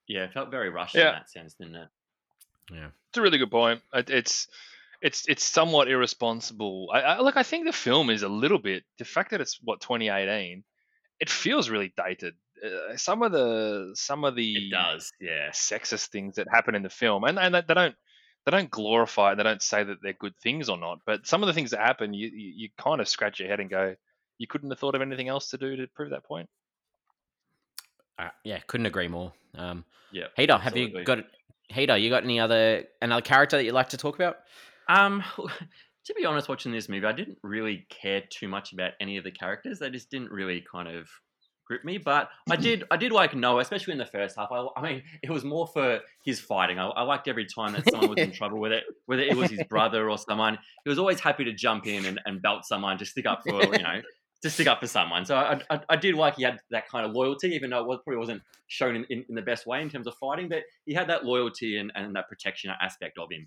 Yeah, 0.09 0.25
it 0.25 0.33
felt 0.33 0.51
very 0.51 0.69
rushed 0.71 0.95
Yeah. 0.95 1.09
in 1.09 1.15
that 1.15 1.31
sense, 1.31 1.55
didn't 1.55 1.77
it? 1.77 1.89
Yeah. 2.71 2.89
It's 3.11 3.19
a 3.19 3.23
really 3.23 3.39
good 3.39 3.51
point. 3.51 3.81
It's 3.95 4.47
it's 5.01 5.27
it's 5.29 5.45
somewhat 5.45 5.89
irresponsible. 5.89 6.89
I, 6.93 7.01
I 7.01 7.21
look. 7.21 7.37
I 7.37 7.43
think 7.43 7.67
the 7.67 7.73
film 7.73 8.09
is 8.11 8.23
a 8.23 8.29
little 8.29 8.59
bit 8.59 8.85
the 8.99 9.05
fact 9.05 9.31
that 9.31 9.41
it's 9.41 9.59
what 9.63 9.81
2018. 9.81 10.65
It 11.23 11.31
feels 11.31 11.71
really 11.71 11.93
dated. 11.97 12.35
Uh, 12.65 12.97
some 12.97 13.23
of 13.23 13.31
the 13.31 13.93
some 13.95 14.25
of 14.25 14.35
the 14.35 14.57
It 14.57 14.71
does. 14.73 15.13
Yeah. 15.21 15.51
sexist 15.51 16.09
things 16.09 16.35
that 16.35 16.49
happen 16.51 16.75
in 16.75 16.83
the 16.83 16.91
film, 16.91 17.23
and 17.23 17.39
and 17.39 17.55
they 17.55 17.61
they 17.61 17.75
don't 17.75 17.95
they 18.45 18.51
don't 18.51 18.69
glorify 18.69 19.31
it. 19.31 19.37
They 19.37 19.45
don't 19.45 19.63
say 19.63 19.85
that 19.85 19.99
they're 20.03 20.15
good 20.15 20.37
things 20.43 20.69
or 20.69 20.77
not. 20.77 20.99
But 21.07 21.29
some 21.29 21.45
of 21.45 21.47
the 21.47 21.53
things 21.53 21.71
that 21.71 21.79
happen, 21.79 22.13
you 22.13 22.27
you, 22.27 22.53
you 22.57 22.69
kind 22.77 23.01
of 23.01 23.09
scratch 23.09 23.39
your 23.39 23.49
head 23.49 23.61
and 23.61 23.71
go, 23.71 23.95
you 24.39 24.49
couldn't 24.49 24.71
have 24.71 24.81
thought 24.81 24.97
of 24.97 25.01
anything 25.03 25.29
else 25.29 25.51
to 25.51 25.59
do 25.59 25.77
to 25.77 25.87
prove 25.95 26.11
that 26.11 26.25
point. 26.25 26.49
Uh, 28.19 28.31
yeah, 28.43 28.59
couldn't 28.67 28.87
agree 28.87 29.07
more. 29.07 29.33
Um, 29.55 29.85
Yeah. 30.11 30.27
Hater, 30.37 30.59
have 30.59 30.77
you 30.77 31.05
got 31.05 31.19
Hater? 31.69 31.97
You 31.97 32.11
got 32.11 32.25
any 32.25 32.41
other 32.41 32.83
another 33.01 33.23
character 33.23 33.59
that 33.59 33.65
you'd 33.65 33.75
like 33.75 33.91
to 33.91 33.97
talk 33.97 34.17
about? 34.17 34.39
Um, 34.89 35.23
to 36.07 36.15
be 36.15 36.25
honest, 36.25 36.49
watching 36.49 36.73
this 36.73 36.89
movie, 36.89 37.07
I 37.07 37.13
didn't 37.13 37.39
really 37.43 37.87
care 37.89 38.23
too 38.31 38.49
much 38.49 38.73
about 38.73 38.93
any 39.01 39.17
of 39.17 39.25
the 39.25 39.31
characters. 39.31 39.79
They 39.79 39.91
just 39.91 40.11
didn't 40.11 40.31
really 40.31 40.65
kind 40.71 40.89
of 40.89 41.09
grip 41.67 41.85
me. 41.85 41.99
But 41.99 42.29
I 42.51 42.57
did, 42.57 42.85
I 42.91 42.97
did 42.97 43.13
like 43.13 43.35
Noah, 43.35 43.61
especially 43.61 43.93
in 43.93 43.99
the 43.99 44.07
first 44.07 44.37
half. 44.37 44.49
I, 44.51 44.67
I 44.77 44.83
mean, 44.83 45.03
it 45.23 45.31
was 45.31 45.45
more 45.45 45.67
for 45.67 46.01
his 46.25 46.41
fighting. 46.41 46.79
I, 46.79 46.89
I 46.89 47.03
liked 47.03 47.29
every 47.29 47.47
time 47.47 47.73
that 47.73 47.89
someone 47.91 48.11
was 48.11 48.19
in 48.19 48.33
trouble 48.33 48.61
with 48.61 48.73
it, 48.73 48.85
whether 49.07 49.23
it 49.23 49.37
was 49.37 49.51
his 49.51 49.63
brother 49.69 50.11
or 50.11 50.19
someone. 50.19 50.59
He 50.85 50.91
was 50.91 50.99
always 50.99 51.21
happy 51.21 51.45
to 51.45 51.53
jump 51.53 51.87
in 51.87 52.05
and, 52.05 52.21
and 52.25 52.43
belt 52.43 52.65
someone 52.65 52.99
to 52.99 53.07
stick 53.07 53.27
up 53.27 53.43
for, 53.47 53.63
you 53.63 53.83
know. 53.83 54.03
To 54.43 54.51
stick 54.51 54.67
up 54.67 54.81
for 54.81 54.89
someone, 54.89 55.25
so 55.25 55.37
I, 55.37 55.61
I, 55.71 55.81
I 55.91 55.95
did 55.95 56.17
like 56.17 56.35
he 56.35 56.43
had 56.43 56.59
that 56.73 56.89
kind 56.89 57.07
of 57.07 57.13
loyalty, 57.13 57.51
even 57.51 57.71
though 57.71 57.79
it 57.79 57.87
was, 57.87 58.01
probably 58.03 58.19
wasn't 58.19 58.43
shown 58.67 58.97
in, 58.97 59.07
in, 59.09 59.25
in 59.29 59.37
the 59.37 59.43
best 59.43 59.69
way 59.69 59.81
in 59.81 59.89
terms 59.89 60.09
of 60.09 60.17
fighting. 60.17 60.49
But 60.49 60.65
he 60.85 60.95
had 60.95 61.09
that 61.11 61.25
loyalty 61.25 61.79
and, 61.79 61.93
and 61.95 62.17
that 62.17 62.29
protection 62.29 62.73
aspect 62.83 63.19
of 63.19 63.29
him. 63.31 63.47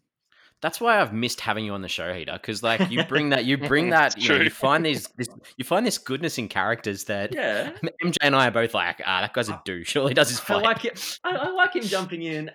That's 0.61 0.81
why 0.81 0.99
I've 0.99 1.13
missed 1.13 1.41
having 1.41 1.63
you 1.65 1.73
on 1.73 1.81
the 1.81 1.87
show, 1.87 2.11
Hater, 2.11 2.33
because 2.33 2.63
like 2.63 2.89
you 2.89 3.03
bring 3.07 3.29
that, 3.29 3.45
you 3.45 3.57
bring 3.57 3.89
that, 3.91 4.15
It's 4.15 4.23
you 4.27 4.29
know, 4.35 4.41
you 4.43 4.49
find 4.49 4.83
these, 4.85 5.07
this, 5.17 5.27
you 5.57 5.65
find 5.65 5.85
this 5.85 5.97
goodness 5.99 6.37
in 6.37 6.47
characters 6.47 7.03
that 7.03 7.33
Yeah, 7.35 7.71
MJ 8.03 8.15
and 8.21 8.35
I 8.35 8.47
are 8.47 8.51
both 8.51 8.73
like, 8.73 9.01
ah, 9.05 9.21
that 9.21 9.33
guy's 9.33 9.49
a 9.49 9.61
douche. 9.65 9.95
All 9.95 10.07
he 10.07 10.13
does 10.13 10.31
is 10.31 10.41
I 10.49 10.55
like 10.55 10.85
it. 10.85 11.19
I, 11.23 11.35
I 11.35 11.49
like 11.49 11.75
him 11.75 11.83
jumping 11.83 12.23
in 12.23 12.49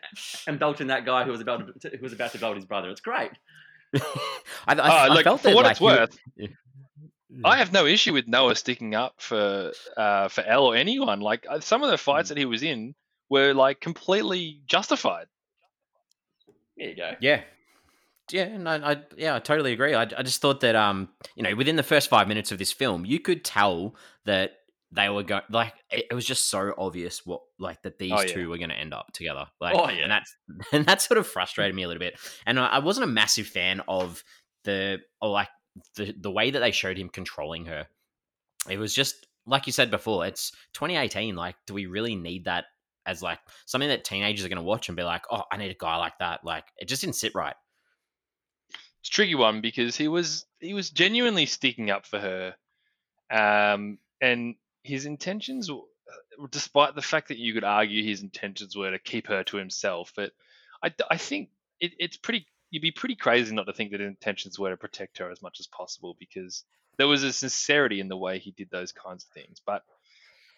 and 0.48 0.58
belting 0.58 0.88
that 0.88 1.04
guy 1.04 1.24
who 1.24 1.30
was 1.30 1.40
about 1.40 1.80
to, 1.82 1.88
who 1.90 2.02
was 2.02 2.12
about 2.12 2.32
to 2.32 2.38
belt 2.38 2.56
his 2.56 2.64
brother. 2.64 2.88
It's 2.90 3.00
great. 3.00 3.30
I, 3.94 4.00
I, 4.68 4.74
Oh, 4.74 4.80
I 4.82 5.08
look, 5.08 5.24
felt 5.24 5.40
for 5.42 5.48
that, 5.48 5.54
what 5.54 5.64
like, 5.64 5.72
it's 5.72 5.80
you- 5.80 5.86
worth, 5.86 6.18
Yeah. 6.36 6.46
I 7.44 7.58
have 7.58 7.72
no 7.72 7.86
issue 7.86 8.12
with 8.12 8.26
Noah 8.26 8.56
sticking 8.56 8.96
up 8.96 9.14
for 9.18 9.70
uh, 9.96 10.26
for 10.28 10.42
Elle 10.42 10.64
or 10.66 10.74
anyone. 10.74 11.20
Like 11.20 11.46
uh, 11.48 11.60
some 11.60 11.84
of 11.84 11.90
the 11.90 11.96
fights 11.98 12.30
that 12.30 12.38
he 12.38 12.44
was 12.44 12.64
in 12.64 12.94
were 13.28 13.54
like 13.54 13.80
completely 13.80 14.62
justified. 14.66 15.26
There 16.76 16.88
you 16.88 16.96
go. 16.96 17.12
Yeah. 17.20 17.42
Yeah, 18.32 18.56
no, 18.56 18.70
I 18.70 19.02
yeah, 19.16 19.34
I 19.36 19.38
totally 19.38 19.72
agree. 19.72 19.94
I, 19.94 20.02
I 20.02 20.22
just 20.22 20.40
thought 20.40 20.60
that 20.60 20.76
um, 20.76 21.08
you 21.36 21.42
know, 21.42 21.54
within 21.54 21.76
the 21.76 21.82
first 21.82 22.08
five 22.08 22.28
minutes 22.28 22.52
of 22.52 22.58
this 22.58 22.72
film, 22.72 23.04
you 23.04 23.18
could 23.20 23.44
tell 23.44 23.94
that 24.24 24.52
they 24.92 25.08
were 25.08 25.22
going 25.22 25.42
like 25.50 25.74
it, 25.90 26.06
it 26.10 26.14
was 26.14 26.24
just 26.24 26.48
so 26.50 26.74
obvious 26.76 27.24
what 27.24 27.42
like 27.58 27.80
that 27.82 27.98
these 27.98 28.12
Oh, 28.12 28.20
yeah. 28.20 28.26
two 28.26 28.48
were 28.48 28.58
going 28.58 28.70
to 28.70 28.76
end 28.76 28.92
up 28.92 29.12
together. 29.12 29.46
Like, 29.60 29.74
Oh, 29.76 29.88
yeah. 29.88 30.02
and 30.02 30.10
that's 30.10 30.36
and 30.72 30.86
that 30.86 31.00
sort 31.02 31.18
of 31.18 31.26
frustrated 31.26 31.74
me 31.74 31.84
a 31.84 31.88
little 31.88 32.00
bit. 32.00 32.18
And 32.46 32.58
I, 32.58 32.66
I 32.66 32.78
wasn't 32.80 33.04
a 33.04 33.08
massive 33.12 33.46
fan 33.46 33.82
of 33.86 34.22
the 34.64 34.98
or 35.20 35.30
like 35.30 35.48
the 35.96 36.12
the 36.18 36.30
way 36.30 36.50
that 36.50 36.58
they 36.60 36.72
showed 36.72 36.98
him 36.98 37.08
controlling 37.08 37.66
her. 37.66 37.86
It 38.68 38.78
was 38.78 38.94
just 38.94 39.26
like 39.46 39.66
you 39.66 39.72
said 39.72 39.90
before. 39.90 40.26
It's 40.26 40.52
2018. 40.74 41.36
Like, 41.36 41.56
do 41.66 41.74
we 41.74 41.86
really 41.86 42.14
need 42.16 42.44
that 42.44 42.64
as 43.06 43.22
like 43.22 43.38
something 43.66 43.88
that 43.88 44.04
teenagers 44.04 44.44
are 44.44 44.48
going 44.48 44.56
to 44.56 44.62
watch 44.62 44.88
and 44.88 44.96
be 44.96 45.02
like, 45.02 45.22
oh, 45.30 45.42
I 45.50 45.56
need 45.56 45.70
a 45.70 45.76
guy 45.78 45.96
like 45.96 46.18
that? 46.18 46.44
Like, 46.44 46.64
it 46.76 46.86
just 46.88 47.00
didn't 47.00 47.16
sit 47.16 47.34
right. 47.34 47.54
It's 49.00 49.08
a 49.08 49.12
tricky 49.12 49.34
one 49.34 49.60
because 49.60 49.96
he 49.96 50.08
was 50.08 50.46
he 50.60 50.74
was 50.74 50.90
genuinely 50.90 51.46
sticking 51.46 51.90
up 51.90 52.06
for 52.06 52.18
her, 52.18 52.54
um, 53.30 53.98
and 54.20 54.56
his 54.82 55.06
intentions, 55.06 55.70
uh, 55.70 56.46
despite 56.50 56.94
the 56.94 57.02
fact 57.02 57.28
that 57.28 57.38
you 57.38 57.54
could 57.54 57.64
argue 57.64 58.04
his 58.04 58.22
intentions 58.22 58.76
were 58.76 58.90
to 58.90 58.98
keep 58.98 59.26
her 59.28 59.42
to 59.44 59.56
himself, 59.56 60.12
but 60.14 60.32
I, 60.82 60.92
I 61.10 61.16
think 61.16 61.50
it, 61.80 61.92
it's 61.98 62.16
pretty. 62.16 62.46
You'd 62.70 62.82
be 62.82 62.92
pretty 62.92 63.16
crazy 63.16 63.52
not 63.54 63.64
to 63.64 63.72
think 63.72 63.90
that 63.90 64.00
his 64.00 64.08
intentions 64.08 64.58
were 64.58 64.70
to 64.70 64.76
protect 64.76 65.18
her 65.18 65.30
as 65.30 65.42
much 65.42 65.58
as 65.58 65.66
possible 65.66 66.16
because 66.20 66.62
there 66.98 67.08
was 67.08 67.24
a 67.24 67.32
sincerity 67.32 67.98
in 67.98 68.08
the 68.08 68.16
way 68.16 68.38
he 68.38 68.52
did 68.52 68.70
those 68.70 68.92
kinds 68.92 69.24
of 69.24 69.30
things. 69.30 69.60
But 69.64 69.82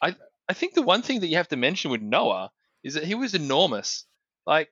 I 0.02 0.16
I 0.48 0.52
think 0.52 0.74
the 0.74 0.83
one 0.83 1.02
thing 1.02 1.20
that 1.20 1.28
you 1.28 1.37
have 1.37 1.48
to 1.48 1.57
mention 1.57 1.90
with 1.90 2.02
Noah 2.02 2.50
is 2.83 2.94
that 2.94 3.05
he 3.05 3.14
was 3.14 3.35
enormous. 3.35 4.05
Like, 4.46 4.68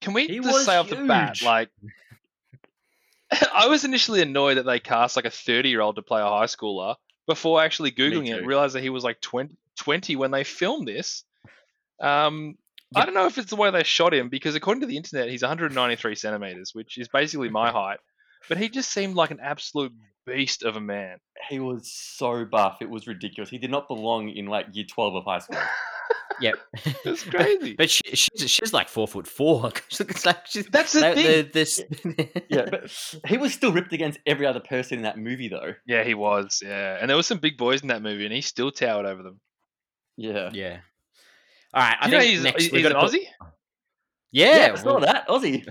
can 0.00 0.12
we 0.12 0.26
He 0.26 0.40
just 0.40 0.66
say 0.66 0.76
off 0.76 0.90
the 0.90 0.96
bat, 1.06 1.40
like 1.42 1.70
I 3.54 3.66
was 3.68 3.84
initially 3.84 4.22
annoyed 4.22 4.58
that 4.58 4.66
they 4.66 4.80
cast 4.80 5.16
like 5.16 5.24
a 5.24 5.30
30 5.30 5.68
year 5.68 5.80
old 5.80 5.96
to 5.96 6.02
play 6.02 6.20
a 6.20 6.26
high 6.26 6.46
schooler 6.46 6.96
before 7.26 7.62
actually 7.62 7.90
Googling 7.90 8.28
it, 8.28 8.46
realized 8.46 8.74
that 8.74 8.82
he 8.82 8.90
was 8.90 9.04
like 9.04 9.20
20, 9.20 9.54
20 9.78 10.16
when 10.16 10.30
they 10.30 10.44
filmed 10.44 10.86
this. 10.86 11.24
Um, 12.00 12.56
I 12.94 13.04
don't 13.04 13.14
know 13.14 13.26
if 13.26 13.36
it's 13.36 13.50
the 13.50 13.56
way 13.56 13.70
they 13.70 13.82
shot 13.82 14.14
him 14.14 14.28
because 14.28 14.54
according 14.54 14.82
to 14.82 14.86
the 14.86 14.96
internet, 14.96 15.28
he's 15.28 15.42
193 15.42 16.14
centimeters, 16.14 16.72
which 16.72 16.98
is 16.98 17.08
basically 17.08 17.48
my 17.48 17.70
height. 17.72 17.98
But 18.48 18.58
he 18.58 18.68
just 18.68 18.92
seemed 18.92 19.16
like 19.16 19.32
an 19.32 19.40
absolute 19.42 19.92
beast 20.24 20.62
of 20.62 20.76
a 20.76 20.80
man. 20.80 21.18
He 21.48 21.58
was 21.58 21.90
so 21.92 22.44
buff, 22.44 22.78
it 22.80 22.88
was 22.88 23.08
ridiculous. 23.08 23.50
He 23.50 23.58
did 23.58 23.70
not 23.70 23.88
belong 23.88 24.28
in 24.28 24.46
like 24.46 24.66
year 24.72 24.84
twelve 24.88 25.16
of 25.16 25.24
high 25.24 25.40
school. 25.40 25.58
Yep, 26.40 26.54
It's 27.04 27.22
crazy. 27.30 27.74
But 27.76 27.88
she, 27.90 28.02
she's 28.14 28.50
she's 28.50 28.72
like 28.72 28.88
four 28.88 29.08
foot 29.08 29.26
four. 29.26 29.70
it's 30.00 30.26
like 30.26 30.46
she's, 30.46 30.66
That's 30.66 30.92
the 30.92 31.00
they- 31.00 31.14
thing. 31.14 31.24
the- 31.24 31.50
this, 31.52 31.82
yeah, 32.50 32.66
but 32.70 32.90
he 33.26 33.38
was 33.38 33.54
still 33.54 33.72
ripped 33.72 33.92
against 33.92 34.18
every 34.26 34.44
other 34.46 34.60
person 34.60 34.98
in 34.98 35.02
that 35.04 35.18
movie, 35.18 35.48
though. 35.48 35.74
Yeah, 35.86 36.04
he 36.04 36.14
was. 36.14 36.60
Yeah, 36.64 36.98
and 37.00 37.08
there 37.08 37.16
was 37.16 37.26
some 37.26 37.38
big 37.38 37.56
boys 37.56 37.80
in 37.82 37.88
that 37.88 38.02
movie, 38.02 38.24
and 38.26 38.34
he 38.34 38.40
still 38.42 38.70
towered 38.70 39.06
over 39.06 39.22
them. 39.22 39.40
Yeah, 40.18 40.50
yeah. 40.52 40.78
All 41.72 41.82
right, 41.82 41.96
I 42.00 42.06
you 42.06 42.12
know 42.12 42.18
think 42.20 42.30
he's, 42.32 42.42
next 42.42 42.62
he's 42.64 42.72
we 42.72 42.84
an 42.86 42.92
got 42.92 43.00
to 43.00 43.06
put, 43.06 43.14
Aussie, 43.14 43.24
Yeah, 44.32 44.56
yeah, 44.66 44.72
I 44.72 44.76
saw 44.76 44.84
well, 44.92 45.00
that 45.00 45.28
Aussie. 45.28 45.66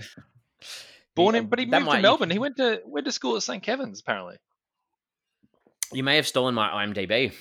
born 1.14 1.34
in, 1.36 1.46
but 1.46 1.58
he 1.60 1.64
that 1.66 1.78
moved 1.80 1.86
might- 1.86 1.96
to 1.96 2.02
Melbourne. 2.02 2.30
He 2.30 2.38
went 2.38 2.56
to 2.56 2.80
went 2.86 3.06
to 3.06 3.12
school 3.12 3.36
at 3.36 3.42
St 3.42 3.62
Kevin's, 3.62 4.00
apparently. 4.00 4.36
You 5.92 6.02
may 6.02 6.16
have 6.16 6.26
stolen 6.26 6.54
my 6.54 6.84
IMDb. 6.84 7.32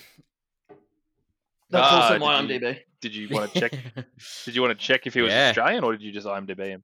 That's 1.75 1.87
Ah, 1.91 2.01
also 2.01 2.13
did 2.13 2.19
my 2.21 2.41
you- 2.41 2.59
IMDb. 2.59 2.79
Did 3.01 3.15
you 3.15 3.27
want 3.29 3.53
to 3.53 3.59
check? 3.59 3.71
did 4.45 4.55
you 4.55 4.61
want 4.61 4.77
to 4.79 4.85
check 4.85 5.05
if 5.05 5.13
he 5.13 5.21
was 5.21 5.31
Yeah. 5.31 5.49
Australian, 5.49 5.83
or 5.83 5.91
did 5.91 6.01
you 6.01 6.11
just 6.11 6.25
IMDb 6.27 6.67
him? 6.67 6.83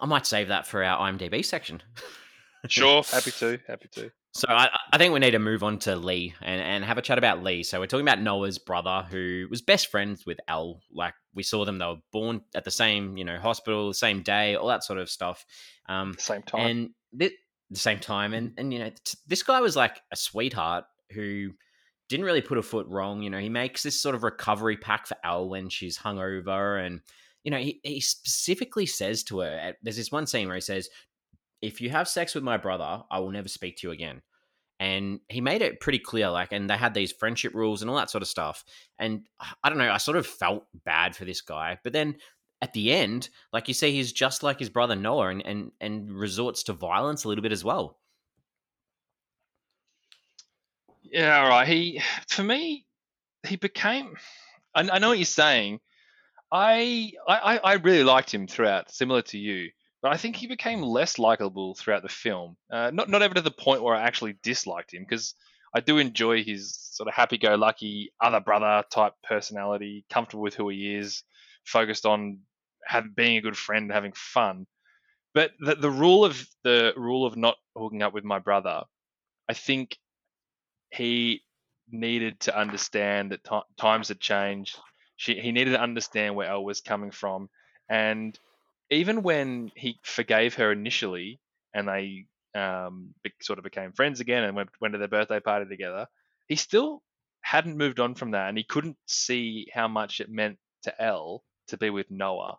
I 0.00 0.06
might 0.06 0.26
save 0.26 0.48
that 0.48 0.66
for 0.66 0.82
our 0.84 1.10
IMDb 1.10 1.44
section. 1.44 1.82
Sure, 2.66 3.02
happy 3.02 3.30
to, 3.30 3.58
happy 3.68 3.88
to. 3.92 4.10
So 4.32 4.46
I, 4.48 4.70
I 4.90 4.96
think 4.96 5.12
we 5.12 5.20
need 5.20 5.32
to 5.32 5.38
move 5.38 5.62
on 5.62 5.78
to 5.80 5.96
Lee 5.96 6.32
and, 6.40 6.62
and 6.62 6.82
have 6.82 6.96
a 6.96 7.02
chat 7.02 7.18
about 7.18 7.42
Lee. 7.42 7.62
So 7.62 7.78
we're 7.78 7.86
talking 7.86 8.08
about 8.08 8.22
Noah's 8.22 8.58
brother, 8.58 9.06
who 9.10 9.46
was 9.50 9.60
best 9.60 9.88
friends 9.88 10.24
with 10.24 10.38
Elle. 10.48 10.80
Like 10.90 11.12
we 11.34 11.42
saw 11.42 11.66
them; 11.66 11.76
they 11.76 11.84
were 11.84 11.96
born 12.10 12.40
at 12.54 12.64
the 12.64 12.70
same, 12.70 13.18
you 13.18 13.24
know, 13.26 13.36
hospital, 13.38 13.88
the 13.88 13.92
same 13.94 14.22
day, 14.22 14.54
all 14.54 14.68
that 14.68 14.82
sort 14.82 14.98
of 14.98 15.10
stuff. 15.10 15.44
Um, 15.90 16.14
Same 16.18 16.40
time. 16.42 16.66
and 16.66 16.90
thi- 17.18 17.36
the 17.68 17.78
same 17.78 17.98
time, 17.98 18.32
and 18.32 18.54
and 18.56 18.72
you 18.72 18.78
know, 18.78 18.88
t- 18.88 19.18
this 19.26 19.42
guy 19.42 19.60
was 19.60 19.76
like 19.76 20.00
a 20.10 20.16
sweetheart 20.16 20.84
who 21.10 21.50
didn't 22.14 22.26
really 22.26 22.40
put 22.40 22.58
a 22.58 22.62
foot 22.62 22.86
wrong. 22.88 23.22
You 23.22 23.30
know, 23.30 23.38
he 23.38 23.48
makes 23.48 23.82
this 23.82 24.00
sort 24.00 24.14
of 24.14 24.22
recovery 24.22 24.76
pack 24.76 25.06
for 25.06 25.16
Elle 25.24 25.48
when 25.48 25.68
she's 25.68 25.98
hungover, 25.98 26.84
and 26.84 27.00
you 27.42 27.50
know, 27.50 27.58
he, 27.58 27.80
he 27.82 28.00
specifically 28.00 28.86
says 28.86 29.22
to 29.24 29.40
her, 29.40 29.74
there's 29.82 29.96
this 29.96 30.12
one 30.12 30.26
scene 30.26 30.46
where 30.46 30.56
he 30.56 30.60
says, 30.60 30.88
"If 31.60 31.80
you 31.80 31.90
have 31.90 32.08
sex 32.08 32.34
with 32.34 32.44
my 32.44 32.56
brother, 32.56 33.02
I 33.10 33.18
will 33.18 33.30
never 33.30 33.48
speak 33.48 33.78
to 33.78 33.88
you 33.88 33.92
again." 33.92 34.22
And 34.80 35.20
he 35.28 35.40
made 35.40 35.62
it 35.62 35.80
pretty 35.80 35.98
clear, 35.98 36.30
like, 36.30 36.52
and 36.52 36.68
they 36.68 36.76
had 36.76 36.94
these 36.94 37.12
friendship 37.12 37.54
rules 37.54 37.80
and 37.80 37.90
all 37.90 37.96
that 37.96 38.10
sort 38.10 38.22
of 38.22 38.28
stuff. 38.28 38.64
And 38.98 39.26
I 39.62 39.68
don't 39.68 39.78
know, 39.78 39.90
I 39.90 39.98
sort 39.98 40.16
of 40.16 40.26
felt 40.26 40.64
bad 40.84 41.14
for 41.14 41.24
this 41.24 41.40
guy, 41.40 41.78
but 41.82 41.92
then 41.92 42.16
at 42.60 42.72
the 42.72 42.92
end, 42.92 43.28
like 43.52 43.68
you 43.68 43.74
see, 43.74 43.92
he's 43.92 44.12
just 44.12 44.42
like 44.42 44.58
his 44.58 44.70
brother 44.70 44.96
Noah, 44.96 45.28
and 45.28 45.42
and 45.44 45.72
and 45.80 46.10
resorts 46.10 46.62
to 46.64 46.72
violence 46.72 47.24
a 47.24 47.28
little 47.28 47.42
bit 47.42 47.52
as 47.52 47.64
well. 47.64 47.98
Yeah, 51.04 51.40
all 51.40 51.48
right. 51.48 51.68
He, 51.68 52.02
for 52.28 52.42
me, 52.42 52.84
he 53.46 53.56
became. 53.56 54.16
I, 54.74 54.88
I 54.88 54.98
know 54.98 55.10
what 55.10 55.18
you're 55.18 55.24
saying. 55.24 55.80
I, 56.50 57.12
I, 57.28 57.58
I 57.62 57.72
really 57.74 58.04
liked 58.04 58.32
him 58.32 58.46
throughout, 58.46 58.90
similar 58.90 59.22
to 59.22 59.38
you. 59.38 59.70
But 60.02 60.12
I 60.12 60.18
think 60.18 60.36
he 60.36 60.46
became 60.46 60.82
less 60.82 61.18
likable 61.18 61.74
throughout 61.74 62.02
the 62.02 62.10
film. 62.10 62.56
Uh, 62.70 62.90
not 62.92 63.08
not 63.08 63.22
ever 63.22 63.34
to 63.34 63.40
the 63.40 63.50
point 63.50 63.82
where 63.82 63.94
I 63.94 64.02
actually 64.02 64.36
disliked 64.42 64.92
him, 64.92 65.02
because 65.02 65.34
I 65.74 65.80
do 65.80 65.96
enjoy 65.96 66.44
his 66.44 66.76
sort 66.92 67.08
of 67.08 67.14
happy-go-lucky 67.14 68.12
other 68.20 68.40
brother 68.40 68.84
type 68.90 69.14
personality, 69.26 70.04
comfortable 70.10 70.42
with 70.42 70.54
who 70.54 70.68
he 70.68 70.94
is, 70.94 71.22
focused 71.64 72.04
on 72.04 72.40
have, 72.86 73.16
being 73.16 73.38
a 73.38 73.40
good 73.40 73.56
friend, 73.56 73.90
having 73.90 74.12
fun. 74.14 74.66
But 75.32 75.52
the, 75.58 75.74
the 75.74 75.90
rule 75.90 76.24
of 76.24 76.46
the 76.62 76.92
rule 76.96 77.26
of 77.26 77.36
not 77.36 77.56
hooking 77.74 78.02
up 78.02 78.12
with 78.12 78.24
my 78.24 78.38
brother, 78.38 78.82
I 79.48 79.54
think 79.54 79.96
he 80.94 81.42
needed 81.90 82.40
to 82.40 82.58
understand 82.58 83.32
that 83.32 83.44
ti 83.44 83.60
times 83.76 84.08
had 84.08 84.20
changed. 84.20 84.78
She, 85.16 85.34
he 85.40 85.52
needed 85.52 85.72
to 85.72 85.80
understand 85.80 86.34
where 86.34 86.48
Elle 86.48 86.64
was 86.64 86.80
coming 86.80 87.10
from, 87.10 87.48
and 87.88 88.38
even 88.90 89.22
when 89.22 89.70
he 89.74 89.98
forgave 90.02 90.54
her 90.54 90.72
initially, 90.72 91.40
and 91.74 91.88
they 91.88 92.26
um, 92.54 93.14
be, 93.22 93.32
sort 93.40 93.58
of 93.58 93.64
became 93.64 93.92
friends 93.92 94.20
again 94.20 94.44
and 94.44 94.56
went, 94.56 94.70
went 94.80 94.92
to 94.92 94.98
their 94.98 95.08
birthday 95.08 95.40
party 95.40 95.66
together, 95.68 96.06
he 96.46 96.56
still 96.56 97.02
hadn't 97.40 97.76
moved 97.76 98.00
on 98.00 98.14
from 98.14 98.32
that, 98.32 98.48
and 98.48 98.58
he 98.58 98.64
couldn't 98.64 98.96
see 99.06 99.66
how 99.72 99.88
much 99.88 100.20
it 100.20 100.30
meant 100.30 100.58
to 100.82 101.02
Elle 101.02 101.42
to 101.68 101.76
be 101.76 101.90
with 101.90 102.10
Noah. 102.10 102.58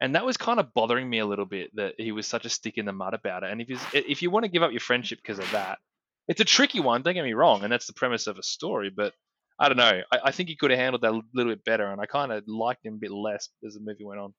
And 0.00 0.14
that 0.14 0.24
was 0.24 0.36
kind 0.36 0.58
of 0.58 0.72
bothering 0.72 1.08
me 1.08 1.18
a 1.18 1.26
little 1.26 1.44
bit 1.44 1.70
that 1.76 1.94
he 1.98 2.10
was 2.12 2.26
such 2.26 2.46
a 2.46 2.50
stick 2.50 2.78
in 2.78 2.86
the 2.86 2.92
mud 2.92 3.12
about 3.12 3.42
it. 3.42 3.50
And 3.50 3.60
if 3.60 3.94
if 3.94 4.22
you 4.22 4.30
want 4.30 4.44
to 4.44 4.50
give 4.50 4.62
up 4.62 4.70
your 4.70 4.80
friendship 4.80 5.18
because 5.22 5.38
of 5.38 5.50
that, 5.52 5.78
it's 6.28 6.40
a 6.40 6.44
tricky 6.44 6.80
one. 6.80 7.02
Don't 7.02 7.14
get 7.14 7.24
me 7.24 7.34
wrong, 7.34 7.62
and 7.62 7.72
that's 7.72 7.86
the 7.86 7.92
premise 7.92 8.26
of 8.26 8.38
a 8.38 8.42
story. 8.42 8.90
But 8.94 9.14
I 9.58 9.68
don't 9.68 9.76
know. 9.76 10.02
I, 10.12 10.18
I 10.24 10.30
think 10.32 10.48
he 10.48 10.56
could 10.56 10.70
have 10.70 10.80
handled 10.80 11.02
that 11.02 11.12
a 11.12 11.20
little 11.34 11.52
bit 11.52 11.64
better, 11.64 11.86
and 11.86 12.00
I 12.00 12.06
kind 12.06 12.32
of 12.32 12.44
liked 12.46 12.84
him 12.84 12.94
a 12.94 12.98
bit 12.98 13.10
less 13.10 13.48
as 13.66 13.74
the 13.74 13.80
movie 13.80 14.04
went 14.04 14.20
on. 14.20 14.34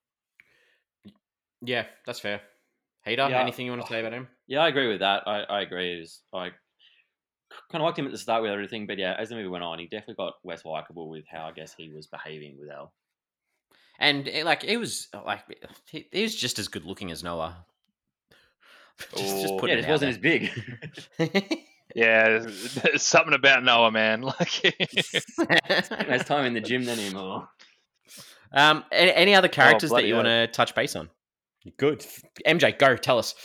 Yeah, 1.62 1.86
that's 2.06 2.20
fair. 2.20 2.41
Hater, 3.04 3.28
Yeah. 3.30 3.41
anything 3.41 3.65
you 3.65 3.72
want 3.72 3.84
to 3.84 3.88
say 3.88 4.00
about 4.00 4.13
him? 4.13 4.28
Yeah, 4.48 4.62
I 4.62 4.67
agree 4.67 4.88
with 4.88 5.00
that. 5.00 5.28
I, 5.28 5.41
I 5.41 5.62
agree. 5.62 6.00
Was, 6.00 6.22
I 6.34 6.50
kind 7.72 7.82
of 7.82 7.82
liked 7.82 8.00
him 8.00 8.06
at 8.06 8.12
the 8.12 8.17
start 8.17 8.41
with 8.41 8.52
everything, 8.52 8.88
but 8.88 8.98
yeah, 8.98 9.15
as 9.17 9.30
the 9.30 9.36
movie 9.36 9.48
went 9.48 9.63
on, 9.63 9.80
he 9.80 9.86
definitely 9.86 10.15
got 10.15 10.34
less 10.44 10.65
likable 10.65 11.10
with 11.10 11.26
how 11.30 11.46
I 11.46 11.52
guess 11.52 11.74
he 11.76 11.91
was 11.94 12.08
behaving 12.08 12.58
with 12.60 12.70
Elle. 12.70 12.94
And 14.00 14.28
eh, 14.28 14.44
like, 14.44 14.63
it 14.63 14.78
was 14.78 15.08
like 15.26 15.41
he, 15.89 16.08
he 16.12 16.24
was 16.24 16.36
just 16.36 16.60
as 16.60 16.67
good 16.67 16.86
looking 16.86 17.12
as 17.12 17.24
Noah. 17.24 17.65
just, 19.15 19.41
just 19.41 19.58
putting 19.58 19.78
yeah, 19.78 19.84
it 19.84 19.88
it 19.88 19.91
wasn't 19.91 20.12
as 20.12 20.17
big. 20.17 20.50
there. 21.96 22.04
Yeah, 22.06 22.40
there's, 22.40 22.74
there's 22.84 23.02
something 23.04 23.34
about 23.34 23.64
Noah, 23.64 23.92
man. 23.92 24.22
Like, 24.40 24.76
Less 26.08 26.26
time 26.26 26.46
in 26.46 26.54
the 26.54 26.62
gym 26.62 26.86
than 26.86 27.00
anymore. 27.00 27.50
um, 28.54 28.84
any, 28.92 29.12
any 29.14 29.36
other 29.36 29.48
characters 29.48 29.90
that 29.92 30.06
you 30.06 30.16
want 30.16 30.28
to 30.28 30.48
touch 30.48 30.74
base 30.76 30.96
on? 30.96 31.10
Good, 31.78 32.06
MJ, 32.48 32.78
go 32.78 32.96
tell 32.96 33.20
us. 33.20 33.36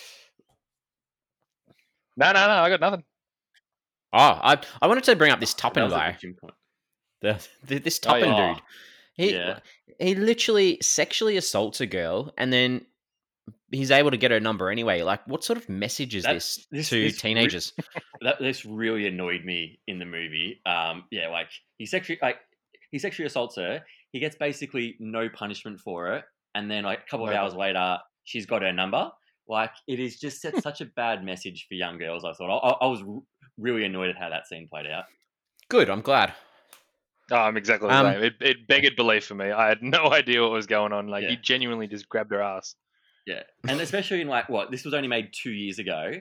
no, 2.17 2.27
no, 2.33 2.47
no, 2.47 2.55
I 2.55 2.69
got 2.71 2.81
nothing. 2.81 3.05
Oh, 4.13 4.19
I 4.19 4.59
I 4.81 4.87
wanted 4.87 5.05
to 5.05 5.17
bring 5.17 5.31
up 5.33 5.41
this 5.41 5.53
Tuppen 5.53 5.91
guy. 5.91 6.17
point. 6.41 6.55
The, 7.21 7.47
the 7.67 7.79
this 7.79 8.01
Oh, 8.07 8.13
Tuppen 8.13 8.27
yeah. 8.27 8.55
dude. 8.55 8.63
He 9.15 9.35
Yeah. 9.35 9.59
he 9.99 10.15
literally 10.15 10.79
sexually 10.81 11.37
assaults 11.37 11.81
a 11.83 11.87
girl 11.87 12.33
and 12.39 12.51
then 12.53 12.87
he's 13.73 13.91
able 13.91 14.11
to 14.11 14.17
get 14.17 14.31
her 14.31 14.41
number 14.41 14.71
anyway. 14.71 15.03
Like, 15.03 15.27
what 15.27 15.43
sort 15.45 15.59
of 15.59 15.69
message 15.69 16.15
is 16.15 16.25
That- 16.25 16.35
this, 16.35 16.67
this- 16.71 16.89
to 16.91 17.03
this 17.03 17.15
re- 17.15 17.19
teenagers? 17.19 17.73
that 18.21 18.39
this 18.39 18.65
really 18.65 19.07
annoyed 19.07 19.45
me 19.45 19.79
in 19.87 19.99
the 19.99 20.05
movie. 20.05 20.61
Um, 20.67 21.05
yeah, 21.11 21.29
like 21.29 21.49
he 21.79 21.87
sexually 21.87 22.19
like 22.23 22.37
he 22.91 22.99
sexually 22.99 23.27
assaults 23.27 23.57
her. 23.57 23.83
He 24.13 24.21
gets 24.21 24.37
basically 24.37 24.97
no 25.01 25.29
punishment 25.29 25.81
for 25.81 26.15
it, 26.15 26.25
and 26.55 26.71
then 26.71 26.85
like 26.85 27.01
a 27.07 27.11
couple 27.11 27.27
of 27.27 27.35
No. 27.35 27.41
hours 27.41 27.55
later, 27.55 27.99
she's 28.25 28.47
got 28.47 28.63
her 28.63 28.73
number. 28.73 29.11
Like 29.49 29.71
it 29.87 30.01
is 30.01 30.19
just 30.19 30.41
set 30.41 30.61
such 30.63 30.81
a 30.81 30.87
bad 30.87 31.23
message 31.25 31.67
for 31.69 31.75
young 31.75 31.99
girls. 31.99 32.25
I 32.25 32.33
thought 32.33 32.59
I, 32.59 32.85
I 32.85 32.89
was 32.89 33.01
r- 33.03 33.21
really 33.59 33.85
annoyed 33.85 34.09
at 34.11 34.17
how 34.19 34.29
that 34.31 34.47
scene 34.49 34.67
played 34.69 34.87
out. 34.87 35.05
Good, 35.69 35.91
I'm 35.91 36.01
glad. 36.01 36.33
Oh, 37.31 37.37
I'm 37.37 37.57
exactly 37.57 37.89
the 37.89 37.95
Um, 37.95 38.13
same. 38.15 38.23
It, 38.25 38.35
it 38.41 38.67
begged 38.69 38.95
belief 38.97 39.27
for 39.27 39.35
me. 39.35 39.51
I 39.51 39.69
had 39.69 39.83
no 39.83 40.07
idea 40.13 40.41
what 40.43 40.53
was 40.53 40.67
going 40.67 40.93
on. 40.93 41.09
Like 41.09 41.25
Yeah. 41.25 41.31
he 41.31 41.37
genuinely 41.37 41.89
just 41.89 42.09
grabbed 42.09 42.31
her 42.33 42.41
ass. 42.41 42.75
Yeah, 43.27 43.43
and 43.69 43.81
especially 43.81 44.21
in 44.21 44.29
like 44.29 44.49
what 44.49 44.71
this 44.71 44.85
was 44.85 44.95
only 44.95 45.09
made 45.09 45.31
two 45.33 45.53
years 45.53 45.79
ago. 45.79 46.13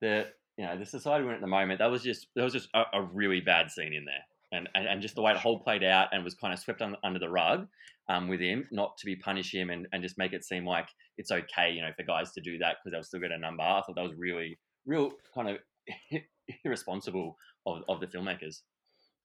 The 0.00 0.26
you 0.56 0.64
know 0.64 0.78
the 0.78 0.86
society 0.86 1.24
we're 1.24 1.30
in 1.30 1.36
at 1.36 1.40
the 1.40 1.46
moment 1.46 1.78
that 1.80 1.90
was 1.90 2.02
just 2.02 2.28
that 2.34 2.42
was 2.42 2.52
just 2.52 2.68
a, 2.74 2.82
a 2.92 3.02
really 3.02 3.40
bad 3.40 3.70
scene 3.70 3.92
in 3.92 4.04
there, 4.04 4.24
and, 4.52 4.68
and 4.74 4.86
and 4.86 5.02
just 5.02 5.14
the 5.14 5.22
way 5.22 5.32
the 5.32 5.38
whole 5.38 5.60
played 5.60 5.84
out 5.84 6.08
and 6.12 6.24
was 6.24 6.34
kind 6.34 6.52
of 6.52 6.58
swept 6.58 6.82
un, 6.82 6.96
under 7.04 7.18
the 7.18 7.28
rug 7.28 7.66
um, 8.08 8.28
with 8.28 8.40
him, 8.40 8.66
not 8.70 8.96
to 8.98 9.06
be 9.06 9.16
punish 9.16 9.54
him 9.54 9.70
and, 9.70 9.86
and 9.92 10.02
just 10.02 10.18
make 10.18 10.32
it 10.32 10.44
seem 10.44 10.66
like 10.66 10.88
it's 11.16 11.30
okay, 11.30 11.70
you 11.70 11.80
know, 11.80 11.90
for 11.96 12.02
guys 12.02 12.32
to 12.32 12.40
do 12.40 12.58
that 12.58 12.76
because 12.82 12.92
they'll 12.92 13.04
still 13.04 13.20
get 13.20 13.32
a 13.32 13.38
number. 13.38 13.62
I 13.62 13.80
thought 13.82 13.96
that 13.96 14.02
was 14.02 14.14
really 14.16 14.58
real 14.86 15.12
kind 15.34 15.48
of 15.48 16.20
irresponsible 16.64 17.36
of, 17.66 17.82
of 17.88 18.00
the 18.00 18.06
filmmakers. 18.06 18.60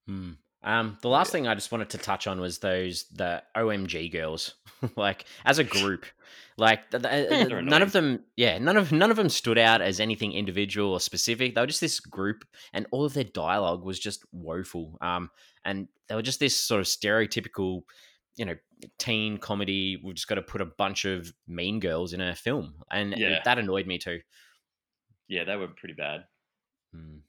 Hmm. 0.07 0.31
Um, 0.63 0.97
the 1.01 1.09
last 1.09 1.29
Yeah. 1.29 1.31
thing 1.31 1.47
I 1.47 1.55
just 1.55 1.71
wanted 1.71 1.89
to 1.91 1.97
touch 1.97 2.27
on 2.27 2.39
was 2.41 2.59
those 2.59 3.05
the 3.05 3.43
OMG 3.55 4.11
girls, 4.11 4.55
like 4.97 5.25
as 5.45 5.57
a 5.59 5.63
group, 5.63 6.05
like 6.57 6.89
th- 6.91 7.01
th- 7.03 7.29
th- 7.29 7.47
They're 7.49 7.61
none 7.61 7.81
of 7.81 7.93
them, 7.93 8.25
yeah, 8.35 8.57
none 8.57 8.75
of 8.75 8.91
none 8.91 9.09
of 9.11 9.15
them 9.17 9.29
stood 9.29 9.57
out 9.57 9.81
as 9.81 9.99
anything 10.01 10.33
individual 10.33 10.91
or 10.91 10.99
specific. 10.99 11.55
They 11.55 11.61
were 11.61 11.67
just 11.67 11.79
this 11.81 11.99
group, 12.01 12.43
and 12.73 12.85
all 12.91 13.05
of 13.05 13.13
their 13.13 13.23
dialogue 13.23 13.83
was 13.85 13.99
just 13.99 14.25
woeful. 14.33 14.97
Um, 15.01 15.29
and 15.63 15.87
they 16.07 16.15
were 16.15 16.21
just 16.21 16.39
this 16.41 16.55
sort 16.59 16.81
of 16.81 16.87
stereotypical, 16.87 17.83
you 18.35 18.43
know, 18.45 18.55
teen 18.97 19.37
comedy. 19.37 20.01
We've 20.03 20.15
just 20.15 20.27
got 20.27 20.35
to 20.35 20.41
put 20.41 20.59
a 20.61 20.65
bunch 20.65 21.05
of 21.05 21.31
mean 21.47 21.79
girls 21.79 22.11
in 22.11 22.19
a 22.19 22.35
film, 22.35 22.75
and 22.91 23.13
Yeah. 23.17 23.39
that 23.45 23.59
annoyed 23.59 23.87
me 23.87 23.97
too. 23.97 24.19
Yeah, 25.29 25.45
they 25.45 25.55
were 25.55 25.67
pretty 25.69 25.93
bad. 25.93 26.25
Hmm. 26.93 27.19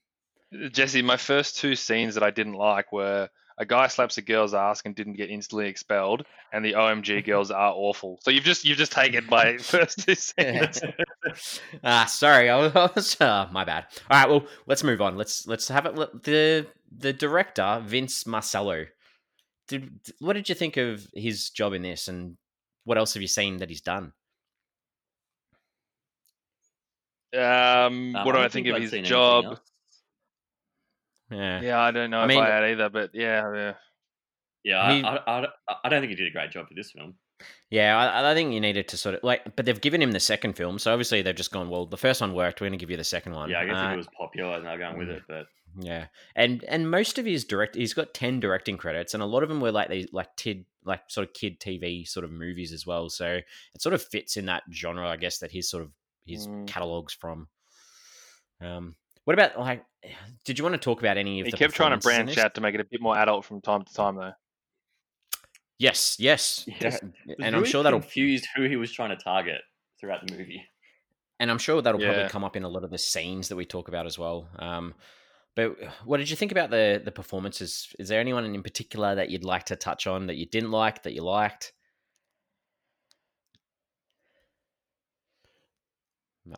Jesse, 0.72 1.02
my 1.02 1.16
first 1.16 1.56
two 1.58 1.76
scenes 1.76 2.14
that 2.14 2.22
I 2.24 2.30
didn't 2.30 2.54
like 2.54 2.92
were 2.92 3.28
a 3.58 3.64
guy 3.64 3.86
slaps 3.88 4.16
a 4.18 4.22
girl's 4.22 4.54
ass 4.54 4.82
and 4.84 4.94
didn't 4.94 5.12
get 5.14 5.30
instantly 5.30 5.68
expelled, 5.68 6.24
and 6.52 6.64
the 6.64 6.72
OMG 6.72 7.24
girls 7.26 7.50
are 7.50 7.72
awful. 7.72 8.18
So 8.22 8.30
you've 8.30 8.44
just 8.44 8.64
you've 8.64 8.78
just 8.78 8.92
taken 8.92 9.26
my 9.26 9.56
first 9.58 10.04
two 10.06 10.14
scenes. 10.14 10.80
ah, 11.84 12.06
sorry, 12.06 12.48
I 12.50 12.56
was, 12.66 13.20
uh, 13.20 13.48
my 13.52 13.64
bad. 13.64 13.86
All 14.10 14.18
right, 14.20 14.28
well, 14.28 14.46
let's 14.66 14.82
move 14.82 15.00
on. 15.00 15.16
Let's 15.16 15.46
let's 15.46 15.68
have 15.68 15.86
it. 15.86 15.94
let- 15.94 16.22
The 16.24 16.66
the 16.90 17.12
director 17.12 17.80
Vince 17.84 18.26
Marcello. 18.26 18.86
Did 19.68 20.00
what 20.18 20.32
did 20.32 20.48
you 20.48 20.54
think 20.56 20.76
of 20.76 21.06
his 21.14 21.50
job 21.50 21.74
in 21.74 21.82
this, 21.82 22.08
and 22.08 22.36
what 22.84 22.98
else 22.98 23.14
have 23.14 23.22
you 23.22 23.28
seen 23.28 23.58
that 23.58 23.68
he's 23.68 23.82
done? 23.82 24.12
Um, 27.32 27.40
Um, 27.40 28.12
what 28.24 28.32
do 28.32 28.38
I 28.38 28.40
don't 28.42 28.52
think 28.52 28.66
I'd 28.66 28.74
of 28.76 28.82
his 28.82 28.90
seen 28.90 28.98
anything 29.00 29.10
job? 29.10 29.58
Else. 31.30 31.38
Yeah, 31.40 31.60
Yeah, 31.60 31.80
I 31.80 31.90
don't 31.90 32.10
know 32.10 32.20
I 32.20 32.24
if 32.24 32.28
mean- 32.28 32.40
I 32.42 32.48
had 32.48 32.64
either, 32.64 32.88
but 32.88 33.10
yeah, 33.14 33.54
yeah. 33.54 33.74
Yeah, 34.62 34.92
He- 34.94 35.02
I, 35.04 35.16
I, 35.16 35.46
I, 35.68 35.74
I 35.84 35.88
don't 35.88 36.00
think 36.00 36.10
he 36.10 36.16
did 36.16 36.28
a 36.28 36.32
great 36.32 36.50
job 36.50 36.68
for 36.68 36.74
this 36.74 36.90
film. 36.90 37.14
yeah. 37.70 37.96
I, 37.96 38.30
I 38.30 38.34
think 38.34 38.52
you 38.52 38.60
needed 38.60 38.88
to 38.88 38.96
sort 38.98 39.14
of 39.14 39.22
like, 39.24 39.56
but 39.56 39.64
they've 39.64 39.80
given 39.80 40.02
him 40.02 40.12
the 40.12 40.20
second 40.20 40.54
film, 40.54 40.78
so 40.78 40.92
obviously 40.92 41.22
they've 41.22 41.34
just 41.34 41.50
gone. 41.52 41.70
Well, 41.70 41.86
the 41.86 41.96
first 41.96 42.20
one 42.20 42.34
worked. 42.34 42.60
We're 42.60 42.66
going 42.66 42.78
to 42.78 42.82
give 42.82 42.90
you 42.90 42.98
the 42.98 43.04
second 43.04 43.32
one. 43.32 43.48
Yeah, 43.48 43.60
I 43.60 43.64
guess 43.64 43.76
Uh, 43.78 43.86
if 43.86 43.92
it 43.94 43.96
was 43.96 44.08
popular 44.18 44.56
and 44.56 44.66
they're 44.66 44.76
going 44.78 44.98
with 44.98 45.08
mm. 45.08 45.16
it, 45.16 45.22
but 45.26 45.46
Yeah, 45.78 46.06
and 46.36 46.62
and 46.64 46.90
most 46.90 47.18
of 47.18 47.24
his 47.24 47.44
direct, 47.46 47.74
he's 47.74 47.94
got 47.94 48.12
ten 48.12 48.38
directing 48.40 48.76
credits, 48.76 49.14
and 49.14 49.22
a 49.22 49.26
lot 49.26 49.42
of 49.42 49.48
them 49.48 49.60
were 49.62 49.72
like 49.72 49.88
these 49.88 50.12
like 50.12 50.36
tid 50.36 50.66
like 50.84 51.00
sort 51.08 51.26
of 51.26 51.32
kid 51.32 51.58
TV 51.58 52.06
sort 52.06 52.24
of 52.24 52.30
movies 52.30 52.72
as 52.74 52.86
well. 52.86 53.08
So 53.08 53.26
it 53.74 53.80
sort 53.80 53.94
of 53.94 54.02
fits 54.02 54.36
in 54.36 54.44
that 54.46 54.64
genre, 54.70 55.08
I 55.08 55.16
guess, 55.16 55.38
that 55.38 55.50
his 55.50 55.70
sort 55.70 55.84
of 55.84 55.90
his 56.26 56.46
Mm. 56.46 56.66
catalogs 56.66 57.14
from. 57.14 57.48
Um, 58.60 58.94
what 59.24 59.34
about 59.34 59.58
like? 59.58 59.84
Did 60.44 60.58
you 60.58 60.64
want 60.64 60.74
to 60.74 60.78
talk 60.80 61.00
about 61.00 61.16
any 61.18 61.40
of 61.40 61.46
He 61.46 61.50
the 61.50 61.56
kept 61.56 61.74
trying 61.74 61.90
to 61.92 62.02
branch 62.02 62.38
out 62.38 62.54
to 62.54 62.60
make 62.60 62.74
it 62.74 62.80
a 62.80 62.84
bit 62.84 63.00
more 63.02 63.16
adult 63.18 63.44
from 63.44 63.60
time 63.60 63.82
to 63.84 63.92
time, 63.94 64.16
though. 64.16 64.32
Yes, 65.78 66.16
yes, 66.18 66.64
Yes. 66.80 67.00
de- 67.00 67.06
was 67.06 67.36
and 67.38 67.46
I'm 67.46 67.54
really 67.62 67.70
sure 67.70 67.82
that'll 67.82 68.00
confused 68.00 68.46
who 68.54 68.68
he 68.68 68.76
was 68.76 68.92
trying 68.92 69.10
to 69.16 69.22
target 69.22 69.62
throughout 69.98 70.26
the 70.26 70.34
movie. 70.36 70.62
and 71.38 71.50
I'm 71.50 71.58
sure 71.58 71.80
that'll 71.80 72.00
probably 72.00 72.28
come 72.28 72.44
up 72.44 72.56
in 72.56 72.64
a 72.64 72.68
lot 72.68 72.84
of 72.84 72.90
the 72.90 72.98
scenes 72.98 73.48
that 73.48 73.56
we 73.56 73.64
talk 73.64 73.88
about 73.88 74.04
as 74.06 74.18
well. 74.18 74.48
Um, 74.58 74.94
but 75.56 75.76
what 76.04 76.18
did 76.18 76.28
you 76.28 76.36
think 76.36 76.52
about 76.52 76.70
the 76.70 77.00
the 77.02 77.10
performances? 77.12 77.94
Is 77.98 78.08
there 78.08 78.20
anyone 78.20 78.44
in 78.44 78.62
particular 78.62 79.14
that 79.14 79.30
you'd 79.30 79.44
like 79.44 79.64
to 79.66 79.76
touch 79.76 80.06
on 80.06 80.26
that 80.26 80.36
you 80.36 80.46
didn't 80.46 80.70
like 80.70 81.02
that 81.04 81.12
you 81.14 81.22
liked? 81.22 81.72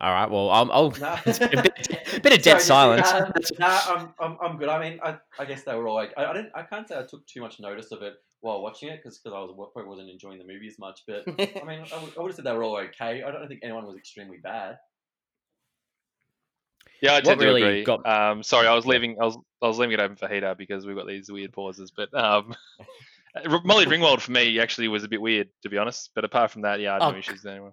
All 0.01 0.11
right. 0.11 0.29
Well, 0.29 0.49
I'll. 0.49 0.71
I'll 0.71 0.89
No. 0.91 1.17
it's 1.25 1.39
been 1.39 1.59
a 1.59 1.63
bit, 1.63 1.89
bit 2.23 2.33
of 2.37 2.41
dead 2.43 2.61
Sorry, 2.61 3.01
silence. 3.01 3.11
um, 3.11 3.31
nah, 3.59 3.79
I'm, 3.87 4.13
I'm, 4.19 4.37
I'm 4.41 4.57
good. 4.57 4.69
I 4.69 4.79
mean, 4.79 4.99
I, 5.03 5.17
I 5.39 5.45
guess 5.45 5.63
they 5.63 5.75
were 5.75 5.87
all 5.87 5.95
like, 5.95 6.13
I, 6.17 6.25
I 6.25 6.33
didn't, 6.33 6.51
I 6.55 6.63
can't 6.63 6.87
say 6.87 6.97
I 6.97 7.03
took 7.03 7.25
too 7.27 7.41
much 7.41 7.59
notice 7.59 7.91
of 7.91 8.01
it 8.01 8.13
while 8.41 8.61
watching 8.61 8.89
it 8.89 9.01
because 9.03 9.19
I 9.25 9.29
was 9.29 9.53
probably 9.73 9.89
wasn't 9.89 10.09
enjoying 10.09 10.39
the 10.39 10.45
movie 10.45 10.67
as 10.67 10.77
much. 10.79 11.01
But 11.07 11.23
I 11.27 11.63
mean, 11.65 11.85
I 11.93 12.03
would, 12.03 12.17
I 12.17 12.21
would 12.21 12.27
have 12.29 12.35
said 12.35 12.45
they 12.45 12.51
were 12.53 12.63
all 12.63 12.77
okay. 12.77 13.23
I 13.23 13.31
don't 13.31 13.47
think 13.47 13.61
anyone 13.63 13.85
was 13.85 13.97
extremely 13.97 14.37
bad. 14.37 14.77
Yeah, 17.01 17.11
I 17.11 17.15
What 17.15 17.25
tend 17.25 17.39
to 17.41 17.45
really 17.45 17.61
agree. 17.63 17.83
got- 17.83 18.07
Um, 18.07 18.43
sorry, 18.43 18.67
I 18.67 18.73
was 18.75 18.85
leaving. 18.85 19.17
I 19.21 19.25
was 19.25 19.37
I 19.61 19.67
was 19.67 19.77
leaving 19.77 19.93
it 19.93 19.99
open 19.99 20.15
for 20.15 20.27
Hida 20.27 20.57
because 20.57 20.85
we've 20.85 20.95
got 20.95 21.07
these 21.07 21.29
weird 21.31 21.51
pauses. 21.51 21.91
But 21.91 22.13
um, 22.13 22.55
Molly 23.65 23.85
Ringwald 23.85 24.21
for 24.21 24.31
me 24.31 24.59
actually 24.59 24.87
was 24.87 25.03
a 25.03 25.09
bit 25.09 25.21
weird, 25.21 25.49
to 25.63 25.69
be 25.69 25.77
honest. 25.77 26.11
But 26.15 26.23
apart 26.23 26.51
from 26.51 26.61
that, 26.63 26.79
yeah, 26.79 26.91
I 26.91 26.93
had 26.95 27.01
Oh, 27.03 27.11
no 27.11 27.17
issues 27.17 27.41
there. 27.41 27.55
Anyway. 27.55 27.71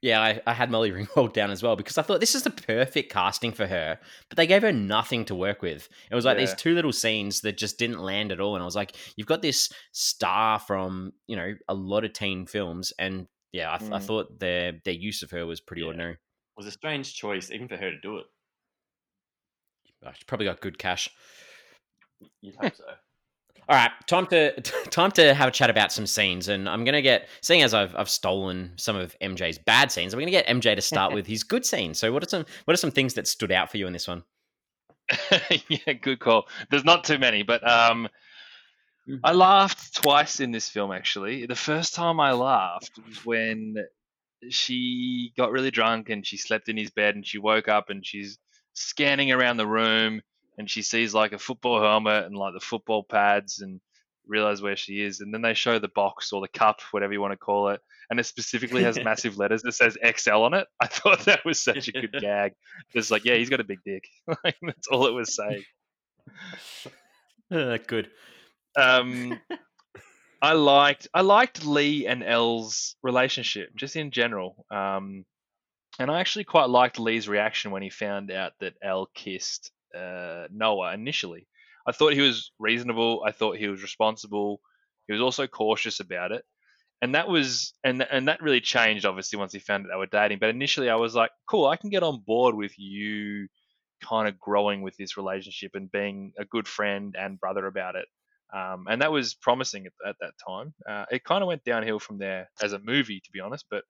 Yeah, 0.00 0.20
I, 0.20 0.40
I 0.46 0.52
had 0.52 0.70
Molly 0.70 0.92
Ringwald 0.92 1.32
down 1.32 1.50
as 1.50 1.62
well 1.62 1.74
because 1.74 1.98
I 1.98 2.02
thought 2.02 2.20
this 2.20 2.34
is 2.36 2.44
the 2.44 2.50
perfect 2.50 3.10
casting 3.12 3.50
for 3.52 3.66
her, 3.66 3.98
but 4.28 4.36
they 4.36 4.46
gave 4.46 4.62
her 4.62 4.72
nothing 4.72 5.24
to 5.24 5.34
work 5.34 5.60
with. 5.60 5.88
It 6.10 6.14
was 6.14 6.24
like 6.24 6.38
these 6.38 6.54
two 6.54 6.74
little 6.74 6.92
scenes 6.92 7.40
that 7.40 7.58
just 7.58 7.78
didn't 7.78 7.98
land 7.98 8.30
at 8.30 8.40
all, 8.40 8.54
and 8.54 8.62
I 8.62 8.64
was 8.64 8.76
like, 8.76 8.94
"You've 9.16 9.26
got 9.26 9.42
this 9.42 9.70
star 9.92 10.60
from 10.60 11.12
you 11.26 11.34
know 11.36 11.52
a 11.68 11.74
lot 11.74 12.04
of 12.04 12.12
teen 12.12 12.46
films, 12.46 12.92
and 12.98 13.26
yeah, 13.52 13.74
I, 13.74 13.78
th- 13.78 13.90
I 13.90 13.98
Mm. 13.98 14.02
thought 14.04 14.38
their 14.38 14.72
their 14.84 14.94
use 14.94 15.22
of 15.24 15.30
her 15.32 15.44
was 15.46 15.60
pretty 15.60 15.80
Yeah. 15.82 15.88
ordinary. 15.88 16.12
It 16.12 16.18
was 16.56 16.66
a 16.66 16.70
strange 16.70 17.14
choice, 17.14 17.50
even 17.50 17.66
for 17.66 17.76
her 17.76 17.90
to 17.90 18.00
do 18.00 18.18
it. 18.18 18.26
She 20.14 20.24
probably 20.26 20.46
got 20.46 20.60
good 20.60 20.78
cash. 20.78 21.08
You'd 22.40 22.54
hope 22.56 22.76
so. 22.76 22.84
All 23.68 23.76
right, 23.76 23.90
time 24.06 24.26
to 24.28 24.58
time 24.90 25.10
to 25.12 25.34
have 25.34 25.48
a 25.48 25.50
chat 25.50 25.68
about 25.68 25.92
some 25.92 26.06
scenes, 26.06 26.48
and 26.48 26.68
I'm 26.68 26.84
gonna 26.84 27.02
get 27.02 27.28
seeing 27.42 27.62
as 27.62 27.74
I've 27.74 27.94
I've 27.96 28.08
stolen 28.08 28.72
some 28.76 28.96
of 28.96 29.14
MJ's 29.20 29.58
bad 29.58 29.92
scenes. 29.92 30.14
I'm 30.14 30.20
gonna 30.20 30.30
get 30.30 30.46
MJ 30.46 30.74
to 30.74 30.80
start 30.80 31.12
with 31.12 31.26
his 31.34 31.44
good 31.44 31.66
scenes. 31.66 31.98
So, 31.98 32.10
what 32.12 32.24
are 32.24 32.28
some 32.28 32.46
what 32.64 32.72
are 32.72 32.78
some 32.78 32.90
things 32.90 33.14
that 33.14 33.28
stood 33.28 33.52
out 33.52 33.70
for 33.70 33.76
you 33.76 33.86
in 33.86 33.92
this 33.92 34.08
one? 34.08 34.24
yeah, 35.68 35.92
good 36.00 36.18
call. 36.18 36.48
There's 36.70 36.84
not 36.84 37.04
too 37.04 37.18
many, 37.18 37.42
but 37.42 37.66
um, 37.68 38.08
I 39.22 39.32
laughed 39.32 39.94
twice 40.02 40.40
in 40.40 40.50
this 40.50 40.70
film. 40.70 40.90
Actually, 40.90 41.44
the 41.44 41.54
first 41.54 41.94
time 41.94 42.20
I 42.20 42.32
laughed 42.32 42.98
was 43.06 43.24
when 43.26 43.76
she 44.48 45.32
got 45.36 45.50
really 45.50 45.70
drunk 45.70 46.08
and 46.08 46.26
she 46.26 46.38
slept 46.38 46.70
in 46.70 46.76
his 46.76 46.90
bed 46.90 47.16
and 47.16 47.26
she 47.26 47.38
woke 47.38 47.68
up 47.68 47.90
and 47.90 48.06
she's 48.06 48.38
scanning 48.72 49.32
around 49.32 49.56
the 49.56 49.66
room 49.66 50.22
and 50.58 50.68
she 50.68 50.82
sees 50.82 51.14
like 51.14 51.32
a 51.32 51.38
football 51.38 51.80
helmet 51.80 52.24
and 52.24 52.36
like 52.36 52.52
the 52.52 52.60
football 52.60 53.02
pads 53.02 53.60
and 53.60 53.80
realize 54.26 54.60
where 54.60 54.76
she 54.76 55.00
is 55.00 55.20
and 55.20 55.32
then 55.32 55.40
they 55.40 55.54
show 55.54 55.78
the 55.78 55.88
box 55.88 56.32
or 56.32 56.42
the 56.42 56.48
cup 56.48 56.80
whatever 56.90 57.14
you 57.14 57.20
want 57.20 57.32
to 57.32 57.38
call 57.38 57.70
it 57.70 57.80
and 58.10 58.18
it 58.18 58.26
specifically 58.26 58.82
has 58.82 58.98
massive 59.04 59.38
letters 59.38 59.62
that 59.62 59.72
says 59.72 59.96
XL 60.16 60.30
on 60.30 60.54
it. 60.54 60.66
I 60.80 60.86
thought 60.86 61.20
that 61.20 61.44
was 61.44 61.62
such 61.62 61.88
a 61.88 61.92
good 61.92 62.14
gag. 62.20 62.52
It's 62.94 63.10
like, 63.10 63.24
yeah, 63.24 63.34
he's 63.34 63.50
got 63.50 63.60
a 63.60 63.64
big 63.64 63.80
dick. 63.84 64.04
That's 64.26 64.88
all 64.90 65.06
it 65.06 65.12
was 65.12 65.34
saying. 65.34 65.64
Uh, 67.50 67.78
good. 67.86 68.10
Um, 68.76 69.40
I 70.40 70.52
liked 70.52 71.08
I 71.12 71.22
liked 71.22 71.64
Lee 71.64 72.06
and 72.06 72.22
Elle's 72.22 72.96
relationship 73.02 73.70
just 73.74 73.96
in 73.96 74.10
general. 74.10 74.66
Um, 74.70 75.24
and 75.98 76.10
I 76.10 76.20
actually 76.20 76.44
quite 76.44 76.68
liked 76.68 77.00
Lee's 77.00 77.28
reaction 77.28 77.70
when 77.70 77.82
he 77.82 77.90
found 77.90 78.30
out 78.30 78.52
that 78.60 78.74
Elle 78.82 79.08
kissed 79.14 79.72
uh, 79.96 80.46
Noah 80.50 80.94
initially. 80.94 81.46
I 81.86 81.92
thought 81.92 82.12
he 82.12 82.20
was 82.20 82.52
reasonable. 82.58 83.22
I 83.26 83.32
thought 83.32 83.56
he 83.56 83.68
was 83.68 83.82
responsible. 83.82 84.60
He 85.06 85.12
was 85.12 85.22
also 85.22 85.46
cautious 85.46 86.00
about 86.00 86.32
it. 86.32 86.44
And 87.00 87.14
that 87.14 87.28
was 87.28 87.74
and 87.84 88.02
and 88.02 88.26
that 88.28 88.42
really 88.42 88.60
changed 88.60 89.06
obviously 89.06 89.38
once 89.38 89.52
he 89.52 89.60
found 89.60 89.86
out 89.86 89.90
they 89.92 89.98
were 89.98 90.06
dating. 90.06 90.38
But 90.40 90.50
initially 90.50 90.90
I 90.90 90.96
was 90.96 91.14
like, 91.14 91.30
cool, 91.48 91.66
I 91.66 91.76
can 91.76 91.90
get 91.90 92.02
on 92.02 92.22
board 92.26 92.56
with 92.56 92.78
you 92.78 93.48
kind 94.02 94.28
of 94.28 94.38
growing 94.38 94.82
with 94.82 94.96
this 94.96 95.16
relationship 95.16 95.72
and 95.74 95.90
being 95.90 96.32
a 96.38 96.44
good 96.44 96.68
friend 96.68 97.14
and 97.18 97.40
brother 97.40 97.66
about 97.66 97.94
it. 97.96 98.06
Um, 98.54 98.86
and 98.88 99.02
that 99.02 99.12
was 99.12 99.34
promising 99.34 99.86
at, 99.86 99.92
at 100.08 100.16
that 100.20 100.32
time. 100.46 100.74
Uh, 100.88 101.04
it 101.10 101.24
kind 101.24 101.42
of 101.42 101.48
went 101.48 101.64
downhill 101.64 101.98
from 101.98 102.18
there 102.18 102.48
as 102.62 102.72
a 102.72 102.78
movie, 102.78 103.20
to 103.20 103.30
be 103.32 103.40
honest. 103.40 103.66
But 103.70 103.84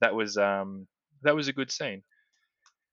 that 0.00 0.14
was 0.14 0.36
um 0.36 0.86
that 1.22 1.34
was 1.34 1.48
a 1.48 1.52
good 1.52 1.70
scene. 1.70 2.02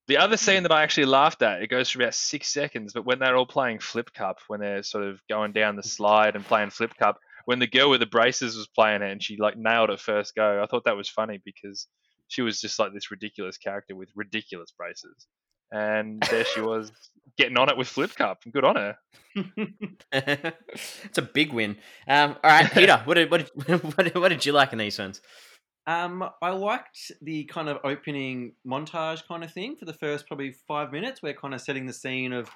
The 0.08 0.18
other 0.18 0.36
scene 0.36 0.64
that 0.64 0.72
I 0.72 0.84
actually 0.84 1.06
laughed 1.06 1.42
at, 1.42 1.62
it 1.62 1.70
goes 1.70 1.90
for 1.90 2.02
about 2.02 2.14
six 2.14 2.54
seconds, 2.54 2.92
but 2.94 3.06
when 3.06 3.20
they're 3.20 3.38
all 3.38 3.46
playing 3.46 3.80
Flip 3.80 4.14
Cup, 4.14 4.40
when 4.48 4.60
they're 4.60 4.84
sort 4.84 5.06
of 5.06 5.22
going 5.30 5.54
down 5.54 5.78
the 5.78 5.84
slide 5.84 6.36
and 6.36 6.46
playing 6.46 6.72
Flip 6.72 6.94
Cup, 6.98 7.20
when 7.46 7.60
the 7.60 7.68
girl 7.68 7.90
with 7.90 8.00
the 8.00 8.06
braces 8.06 8.56
was 8.58 8.68
playing 8.68 9.02
it 9.02 9.12
and 9.12 9.24
she 9.24 9.38
like 9.38 9.58
nailed 9.58 9.90
it 9.90 10.00
first 10.00 10.36
go, 10.36 10.62
I 10.62 10.66
thought 10.66 10.86
that 10.86 10.98
was 10.98 11.10
funny 11.10 11.42
because 11.44 11.88
she 12.28 12.42
was 12.42 12.60
just 12.60 12.80
like 12.80 12.94
this 12.94 13.12
ridiculous 13.12 13.58
character 13.58 13.96
with 13.96 14.10
ridiculous 14.16 14.72
braces. 14.78 15.28
And 15.72 16.22
there 16.30 16.46
she 16.46 16.62
was 16.62 16.92
getting 17.38 17.58
on 17.58 17.70
it 17.70 17.78
with 17.78 17.88
Flip 17.88 18.14
Cup. 18.16 18.40
Good 18.52 18.64
on 18.64 18.76
her. 18.76 18.98
it's 20.12 21.18
a 21.18 21.22
big 21.22 21.52
win. 21.52 21.78
Um, 22.08 22.36
all 22.44 22.52
right, 22.52 22.72
Peter, 22.72 22.98
what 23.06 23.16
did, 23.16 23.32
what, 23.32 23.52
did, 23.56 23.84
what, 23.84 24.04
did, 24.04 24.16
what 24.16 24.30
did 24.30 24.46
you 24.46 24.52
like 24.52 24.72
in 24.74 24.80
these 24.80 25.00
ones? 25.00 25.22
Um, 25.86 26.30
I 26.42 26.52
liked 26.52 27.12
the 27.22 27.44
kind 27.46 27.68
of 27.68 27.80
opening 27.84 28.54
montage 28.66 29.28
kind 29.28 29.44
of 29.44 29.52
thing 29.52 29.76
for 29.76 29.86
the 29.86 29.94
first 29.94 30.28
probably 30.28 30.56
five 30.68 30.92
minutes. 30.92 31.22
We're 31.22 31.34
kind 31.34 31.54
of 31.54 31.62
setting 31.62 31.86
the 31.86 31.94
scene 31.94 32.32
of 32.32 32.50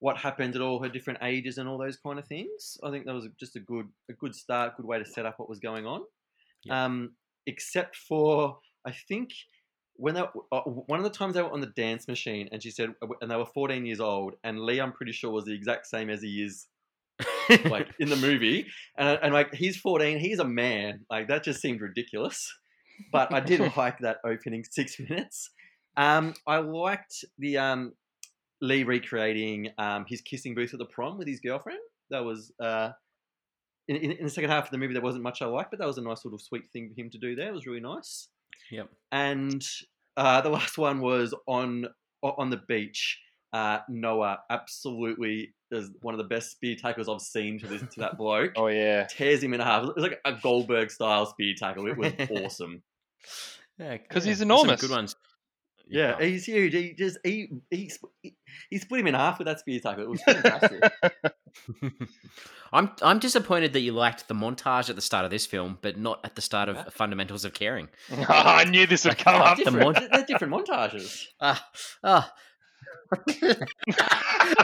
what 0.00 0.18
happened 0.18 0.54
at 0.54 0.60
all 0.60 0.82
her 0.82 0.88
different 0.88 1.20
ages 1.22 1.56
and 1.56 1.66
all 1.66 1.78
those 1.78 1.96
kind 1.96 2.18
of 2.18 2.26
things. 2.26 2.76
I 2.84 2.90
think 2.90 3.06
that 3.06 3.14
was 3.14 3.28
just 3.40 3.56
a 3.56 3.60
good 3.60 3.88
a 4.10 4.12
good 4.12 4.34
start, 4.34 4.76
good 4.76 4.86
way 4.86 4.98
to 4.98 5.04
set 5.04 5.24
up 5.24 5.38
what 5.38 5.48
was 5.48 5.60
going 5.60 5.86
on. 5.86 6.02
Yeah. 6.64 6.84
Um, 6.84 7.12
except 7.46 7.96
for 7.96 8.58
I 8.86 8.92
think 8.92 9.30
when 9.96 10.14
they 10.14 10.22
uh, 10.52 10.60
one 10.62 10.98
of 10.98 11.04
the 11.04 11.10
times 11.10 11.34
they 11.34 11.42
were 11.42 11.52
on 11.52 11.60
the 11.60 11.72
dance 11.74 12.08
machine 12.08 12.48
and 12.52 12.62
she 12.62 12.70
said 12.70 12.90
and 13.20 13.30
they 13.30 13.36
were 13.36 13.46
14 13.46 13.86
years 13.86 14.00
old 14.00 14.34
and 14.42 14.60
Lee 14.60 14.80
I'm 14.80 14.92
pretty 14.92 15.12
sure 15.12 15.30
was 15.30 15.44
the 15.44 15.54
exact 15.54 15.86
same 15.86 16.10
as 16.10 16.20
he 16.20 16.42
is 16.42 16.66
like 17.66 17.88
in 18.00 18.08
the 18.08 18.16
movie 18.16 18.66
and, 18.98 19.18
and 19.22 19.32
like 19.32 19.54
he's 19.54 19.76
14 19.76 20.18
he's 20.18 20.40
a 20.40 20.44
man 20.44 21.00
like 21.10 21.28
that 21.28 21.44
just 21.44 21.60
seemed 21.60 21.80
ridiculous 21.80 22.52
but 23.12 23.32
I 23.32 23.40
did 23.40 23.60
like 23.76 23.98
that 24.00 24.18
opening 24.24 24.64
six 24.70 24.98
minutes 25.08 25.50
um 25.96 26.34
I 26.46 26.58
liked 26.58 27.24
the 27.38 27.58
um 27.58 27.92
Lee 28.60 28.84
recreating 28.84 29.70
um 29.78 30.04
his 30.08 30.20
kissing 30.20 30.54
booth 30.54 30.72
at 30.72 30.78
the 30.78 30.86
prom 30.86 31.18
with 31.18 31.28
his 31.28 31.40
girlfriend 31.40 31.80
that 32.10 32.24
was 32.24 32.52
uh 32.62 32.90
in, 33.88 33.96
in, 33.96 34.12
in 34.12 34.24
the 34.24 34.30
second 34.30 34.50
half 34.50 34.64
of 34.64 34.70
the 34.70 34.78
movie 34.78 34.94
there 34.94 35.02
wasn't 35.02 35.24
much 35.24 35.42
I 35.42 35.46
liked 35.46 35.70
but 35.70 35.78
that 35.80 35.86
was 35.86 35.98
a 35.98 36.02
nice 36.02 36.22
sort 36.22 36.34
of 36.34 36.40
sweet 36.40 36.64
thing 36.72 36.88
for 36.88 37.00
him 37.00 37.10
to 37.10 37.18
do 37.18 37.34
there 37.34 37.48
it 37.48 37.54
was 37.54 37.66
really 37.66 37.80
nice 37.80 38.28
Yep. 38.70 38.88
and 39.12 39.62
uh, 40.16 40.40
the 40.40 40.48
last 40.58 40.78
one 40.78 41.00
was 41.00 41.34
on 41.46 41.86
on 42.22 42.48
the 42.48 42.60
beach. 42.68 43.20
Uh, 43.54 43.78
Noah 43.88 44.40
absolutely 44.50 45.54
is 45.70 45.90
one 46.02 46.12
of 46.12 46.18
the 46.18 46.24
best 46.24 46.50
spear 46.50 46.74
tackles 46.74 47.08
I've 47.08 47.20
seen 47.20 47.58
to 47.60 47.66
this 47.68 47.80
to 47.82 48.00
that 48.00 48.18
bloke. 48.18 48.52
Oh 48.56 48.66
yeah. 48.66 49.04
Tears 49.04 49.42
him 49.44 49.54
in 49.54 49.60
half. 49.60 49.84
It 49.84 49.94
was 49.94 50.02
like 50.02 50.20
a 50.24 50.32
Goldberg 50.32 50.90
style 50.90 51.24
spear 51.26 51.54
tackle. 51.56 51.86
It 51.86 51.96
was 51.96 52.12
awesome. 52.30 52.82
Yeah, 53.78 53.96
'Cause 53.96 54.22
he's 54.24 54.24
there's 54.24 54.38
some 54.38 54.50
enormous. 54.50 54.80
Good 54.80 54.90
ones. 54.90 55.16
Yeah, 55.88 56.20
he's 56.20 56.44
huge. 56.44 56.72
He 56.74 56.94
just 56.94 57.18
he 57.24 57.48
he 57.70 57.90
he 58.70 58.78
split 58.78 59.00
him 59.00 59.08
in 59.08 59.14
half 59.14 59.38
with 59.38 59.46
that 59.46 59.58
spear 59.60 59.80
tackle. 59.80 60.04
It 60.04 60.08
was 60.10 60.22
fantastic. 60.22 60.92
I'm 62.72 62.90
I'm 63.02 63.18
disappointed 63.18 63.72
that 63.74 63.80
you 63.80 63.92
liked 63.92 64.26
the 64.28 64.34
montage 64.34 64.90
at 64.90 64.96
the 64.96 65.02
start 65.02 65.24
of 65.24 65.30
this 65.30 65.46
film, 65.46 65.78
but 65.82 65.96
not 65.98 66.20
at 66.24 66.34
the 66.34 66.42
start 66.42 66.68
of 66.68 66.76
Yeah. 66.76 66.84
Fundamentals 66.90 67.44
of 67.44 67.52
Caring. 67.54 67.88
I 68.28 68.64
knew 68.64 68.86
this 68.86 69.04
would 69.04 69.18
come 69.18 69.40
up. 69.40 69.56
The 69.58 69.64
different, 69.64 69.96
mon- 69.98 70.08
they're 70.12 70.24
different 70.26 70.52
montages. 70.54 71.24
Ah, 71.40 71.68
ah. 72.02 72.32
I, 73.38 73.66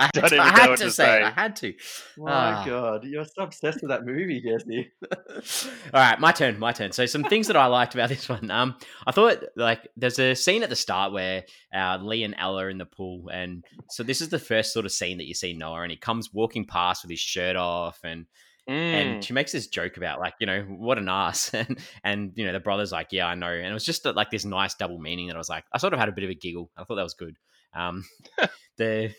had 0.02 0.10
Don't 0.12 0.28
to, 0.28 0.34
even 0.34 0.40
I 0.40 0.50
know 0.50 0.60
had 0.60 0.70
what 0.70 0.78
to 0.78 0.84
to 0.84 0.90
say, 0.90 1.20
it. 1.20 1.24
I 1.24 1.30
had 1.30 1.56
to. 1.56 1.72
Oh 2.18 2.24
my 2.24 2.32
Ah. 2.32 2.64
God, 2.66 3.04
you're 3.04 3.24
so 3.24 3.42
obsessed 3.42 3.80
with 3.82 3.90
that 3.90 4.04
movie, 4.04 4.40
Jesse. 4.40 4.90
All 5.94 6.00
right, 6.00 6.18
my 6.20 6.32
turn, 6.32 6.58
my 6.58 6.72
turn. 6.72 6.92
So 6.92 7.06
some 7.06 7.24
things 7.24 7.46
that 7.48 7.56
I 7.56 7.66
liked 7.66 7.94
about 7.94 8.08
this 8.08 8.28
one. 8.28 8.50
Um, 8.50 8.76
I 9.06 9.12
thought 9.12 9.42
like 9.56 9.88
there's 9.96 10.18
a 10.18 10.34
scene 10.34 10.62
at 10.62 10.68
the 10.70 10.76
start 10.76 11.12
where 11.12 11.44
uh, 11.74 11.98
Lee 12.00 12.24
and 12.24 12.34
Ella 12.38 12.64
are 12.64 12.70
in 12.70 12.78
the 12.78 12.86
pool, 12.86 13.28
and 13.32 13.64
so 13.90 14.02
this 14.02 14.20
is 14.20 14.28
the 14.28 14.38
first 14.38 14.72
sort 14.72 14.86
of 14.86 14.92
scene 14.92 15.18
that 15.18 15.26
you 15.26 15.34
see 15.34 15.52
Noah, 15.52 15.82
and 15.82 15.90
he 15.90 15.96
comes 15.96 16.30
walking 16.32 16.64
past 16.66 17.04
with 17.04 17.10
his 17.10 17.20
shirt 17.20 17.56
off, 17.56 18.00
and 18.04 18.26
Mm. 18.68 18.72
and 18.74 19.24
she 19.24 19.32
makes 19.32 19.50
this 19.52 19.66
joke 19.68 19.96
about 19.96 20.20
like 20.20 20.34
you 20.38 20.46
know 20.46 20.60
what 20.68 20.98
an 20.98 21.08
ass, 21.08 21.50
and 21.54 21.78
and 22.04 22.32
you 22.36 22.44
know 22.46 22.52
the 22.52 22.60
brother's 22.60 22.92
like 22.92 23.08
yeah 23.10 23.26
I 23.26 23.34
know, 23.34 23.48
and 23.50 23.66
it 23.66 23.72
was 23.72 23.86
just 23.86 24.06
uh, 24.06 24.12
like 24.14 24.30
this 24.30 24.44
nice 24.44 24.74
double 24.74 24.98
meaning 24.98 25.26
that 25.28 25.34
I 25.34 25.38
was 25.38 25.48
like 25.48 25.64
I 25.72 25.78
sort 25.78 25.94
of 25.94 25.98
had 25.98 26.10
a 26.10 26.12
bit 26.12 26.24
of 26.24 26.30
a 26.30 26.34
giggle. 26.34 26.70
I 26.76 26.84
thought 26.84 26.96
that 26.96 27.02
was 27.02 27.14
good. 27.14 27.34
Um, 27.74 28.04
the 28.76 29.14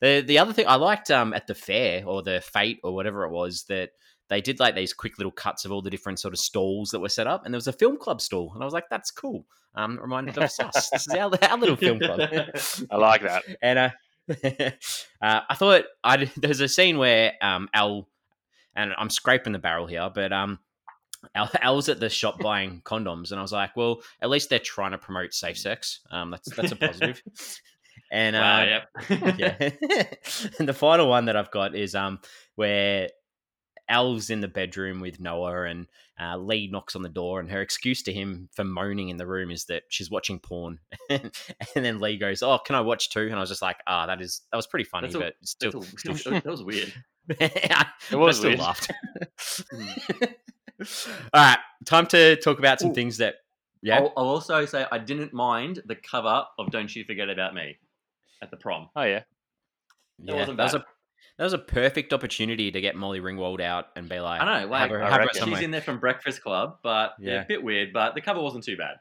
the 0.00 0.22
the 0.26 0.38
other 0.38 0.52
thing 0.52 0.66
I 0.68 0.76
liked 0.76 1.10
um 1.10 1.32
at 1.32 1.46
the 1.46 1.54
fair 1.54 2.04
or 2.06 2.22
the 2.22 2.40
fate 2.40 2.80
or 2.82 2.94
whatever 2.94 3.24
it 3.24 3.30
was 3.30 3.64
that 3.68 3.90
they 4.28 4.40
did 4.40 4.58
like 4.58 4.74
these 4.74 4.92
quick 4.92 5.18
little 5.18 5.30
cuts 5.32 5.64
of 5.64 5.72
all 5.72 5.82
the 5.82 5.90
different 5.90 6.18
sort 6.18 6.34
of 6.34 6.40
stalls 6.40 6.90
that 6.90 7.00
were 7.00 7.08
set 7.08 7.26
up, 7.26 7.44
and 7.44 7.54
there 7.54 7.58
was 7.58 7.68
a 7.68 7.72
film 7.72 7.96
club 7.96 8.20
stall, 8.20 8.52
and 8.54 8.62
I 8.62 8.64
was 8.64 8.74
like, 8.74 8.88
"That's 8.90 9.10
cool." 9.10 9.46
Um, 9.74 9.98
reminded 10.00 10.38
us 10.38 10.58
of 10.58 10.68
us. 10.74 10.88
This 10.90 11.06
is 11.06 11.14
our, 11.14 11.30
our 11.42 11.58
little 11.58 11.76
film 11.76 12.00
club. 12.00 12.20
I 12.90 12.96
like 12.96 13.22
that. 13.22 13.44
and 13.62 13.78
uh, 13.78 13.90
uh, 15.22 15.40
I 15.48 15.54
thought 15.54 15.84
I 16.02 16.30
there's 16.36 16.60
a 16.60 16.68
scene 16.68 16.98
where 16.98 17.34
um 17.40 17.68
Al 17.74 18.08
and 18.74 18.92
I'm 18.98 19.10
scraping 19.10 19.52
the 19.52 19.58
barrel 19.58 19.86
here, 19.86 20.10
but 20.12 20.32
um. 20.32 20.58
Al, 21.34 21.50
Al's 21.62 21.88
at 21.88 22.00
the 22.00 22.08
shop 22.08 22.38
buying 22.40 22.82
condoms, 22.84 23.30
and 23.30 23.38
I 23.38 23.42
was 23.42 23.52
like, 23.52 23.76
"Well, 23.76 24.00
at 24.20 24.30
least 24.30 24.50
they're 24.50 24.58
trying 24.58 24.92
to 24.92 24.98
promote 24.98 25.34
safe 25.34 25.58
sex. 25.58 26.00
Um, 26.10 26.30
that's 26.30 26.54
that's 26.54 26.72
a 26.72 26.76
positive." 26.76 27.22
And 28.12 28.36
uh, 28.36 28.64
yep. 29.08 29.36
yeah. 29.38 29.70
and 30.60 30.68
the 30.68 30.72
final 30.74 31.08
one 31.08 31.24
that 31.24 31.34
I've 31.34 31.50
got 31.50 31.74
is 31.74 31.96
um 31.96 32.20
where 32.54 33.08
Al's 33.88 34.30
in 34.30 34.40
the 34.40 34.46
bedroom 34.48 35.00
with 35.00 35.18
Noah 35.18 35.64
and 35.64 35.86
uh, 36.20 36.36
Lee 36.36 36.68
knocks 36.70 36.94
on 36.94 37.02
the 37.02 37.08
door 37.08 37.40
and 37.40 37.50
her 37.50 37.60
excuse 37.60 38.02
to 38.04 38.12
him 38.12 38.48
for 38.54 38.62
moaning 38.64 39.08
in 39.08 39.16
the 39.16 39.26
room 39.26 39.50
is 39.50 39.64
that 39.64 39.84
she's 39.88 40.08
watching 40.10 40.38
porn. 40.38 40.78
and 41.10 41.32
then 41.74 41.98
Lee 41.98 42.16
goes, 42.16 42.42
"Oh, 42.44 42.58
can 42.58 42.76
I 42.76 42.80
watch 42.82 43.10
too?" 43.10 43.22
And 43.26 43.34
I 43.34 43.40
was 43.40 43.48
just 43.48 43.62
like, 43.62 43.78
"Ah, 43.88 44.06
that 44.06 44.20
is 44.20 44.42
that 44.52 44.56
was 44.56 44.68
pretty 44.68 44.84
funny, 44.84 45.08
That's 45.08 45.16
a- 45.16 45.18
but 45.18 45.34
still, 45.42 45.80
That's 45.80 46.20
still, 46.20 46.32
that 46.34 46.46
was 46.46 46.62
weird. 46.62 46.92
I, 47.40 47.86
It 48.12 48.16
was 48.16 48.36
I 48.36 48.38
still 48.38 48.50
weird. 48.50 48.60
laughed." 48.60 48.90
All 50.80 50.86
right, 51.34 51.58
time 51.84 52.06
to 52.08 52.36
talk 52.36 52.58
about 52.58 52.80
some 52.80 52.90
Ooh. 52.90 52.94
things 52.94 53.18
that 53.18 53.36
yeah. 53.82 53.98
I'll, 53.98 54.12
I'll 54.16 54.28
also 54.28 54.64
say 54.66 54.86
I 54.90 54.98
didn't 54.98 55.32
mind 55.32 55.82
the 55.86 55.96
cover 55.96 56.44
of 56.58 56.70
"Don't 56.70 56.94
You 56.94 57.04
Forget 57.04 57.30
About 57.30 57.54
Me" 57.54 57.76
at 58.42 58.50
the 58.50 58.56
prom. 58.56 58.88
Oh 58.96 59.02
yeah. 59.02 59.18
It 59.18 59.24
yeah, 60.24 60.34
wasn't 60.34 60.56
that 60.56 60.64
was 60.64 60.72
bad. 60.72 60.82
a 60.82 60.86
that 61.38 61.44
was 61.44 61.52
a 61.52 61.58
perfect 61.58 62.12
opportunity 62.12 62.70
to 62.70 62.80
get 62.80 62.96
Molly 62.96 63.20
Ringwald 63.20 63.60
out 63.60 63.86
and 63.94 64.08
be 64.08 64.18
like, 64.18 64.40
I 64.40 64.44
know, 64.44 64.60
have 64.60 64.70
like 64.70 64.90
her, 64.90 65.00
have 65.00 65.20
her 65.20 65.28
she's 65.34 65.60
in 65.60 65.70
there 65.70 65.82
from 65.82 66.00
Breakfast 66.00 66.42
Club, 66.42 66.78
but 66.82 67.12
yeah. 67.20 67.34
Yeah. 67.34 67.42
a 67.42 67.46
bit 67.46 67.62
weird. 67.62 67.92
But 67.92 68.14
the 68.14 68.22
cover 68.22 68.40
wasn't 68.40 68.64
too 68.64 68.76
bad. 68.76 68.96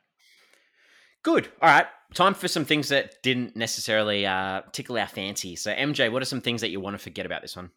Good. 1.23 1.47
All 1.61 1.69
right. 1.69 1.87
Time 2.13 2.33
for 2.33 2.47
some 2.47 2.65
things 2.65 2.89
that 2.89 3.15
didn't 3.23 3.55
necessarily 3.55 4.25
uh, 4.25 4.61
tickle 4.71 4.97
our 4.97 5.07
fancy. 5.07 5.55
So, 5.55 5.73
MJ, 5.73 6.11
what 6.11 6.21
are 6.21 6.25
some 6.25 6.41
things 6.41 6.61
that 6.61 6.69
you 6.69 6.79
want 6.79 6.93
to 6.93 6.99
forget 6.99 7.25
about 7.25 7.41
this 7.41 7.55
one? 7.55 7.71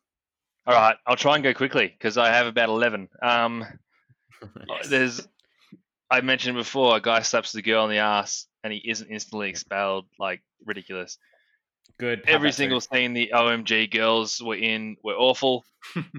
All 0.67 0.75
right, 0.75 0.97
I'll 1.07 1.17
try 1.17 1.35
and 1.35 1.43
go 1.43 1.55
quickly 1.55 1.89
because 1.89 2.19
I 2.19 2.29
have 2.29 2.47
about 2.47 2.69
eleven. 2.69 3.09
Um, 3.23 3.65
there's, 4.88 5.27
I 6.11 6.20
mentioned 6.20 6.57
before, 6.57 6.96
a 6.96 7.01
guy 7.01 7.22
slaps 7.22 7.53
the 7.53 7.62
girl 7.62 7.85
on 7.85 7.90
the 7.90 7.98
ass 7.98 8.46
and 8.64 8.72
he 8.72 8.83
isn't 8.88 9.11
instantly 9.11 9.51
expelled. 9.51 10.07
Like 10.18 10.42
ridiculous. 10.64 11.18
Good. 11.98 12.22
Every 12.27 12.53
single 12.53 12.81
scene 12.81 13.12
the 13.12 13.33
OMG 13.35 13.90
girls 13.90 14.40
were 14.42 14.57
in 14.57 14.96
were 15.03 15.14
awful. 15.14 15.64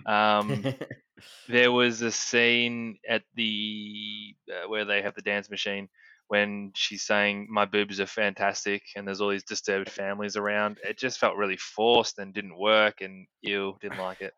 Um, 0.06 0.74
there 1.48 1.72
was 1.72 2.02
a 2.02 2.12
scene 2.12 2.98
at 3.08 3.24
the 3.36 4.36
uh, 4.50 4.68
where 4.68 4.86
they 4.86 5.02
have 5.02 5.16
the 5.16 5.22
dance 5.22 5.50
machine 5.50 5.90
when 6.28 6.72
she's 6.76 7.06
saying 7.06 7.48
my 7.50 7.66
boobs 7.66 8.00
are 8.00 8.06
fantastic 8.06 8.84
and 8.96 9.06
there's 9.06 9.20
all 9.20 9.30
these 9.30 9.44
disturbed 9.44 9.90
families 9.90 10.36
around 10.36 10.78
it 10.84 10.98
just 10.98 11.20
felt 11.20 11.36
really 11.36 11.58
forced 11.58 12.20
and 12.20 12.34
didn't 12.34 12.58
work 12.58 13.02
and 13.02 13.26
ew 13.42 13.76
didn't 13.82 13.98
like 13.98 14.22
it 14.22 14.34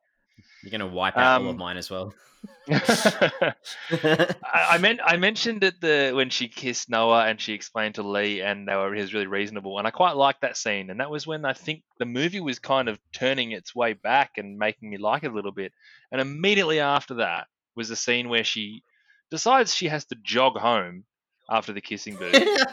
You're 0.63 0.71
going 0.71 0.81
to 0.81 0.95
wipe 0.95 1.17
out 1.17 1.41
all 1.41 1.47
of 1.47 1.55
Um, 1.55 1.57
mine 1.57 1.77
as 1.77 1.89
well. 1.89 2.13
I, 2.71 4.35
I 4.43 4.77
meant 4.79 4.99
I 5.05 5.17
mentioned 5.17 5.63
it 5.63 5.79
the 5.79 6.11
when 6.15 6.29
she 6.29 6.47
kissed 6.47 6.89
Noah 6.89 7.25
and 7.25 7.39
she 7.39 7.53
explained 7.53 7.95
to 7.95 8.03
Lee 8.03 8.41
and 8.41 8.67
they 8.67 8.75
were 8.75 8.93
he 8.93 9.01
was 9.01 9.13
really 9.13 9.27
reasonable 9.27 9.77
and 9.77 9.87
I 9.87 9.91
quite 9.91 10.15
liked 10.15 10.41
that 10.41 10.57
scene 10.57 10.89
and 10.89 10.99
that 10.99 11.11
was 11.11 11.27
when 11.27 11.45
I 11.45 11.53
think 11.53 11.83
the 11.99 12.05
movie 12.05 12.39
was 12.39 12.59
kind 12.59 12.89
of 12.89 12.99
turning 13.13 13.51
its 13.51 13.75
way 13.75 13.93
back 13.93 14.31
and 14.37 14.57
making 14.57 14.89
me 14.89 14.97
like 14.97 15.23
it 15.23 15.31
a 15.31 15.35
little 15.35 15.51
bit 15.51 15.71
and 16.11 16.19
immediately 16.19 16.79
after 16.79 17.15
that 17.15 17.47
was 17.75 17.89
a 17.91 17.95
scene 17.95 18.27
where 18.29 18.43
she 18.43 18.83
decides 19.29 19.75
she 19.75 19.87
has 19.87 20.05
to 20.05 20.15
jog 20.23 20.57
home 20.57 21.03
after 21.49 21.73
the 21.73 21.81
kissing 21.81 22.15
booth. 22.15 22.35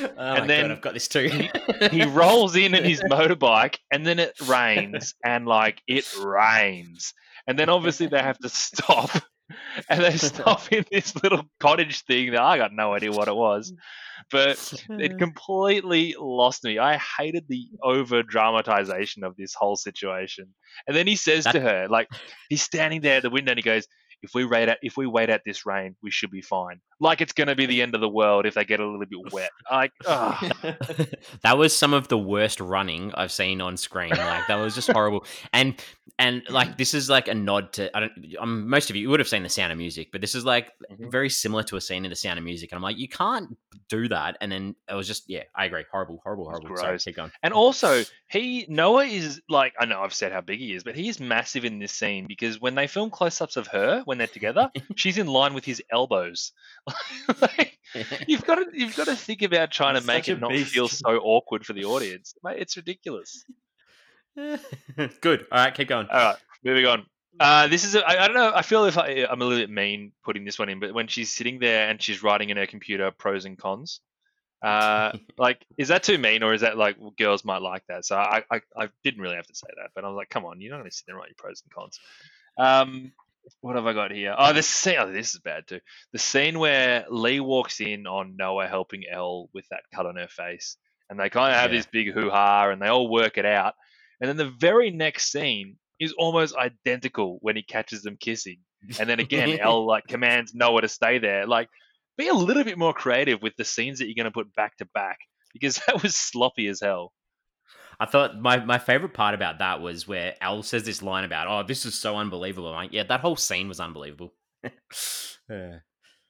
Oh 0.00 0.34
And 0.34 0.48
then 0.48 0.68
God, 0.68 0.70
I've 0.70 0.80
got 0.80 0.94
this 0.94 1.08
too. 1.08 1.48
he 1.90 2.04
rolls 2.04 2.54
in 2.54 2.72
in 2.74 2.84
his 2.84 3.00
motorbike 3.10 3.78
and 3.90 4.06
then 4.06 4.20
it 4.20 4.32
rains 4.46 5.14
and 5.24 5.44
like 5.44 5.82
it 5.88 6.08
rains. 6.22 7.14
And 7.48 7.58
then 7.58 7.68
obviously 7.68 8.06
they 8.06 8.20
have 8.22 8.38
to 8.38 8.48
stop 8.48 9.10
and 9.88 10.00
they 10.02 10.16
stop 10.16 10.72
in 10.72 10.84
this 10.92 11.20
little 11.22 11.42
cottage 11.58 12.04
thing 12.04 12.30
that 12.30 12.40
i 12.40 12.56
got 12.56 12.72
no 12.72 12.94
idea 12.94 13.10
what 13.10 13.28
it 13.28 13.34
was 13.34 13.72
but 14.30 14.72
it 14.88 15.18
completely 15.18 16.14
lost 16.18 16.64
me. 16.64 16.78
I 16.78 16.98
hated 17.18 17.44
the 17.48 17.66
over 17.82 18.22
dramatization 18.22 19.24
of 19.24 19.36
this 19.36 19.54
whole 19.54 19.76
situation. 19.76 20.46
And 20.86 20.96
then 20.96 21.06
he 21.06 21.16
says 21.16 21.44
to 21.44 21.60
her 21.60 21.86
like 21.90 22.08
he's 22.48 22.62
standing 22.62 23.00
there 23.00 23.16
at 23.16 23.22
the 23.22 23.30
window 23.30 23.50
and 23.52 23.58
he 23.58 23.62
goes 23.62 23.86
if 24.22 24.34
we 24.34 24.44
wait 24.44 24.68
at 24.68 24.78
if 24.82 24.96
we 24.96 25.06
wait 25.06 25.30
at 25.30 25.42
this 25.44 25.66
rain, 25.66 25.96
we 26.02 26.10
should 26.10 26.30
be 26.30 26.40
fine. 26.42 26.80
Like 27.00 27.20
it's 27.20 27.32
going 27.32 27.48
to 27.48 27.56
be 27.56 27.66
the 27.66 27.82
end 27.82 27.94
of 27.94 28.00
the 28.00 28.08
world 28.08 28.46
if 28.46 28.54
they 28.54 28.64
get 28.64 28.78
a 28.80 28.86
little 28.86 29.04
bit 29.04 29.32
wet. 29.32 29.50
Like, 29.70 29.92
that 31.42 31.56
was 31.58 31.76
some 31.76 31.92
of 31.94 32.08
the 32.08 32.18
worst 32.18 32.60
running 32.60 33.12
I've 33.14 33.32
seen 33.32 33.60
on 33.60 33.76
screen. 33.76 34.10
Like 34.10 34.46
that 34.48 34.56
was 34.56 34.74
just 34.74 34.90
horrible. 34.92 35.24
And 35.52 35.82
and 36.18 36.42
like 36.50 36.76
this 36.76 36.94
is 36.94 37.08
like 37.08 37.28
a 37.28 37.34
nod 37.34 37.72
to 37.74 37.94
I 37.96 38.00
don't. 38.00 38.12
Um, 38.38 38.68
most 38.68 38.90
of 38.90 38.96
you 38.96 39.08
would 39.10 39.20
have 39.20 39.28
seen 39.28 39.42
the 39.42 39.48
Sound 39.48 39.72
of 39.72 39.78
Music, 39.78 40.08
but 40.12 40.20
this 40.20 40.34
is 40.34 40.44
like 40.44 40.70
Mhm. 40.90 41.10
very 41.10 41.30
similar 41.30 41.62
to 41.64 41.76
a 41.76 41.80
scene 41.80 42.04
in 42.04 42.10
the 42.10 42.16
Sound 42.16 42.38
of 42.38 42.44
Music. 42.44 42.70
And 42.70 42.76
I'm 42.76 42.82
like, 42.82 42.98
you 42.98 43.08
can't 43.08 43.56
do 43.88 44.08
that. 44.08 44.36
And 44.40 44.50
then 44.52 44.74
it 44.88 44.94
was 44.94 45.06
just 45.06 45.24
yeah, 45.28 45.44
I 45.54 45.64
agree, 45.66 45.84
horrible, 45.90 46.20
horrible, 46.22 46.44
horrible. 46.44 46.76
Sorry, 46.76 46.90
gross. 46.92 47.04
keep 47.04 47.16
going. 47.16 47.30
And 47.42 47.54
also, 47.54 48.02
he 48.28 48.66
Noah 48.68 49.04
is 49.04 49.40
like 49.48 49.72
I 49.78 49.86
know 49.86 50.00
I've 50.02 50.14
said 50.14 50.32
how 50.32 50.40
big 50.42 50.58
he 50.60 50.74
is, 50.74 50.84
but 50.84 50.94
he 50.94 51.08
is 51.08 51.18
massive 51.18 51.64
in 51.64 51.78
this 51.78 51.92
scene 51.92 52.26
because 52.26 52.60
when 52.60 52.74
they 52.74 52.86
film 52.86 53.10
close-ups 53.10 53.56
of 53.56 53.66
her 53.68 54.02
when 54.12 54.18
they're 54.18 54.26
together, 54.26 54.70
she's 54.96 55.16
in 55.16 55.26
line 55.26 55.54
with 55.54 55.64
his 55.64 55.82
elbows. 55.90 56.52
Like, 57.40 57.78
you've 58.26 58.44
got 58.44 58.56
to 58.56 58.66
you've 58.72 58.96
got 58.96 59.06
to 59.06 59.14
think 59.14 59.42
about 59.42 59.70
trying 59.70 59.94
to 59.94 60.00
make 60.06 60.28
it 60.28 60.40
not 60.40 60.50
beast. 60.50 60.72
feel 60.72 60.88
so 60.88 61.18
awkward 61.18 61.64
for 61.64 61.72
the 61.72 61.84
audience. 61.84 62.34
Mate, 62.42 62.56
it's 62.58 62.76
ridiculous. 62.76 63.44
Good. 64.34 65.46
All 65.52 65.58
right, 65.58 65.74
keep 65.74 65.88
going. 65.88 66.08
All 66.10 66.18
right, 66.18 66.36
moving 66.64 66.86
on. 66.86 67.06
Uh, 67.38 67.68
this 67.68 67.84
is 67.84 67.94
a, 67.94 68.06
I, 68.06 68.24
I 68.24 68.26
don't 68.26 68.36
know. 68.36 68.52
I 68.54 68.62
feel 68.62 68.84
if 68.86 68.98
I, 68.98 69.26
I'm 69.30 69.40
a 69.40 69.44
little 69.44 69.62
bit 69.62 69.70
mean 69.70 70.12
putting 70.24 70.44
this 70.44 70.58
one 70.58 70.68
in, 70.68 70.80
but 70.80 70.92
when 70.92 71.06
she's 71.06 71.32
sitting 71.32 71.60
there 71.60 71.88
and 71.88 72.02
she's 72.02 72.22
writing 72.22 72.50
in 72.50 72.56
her 72.56 72.66
computer 72.66 73.10
pros 73.10 73.44
and 73.44 73.56
cons, 73.56 74.00
uh, 74.62 75.12
like 75.38 75.64
is 75.78 75.88
that 75.88 76.02
too 76.02 76.18
mean 76.18 76.42
or 76.42 76.54
is 76.54 76.60
that 76.60 76.76
like 76.76 76.96
well, 76.98 77.14
girls 77.16 77.44
might 77.44 77.62
like 77.62 77.84
that? 77.88 78.04
So 78.04 78.16
I, 78.16 78.42
I 78.50 78.60
I 78.76 78.88
didn't 79.04 79.20
really 79.20 79.36
have 79.36 79.46
to 79.46 79.54
say 79.54 79.68
that, 79.76 79.90
but 79.94 80.04
I 80.04 80.08
was 80.08 80.16
like, 80.16 80.30
come 80.30 80.44
on, 80.44 80.60
you're 80.60 80.70
not 80.70 80.78
going 80.78 80.90
to 80.90 80.96
sit 80.96 81.06
there 81.06 81.14
and 81.14 81.20
write 81.20 81.30
your 81.30 81.36
pros 81.36 81.62
and 81.62 81.72
cons. 81.72 82.00
Um, 82.58 83.12
what 83.60 83.76
have 83.76 83.86
I 83.86 83.92
got 83.92 84.10
here? 84.12 84.34
Oh, 84.36 84.52
this 84.52 84.68
scene. 84.68 84.96
Oh, 84.98 85.12
this 85.12 85.34
is 85.34 85.40
bad 85.40 85.66
too. 85.66 85.80
The 86.12 86.18
scene 86.18 86.58
where 86.58 87.04
Lee 87.10 87.40
walks 87.40 87.80
in 87.80 88.06
on 88.06 88.36
Noah 88.36 88.68
helping 88.68 89.02
Elle 89.10 89.48
with 89.52 89.66
that 89.70 89.82
cut 89.94 90.06
on 90.06 90.16
her 90.16 90.28
face, 90.28 90.76
and 91.10 91.18
they 91.18 91.30
kind 91.30 91.52
of 91.54 91.60
have 91.60 91.72
Yeah. 91.72 91.78
this 91.78 91.86
big 91.86 92.12
hoo 92.12 92.30
ha, 92.30 92.70
and 92.70 92.80
they 92.80 92.88
all 92.88 93.08
work 93.10 93.38
it 93.38 93.46
out. 93.46 93.74
And 94.20 94.28
then 94.28 94.36
the 94.36 94.50
very 94.50 94.90
next 94.90 95.32
scene 95.32 95.76
is 95.98 96.12
almost 96.12 96.54
identical 96.56 97.38
when 97.42 97.56
he 97.56 97.62
catches 97.62 98.02
them 98.02 98.16
kissing. 98.18 98.58
And 98.98 99.08
then 99.08 99.20
again, 99.20 99.58
Elle 99.60 99.86
like 99.86 100.06
commands 100.06 100.54
Noah 100.54 100.82
to 100.82 100.88
stay 100.88 101.18
there. 101.18 101.46
Like, 101.46 101.68
be 102.18 102.28
a 102.28 102.34
little 102.34 102.64
bit 102.64 102.78
more 102.78 102.92
creative 102.92 103.40
with 103.42 103.54
the 103.56 103.64
scenes 103.64 103.98
that 103.98 104.06
you're 104.06 104.14
going 104.14 104.24
to 104.24 104.30
put 104.30 104.54
back 104.54 104.76
to 104.78 104.84
back 104.94 105.18
because 105.52 105.76
that 105.86 106.02
was 106.02 106.16
sloppy 106.16 106.66
as 106.68 106.80
hell. 106.80 107.12
I 108.02 108.06
thought 108.06 108.36
my, 108.36 108.58
my 108.64 108.78
favorite 108.78 109.14
part 109.14 109.32
about 109.32 109.60
that 109.60 109.80
was 109.80 110.08
where 110.08 110.34
Al 110.40 110.64
says 110.64 110.82
this 110.82 111.02
line 111.02 111.22
about, 111.22 111.46
"Oh, 111.46 111.64
this 111.64 111.86
is 111.86 111.94
so 111.94 112.16
unbelievable." 112.16 112.70
I'm 112.70 112.74
like, 112.74 112.92
yeah, 112.92 113.04
that 113.04 113.20
whole 113.20 113.36
scene 113.36 113.68
was 113.68 113.80
unbelievable. 113.80 114.34
Yeah. 115.50 115.78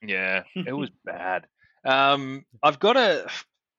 Yeah, 0.02 0.42
it 0.54 0.72
was 0.72 0.90
bad. 1.04 1.46
Um, 1.84 2.44
I've 2.62 2.80
got 2.80 2.96
a 2.96 3.28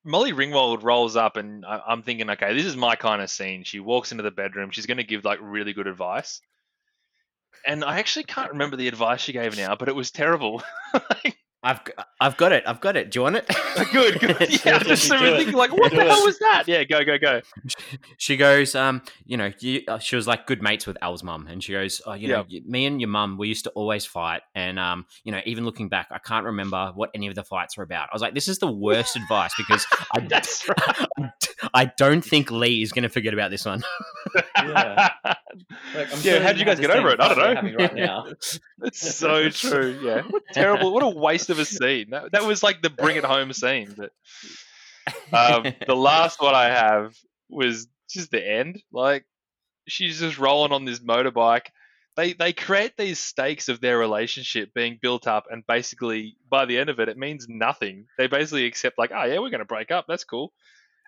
Molly 0.04 0.32
Ringwald 0.32 0.82
rolls 0.82 1.16
up, 1.16 1.36
and 1.36 1.66
I, 1.66 1.82
I'm 1.86 2.02
thinking, 2.02 2.30
okay, 2.30 2.54
this 2.54 2.64
is 2.64 2.76
my 2.76 2.96
kind 2.96 3.20
of 3.20 3.28
scene. 3.30 3.64
She 3.64 3.80
walks 3.80 4.10
into 4.10 4.22
the 4.22 4.30
bedroom. 4.30 4.70
She's 4.70 4.86
going 4.86 4.96
to 4.96 5.04
give 5.04 5.24
like 5.24 5.38
really 5.42 5.72
good 5.72 5.86
advice, 5.86 6.40
and 7.66 7.84
I 7.84 7.98
actually 7.98 8.24
can't 8.24 8.52
remember 8.52 8.76
the 8.76 8.88
advice 8.88 9.20
she 9.20 9.32
gave 9.32 9.56
now, 9.56 9.76
but 9.76 9.88
it 9.88 9.94
was 9.94 10.10
terrible. 10.10 10.62
Like, 10.94 11.36
I've 11.64 11.84
g- 11.84 11.92
I've 12.20 12.36
got 12.36 12.52
it. 12.52 12.62
I've 12.66 12.80
got 12.80 12.96
it. 12.96 13.10
Do 13.10 13.18
you 13.18 13.22
want 13.22 13.36
it? 13.36 13.46
good, 13.92 14.20
good. 14.20 14.36
Yeah, 14.64 14.76
I'm 14.76 14.84
just 14.84 15.02
do 15.02 15.08
sort 15.08 15.22
of 15.22 15.26
it. 15.28 15.36
thinking, 15.38 15.54
like, 15.56 15.72
what 15.72 15.90
Do 15.90 15.96
the 15.96 16.02
it. 16.04 16.08
hell 16.08 16.24
was 16.24 16.38
that? 16.38 16.64
Yeah, 16.66 16.84
go, 16.84 17.04
go, 17.04 17.18
go. 17.18 17.40
she 18.18 18.36
goes, 18.36 18.74
um, 18.74 19.02
you 19.24 19.36
know, 19.36 19.50
you, 19.60 19.82
uh, 19.88 19.98
she 19.98 20.14
was 20.16 20.26
like 20.26 20.46
good 20.46 20.62
mates 20.62 20.86
with 20.86 20.96
Al's 21.02 21.22
mum, 21.22 21.46
and 21.48 21.64
she 21.64 21.72
goes, 21.72 22.00
oh, 22.06 22.12
you 22.12 22.28
know, 22.28 22.44
y 22.50 22.60
me 22.66 22.84
and 22.86 23.00
your 23.00 23.08
mum, 23.08 23.38
we 23.38 23.48
used 23.48 23.64
to 23.64 23.70
always 23.70 24.04
fight, 24.04 24.42
and 24.54 24.78
um, 24.78 25.06
you 25.24 25.32
know, 25.32 25.40
even 25.46 25.64
looking 25.64 25.88
back, 25.88 26.08
I 26.10 26.18
can't 26.18 26.44
remember 26.46 26.92
what 26.94 27.10
any 27.14 27.26
of 27.28 27.34
the 27.34 27.44
fights 27.44 27.76
were 27.76 27.84
about. 27.84 28.08
I 28.12 28.14
was 28.14 28.22
like, 28.22 28.34
this 28.34 28.46
is 28.48 28.58
the 28.58 28.70
worst 28.70 29.16
advice 29.16 29.52
because 29.56 29.86
I, 30.14 30.20
That's 30.28 30.68
right. 30.68 31.30
I 31.72 31.86
don't 31.96 32.22
think 32.22 32.50
Lee 32.50 32.82
is 32.82 32.92
going 32.92 33.04
to 33.04 33.08
forget 33.08 33.32
about 33.32 33.50
this 33.50 33.64
one. 33.64 33.82
Yeah. 34.56 35.10
Like, 35.24 35.36
I'm 36.12 36.20
yeah, 36.22 36.32
sure 36.32 36.40
how 36.42 36.48
did 36.48 36.58
you 36.58 36.64
guys 36.64 36.80
get 36.80 36.90
over 36.90 37.10
it? 37.10 37.20
I 37.20 37.34
don't 37.34 37.64
know. 37.64 37.74
Right 37.78 37.94
now. 37.94 38.26
It's 38.82 39.14
so 39.16 39.48
true. 39.50 39.98
Yeah, 40.02 40.22
what 40.22 40.42
terrible. 40.52 40.92
What 40.92 41.02
a 41.02 41.08
waste 41.08 41.50
of 41.50 41.53
a 41.58 41.64
scene. 41.64 42.10
That, 42.10 42.32
that 42.32 42.44
was 42.44 42.62
like 42.62 42.82
the 42.82 42.90
bring 42.90 43.16
it 43.16 43.24
home 43.24 43.52
scene. 43.52 43.94
But 43.96 44.12
um, 45.32 45.72
the 45.86 45.96
last 45.96 46.40
one 46.40 46.54
I 46.54 46.66
have 46.66 47.14
was 47.48 47.86
just 48.10 48.30
the 48.30 48.46
end. 48.46 48.82
Like 48.92 49.24
she's 49.88 50.20
just 50.20 50.38
rolling 50.38 50.72
on 50.72 50.84
this 50.84 51.00
motorbike. 51.00 51.66
They 52.16 52.32
they 52.32 52.52
create 52.52 52.96
these 52.96 53.18
stakes 53.18 53.68
of 53.68 53.80
their 53.80 53.98
relationship 53.98 54.72
being 54.72 54.98
built 55.00 55.26
up, 55.26 55.46
and 55.50 55.66
basically 55.66 56.36
by 56.48 56.64
the 56.64 56.78
end 56.78 56.90
of 56.90 57.00
it, 57.00 57.08
it 57.08 57.18
means 57.18 57.46
nothing. 57.48 58.06
They 58.18 58.28
basically 58.28 58.66
accept 58.66 58.98
like, 58.98 59.10
oh 59.12 59.24
yeah, 59.24 59.38
we're 59.38 59.50
going 59.50 59.58
to 59.58 59.64
break 59.64 59.90
up. 59.90 60.06
That's 60.06 60.24
cool. 60.24 60.52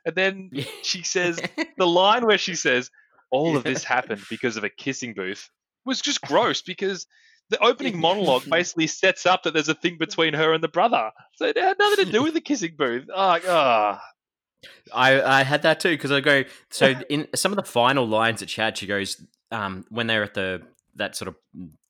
And 0.05 0.15
then 0.15 0.51
she 0.83 1.03
says 1.03 1.41
the 1.77 1.87
line 1.87 2.27
where 2.27 2.39
she 2.39 2.55
says, 2.55 2.91
"All 3.31 3.57
of 3.57 3.65
this 3.65 3.85
happened 3.85 4.23
because 4.29 4.57
of 4.57 4.65
a 4.65 4.71
kissing 4.71 5.15
booth," 5.15 5.49
was 5.85 6.01
just 6.01 6.21
gross 6.21 6.63
because 6.63 7.07
the 7.51 7.63
opening 7.63 7.99
monologue 7.99 8.49
basically 8.49 8.87
sets 8.87 9.27
up 9.27 9.43
that 9.45 9.55
there's 9.55 9.69
a 9.69 9.75
thing 9.75 9.99
between 9.99 10.35
her 10.35 10.53
and 10.53 10.63
the 10.63 10.69
brother. 10.69 11.11
So 11.37 11.47
it 11.47 11.57
had 11.57 11.79
nothing 11.79 12.07
to 12.07 12.13
do 12.13 12.23
with 12.23 12.35
the 12.35 12.41
kissing 12.41 12.75
booth. 12.77 13.05
Oh, 13.09 13.39
ah. 13.49 14.01
I, 14.93 15.23
I 15.23 15.43
had 15.45 15.63
that 15.63 15.81
too 15.81 15.91
because 15.91 16.11
I 16.11 16.21
go 16.21 16.45
so 16.71 16.95
in 17.09 17.29
some 17.35 17.53
of 17.53 17.57
the 17.57 17.63
final 17.63 18.07
lines 18.07 18.41
that 18.41 18.51
she 18.51 18.61
had, 18.61 18.77
she 18.77 18.87
goes 18.87 19.23
um, 19.53 19.85
when 19.91 20.07
they're 20.07 20.25
at 20.25 20.35
the 20.35 20.63
that 20.97 21.15
sort 21.15 21.29
of 21.29 21.37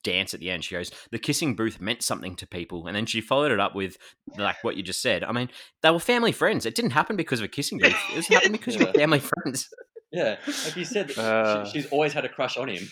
dance 0.03 0.35
at 0.35 0.41
the 0.41 0.51
end. 0.51 0.65
She 0.65 0.75
goes, 0.75 0.91
"The 1.11 1.19
kissing 1.19 1.55
booth 1.55 1.81
meant 1.81 2.03
something 2.03 2.37
to 2.37 2.47
people," 2.47 2.87
and 2.87 2.95
then 2.95 3.07
she 3.07 3.21
followed 3.21 3.53
it 3.53 3.61
up 3.61 3.75
with 3.75 3.97
like 4.37 4.63
what 4.63 4.77
you 4.77 4.83
just 4.83 5.01
said. 5.01 5.25
I 5.25 5.33
mean, 5.33 5.49
they 5.83 5.91
were 5.91 6.01
family 6.01 6.33
friends. 6.33 6.67
It 6.67 6.75
didn't 6.75 6.91
happen 6.91 7.17
because 7.17 7.41
of 7.41 7.45
a 7.45 7.49
kissing 7.49 7.79
booth. 7.79 7.97
It 8.13 8.17
was 8.17 8.27
happened 8.29 8.53
because 8.53 8.77
you're 8.77 8.93
family 8.93 9.21
friends. 9.21 9.69
Yeah, 10.13 10.37
like 10.47 10.77
you 10.77 10.85
said, 10.85 11.11
sh- 11.13 11.19
Uh. 11.19 11.65
she's 11.67 11.87
always 11.87 12.13
had 12.13 12.25
a 12.25 12.29
crush 12.29 12.57
on 12.57 12.69
him. 12.69 12.89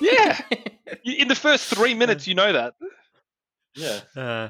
Yeah. 0.00 0.38
In 1.04 1.28
the 1.28 1.34
first 1.34 1.66
three 1.74 1.94
minutes, 1.94 2.26
you 2.26 2.34
know 2.34 2.52
that. 2.52 2.74
Yeah, 3.74 4.00
Uh, 4.16 4.48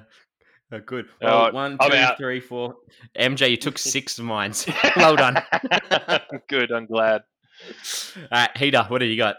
oh, 0.73 0.81
good. 0.85 1.07
Oh, 1.23 1.27
Well, 1.27 1.53
one, 1.53 1.77
I'm 1.81 1.91
two, 1.91 1.97
out. 1.97 2.17
three, 2.19 2.41
four. 2.41 2.77
MJ, 3.19 3.51
you 3.51 3.57
took 3.57 3.79
six 3.95 4.19
of 4.19 4.25
mine. 4.25 4.53
well 4.97 5.17
done. 5.17 5.37
Good. 6.49 6.73
I'm 6.73 6.87
glad. 6.87 7.23
All 8.17 8.27
right, 8.33 8.57
Heater, 8.57 8.85
what 8.89 8.99
do 8.99 9.05
you 9.07 9.17
got? 9.17 9.37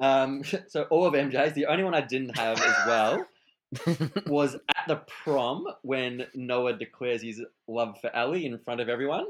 Um, 0.00 0.42
so 0.68 0.84
all 0.84 1.04
of 1.06 1.14
MJ's. 1.14 1.52
The 1.52 1.66
only 1.66 1.84
one 1.84 1.94
I 1.94 2.00
didn't 2.00 2.36
have 2.38 2.58
as 2.58 2.76
well 2.86 3.26
was 4.26 4.54
at 4.54 4.88
the 4.88 5.02
prom 5.24 5.66
when 5.82 6.26
Noah 6.34 6.72
declares 6.74 7.22
his 7.22 7.42
love 7.68 7.98
for 8.00 8.14
Ellie 8.14 8.46
in 8.46 8.58
front 8.58 8.80
of 8.80 8.88
everyone. 8.88 9.26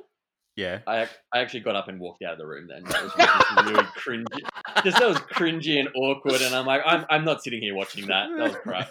Yeah. 0.57 0.81
I, 0.87 1.09
I 1.33 1.41
actually 1.41 1.61
got 1.61 1.77
up 1.77 1.89
and 1.89 2.01
walked 2.01 2.23
out 2.23 2.33
of 2.33 2.39
the 2.39 2.47
room 2.47 2.69
then. 2.69 2.85
That 2.85 3.03
was 3.03 3.13
just 3.15 3.67
really 3.67 3.85
cringy. 4.25 4.85
Just 4.85 4.99
that 4.99 5.09
was 5.09 5.19
cringy 5.19 5.79
and 5.79 5.89
awkward, 5.97 6.41
and 6.43 6.55
I'm 6.55 6.67
like, 6.67 6.83
I'm, 6.85 7.05
I'm 7.11 7.25
not 7.25 7.43
sitting 7.43 7.61
here 7.61 7.75
watching 7.75 8.07
that. 8.07 8.29
That 8.37 8.49
was 8.49 8.57
crap. 8.57 8.91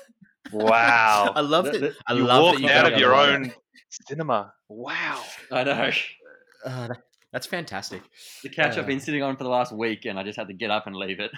Wow. 0.52 1.32
I 1.36 1.42
love 1.42 1.68
it. 1.68 1.96
I 2.08 2.14
you 2.14 2.24
love 2.24 2.44
walked 2.44 2.60
you 2.60 2.70
out 2.70 2.92
of 2.92 3.00
your 3.00 3.12
the 3.12 3.16
other 3.16 3.34
own 3.34 3.54
cinema. 4.08 4.54
Wow. 4.70 5.22
I 5.52 5.64
know. 5.64 5.92
Uh, 6.66 6.90
that's 7.32 7.48
fantastic. 7.48 8.02
The 8.44 8.50
couch 8.50 8.78
Uh. 8.78 8.82
I've 8.82 8.88
been 8.88 9.00
sitting 9.00 9.24
on 9.24 9.38
for 9.38 9.44
the 9.44 9.50
last 9.50 9.72
week, 9.72 10.06
and 10.06 10.20
I 10.20 10.24
just 10.24 10.38
had 10.38 10.48
to 10.48 10.54
get 10.54 10.72
up 10.72 10.88
and 10.88 10.96
leave 10.96 11.20
it. 11.20 11.32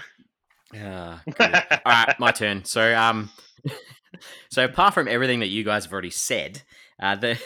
Yeah. 0.73 1.19
good. 1.25 1.53
All 1.71 1.79
right, 1.85 2.15
my 2.19 2.31
turn. 2.31 2.65
So, 2.65 2.95
um, 2.95 3.29
so 4.49 4.65
apart 4.65 4.93
from 4.93 5.07
everything 5.07 5.41
that 5.41 5.47
you 5.47 5.63
guys 5.63 5.85
have 5.85 5.93
already 5.93 6.09
said, 6.09 6.63
uh, 7.01 7.15
the 7.15 7.39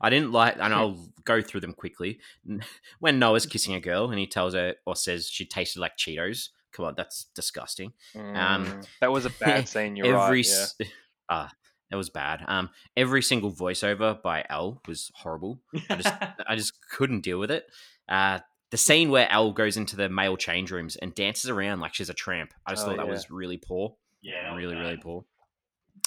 I 0.00 0.10
didn't 0.10 0.32
like, 0.32 0.56
and 0.60 0.72
I'll 0.74 1.08
go 1.24 1.40
through 1.42 1.60
them 1.60 1.72
quickly. 1.72 2.20
When 3.00 3.18
Noah's 3.18 3.46
kissing 3.46 3.74
a 3.74 3.80
girl 3.80 4.10
and 4.10 4.18
he 4.18 4.26
tells 4.26 4.54
her 4.54 4.74
or 4.86 4.96
says 4.96 5.28
she 5.28 5.44
tasted 5.46 5.80
like 5.80 5.96
Cheetos. 5.96 6.48
Come 6.72 6.84
on, 6.86 6.94
that's 6.96 7.24
disgusting. 7.34 7.92
Mm, 8.14 8.86
that 9.00 9.10
was 9.12 9.24
a 9.24 9.30
bad 9.40 9.68
scene. 9.68 9.96
You're 9.96 10.06
every 10.08 10.38
right. 10.40 10.46
Yeah. 10.46 10.52
s- 10.52 10.74
ah, 11.30 11.50
that 11.90 11.96
was 11.96 12.10
bad. 12.10 12.44
Um, 12.46 12.68
every 12.96 13.22
single 13.22 13.50
voiceover 13.52 14.20
by 14.22 14.44
Al 14.50 14.82
was 14.86 15.10
horrible. 15.14 15.60
I 15.88 15.96
just 15.96 16.14
I 16.46 16.56
just 16.56 16.74
couldn't 16.90 17.22
deal 17.22 17.38
with 17.38 17.50
it. 17.50 17.66
Uh, 18.08 18.40
the 18.70 18.76
scene 18.76 19.10
where 19.10 19.30
Elle 19.30 19.52
goes 19.52 19.76
into 19.76 19.96
the 19.96 20.08
male 20.08 20.36
change 20.36 20.70
rooms 20.70 20.96
and 20.96 21.14
dances 21.14 21.48
around 21.48 21.80
like 21.80 21.94
she's 21.94 22.10
a 22.10 22.14
tramp. 22.14 22.52
I 22.66 22.72
just 22.72 22.84
Oh, 22.84 22.88
thought 22.90 22.96
that 22.98 23.06
yeah. 23.06 23.12
was 23.12 23.30
really 23.30 23.56
poor, 23.56 23.96
yeah, 24.20 24.54
really 24.54 24.74
really 24.74 24.96
poor. 24.98 25.24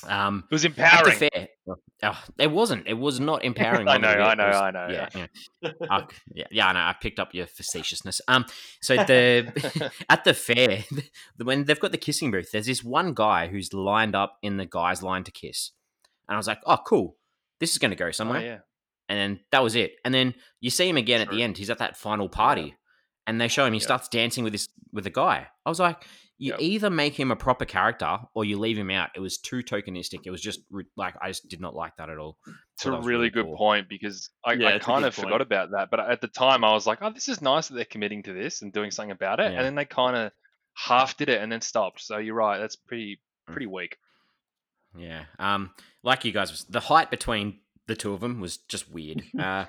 Um, 0.08 0.46
It 0.50 0.54
was 0.54 0.66
at 0.66 0.76
the 0.76 0.82
empowering. 0.84 1.18
fair, 1.18 1.48
oh, 2.04 2.24
it 2.38 2.52
wasn't. 2.52 2.88
It 2.88 2.94
was 2.94 3.20
not 3.20 3.44
empowering. 3.50 3.88
I 3.88 3.98
know, 3.98 4.08
I 4.08 4.34
know, 4.36 4.48
was- 4.48 4.56
I 4.56 4.72
know, 4.72 4.88
Yeah, 4.90 5.10
yeah. 5.62 5.72
I- 5.90 6.06
yeah, 6.34 6.46
yeah, 6.52 6.68
I 6.68 6.74
know. 6.74 6.80
I 6.80 6.96
picked 7.02 7.20
up 7.20 7.34
your 7.34 7.48
facetiousness. 7.48 8.22
Um, 8.28 8.46
so 8.82 8.96
the 8.96 9.92
at 10.10 10.24
the 10.24 10.34
fair, 10.34 10.86
when 11.38 11.66
they've 11.66 11.80
got 11.80 11.92
the 11.92 11.98
kissing 11.98 12.32
booth, 12.32 12.52
there's 12.52 12.68
this 12.68 12.84
one 12.84 13.14
guy 13.14 13.48
who's 13.48 13.74
lined 13.74 14.16
up 14.16 14.38
in 14.42 14.58
the 14.58 14.66
guy's 14.66 15.04
line 15.04 15.24
to 15.26 15.32
kiss, 15.32 15.72
and 16.28 16.36
I 16.36 16.38
was 16.38 16.48
like, 16.48 16.62
oh, 16.66 16.78
cool, 16.86 17.18
this 17.60 17.72
is 17.72 17.78
going 17.78 17.92
to 17.92 17.98
go 17.98 18.08
Oh, 18.08 18.12
somewhere. 18.12 18.42
yeah. 18.42 18.58
And 19.10 19.18
then 19.20 19.40
that 19.52 19.64
was 19.64 19.76
it. 19.76 19.94
And 20.06 20.14
then 20.14 20.36
you 20.62 20.70
see 20.70 20.88
him 20.88 20.96
again 20.96 21.20
at 21.20 21.32
the 21.32 21.42
end. 21.42 21.58
He's 21.58 21.72
at 21.72 21.80
that 21.80 21.98
final 21.98 22.30
party, 22.30 22.76
and 23.28 23.42
they 23.42 23.48
show 23.48 23.66
him 23.66 23.74
he 23.74 23.80
Yeah. 23.80 23.84
starts 23.86 24.08
dancing 24.08 24.44
with 24.44 24.54
this 24.54 24.70
with 24.94 25.06
a 25.08 25.10
guy. 25.10 25.48
I 25.66 25.70
was 25.70 25.80
like, 25.80 26.06
you 26.42 26.54
Yep. 26.54 26.62
either 26.62 26.90
make 26.90 27.14
him 27.20 27.32
a 27.32 27.36
proper 27.36 27.66
character 27.66 28.18
or 28.34 28.46
you 28.46 28.58
leave 28.58 28.78
him 28.78 28.90
out. 28.90 29.10
It 29.16 29.20
was 29.20 29.38
too 29.38 29.58
tokenistic. 29.58 30.22
It 30.26 30.32
was 30.32 30.42
just 30.42 30.62
like 30.98 31.14
I 31.22 31.28
just 31.28 31.50
did 31.50 31.60
not 31.60 31.76
like 31.76 31.96
that 31.98 32.10
at 32.10 32.18
all. 32.18 32.38
It's 32.76 32.86
a 32.86 32.92
really, 32.92 33.08
really 33.08 33.30
good 33.30 33.46
cool. 33.46 33.58
point 33.58 33.90
because 33.90 34.30
I, 34.46 34.54
Yeah, 34.54 34.70
I 34.70 34.80
kind 34.80 35.04
of 35.06 35.14
point. 35.14 35.28
forgot 35.28 35.42
about 35.42 35.72
that. 35.72 35.90
But 35.92 36.00
at 36.00 36.22
the 36.22 36.30
time, 36.30 36.64
I 36.64 36.72
was 36.74 36.88
like, 36.88 37.00
"Oh, 37.02 37.12
this 37.12 37.28
is 37.28 37.42
nice 37.42 37.68
that 37.68 37.76
they're 37.76 37.84
committing 37.86 38.24
to 38.24 38.34
this 38.34 38.62
and 38.62 38.72
doing 38.74 38.90
something 38.90 39.12
about 39.12 39.40
it." 39.42 39.52
Yeah. 39.52 39.58
And 39.58 39.66
then 39.66 39.76
they 39.76 39.84
kind 39.86 40.16
of 40.16 40.32
half 40.76 41.18
did 41.18 41.28
it 41.30 41.42
and 41.42 41.52
then 41.52 41.60
stopped. 41.62 42.02
So 42.02 42.18
you're 42.18 42.36
right. 42.36 42.58
That's 42.58 42.78
pretty 42.78 43.20
Mm. 43.50 43.52
pretty 43.54 43.66
weak. 43.68 43.98
Yeah. 44.98 45.26
Um, 45.40 45.72
like 46.04 46.24
you 46.24 46.32
guys, 46.32 46.64
the 46.70 46.80
height 46.80 47.12
between 47.12 47.60
the 47.88 47.96
two 47.96 48.14
of 48.14 48.22
them 48.22 48.40
was 48.40 48.58
just 48.58 48.90
weird. 48.90 49.24
Uh, 49.38 49.66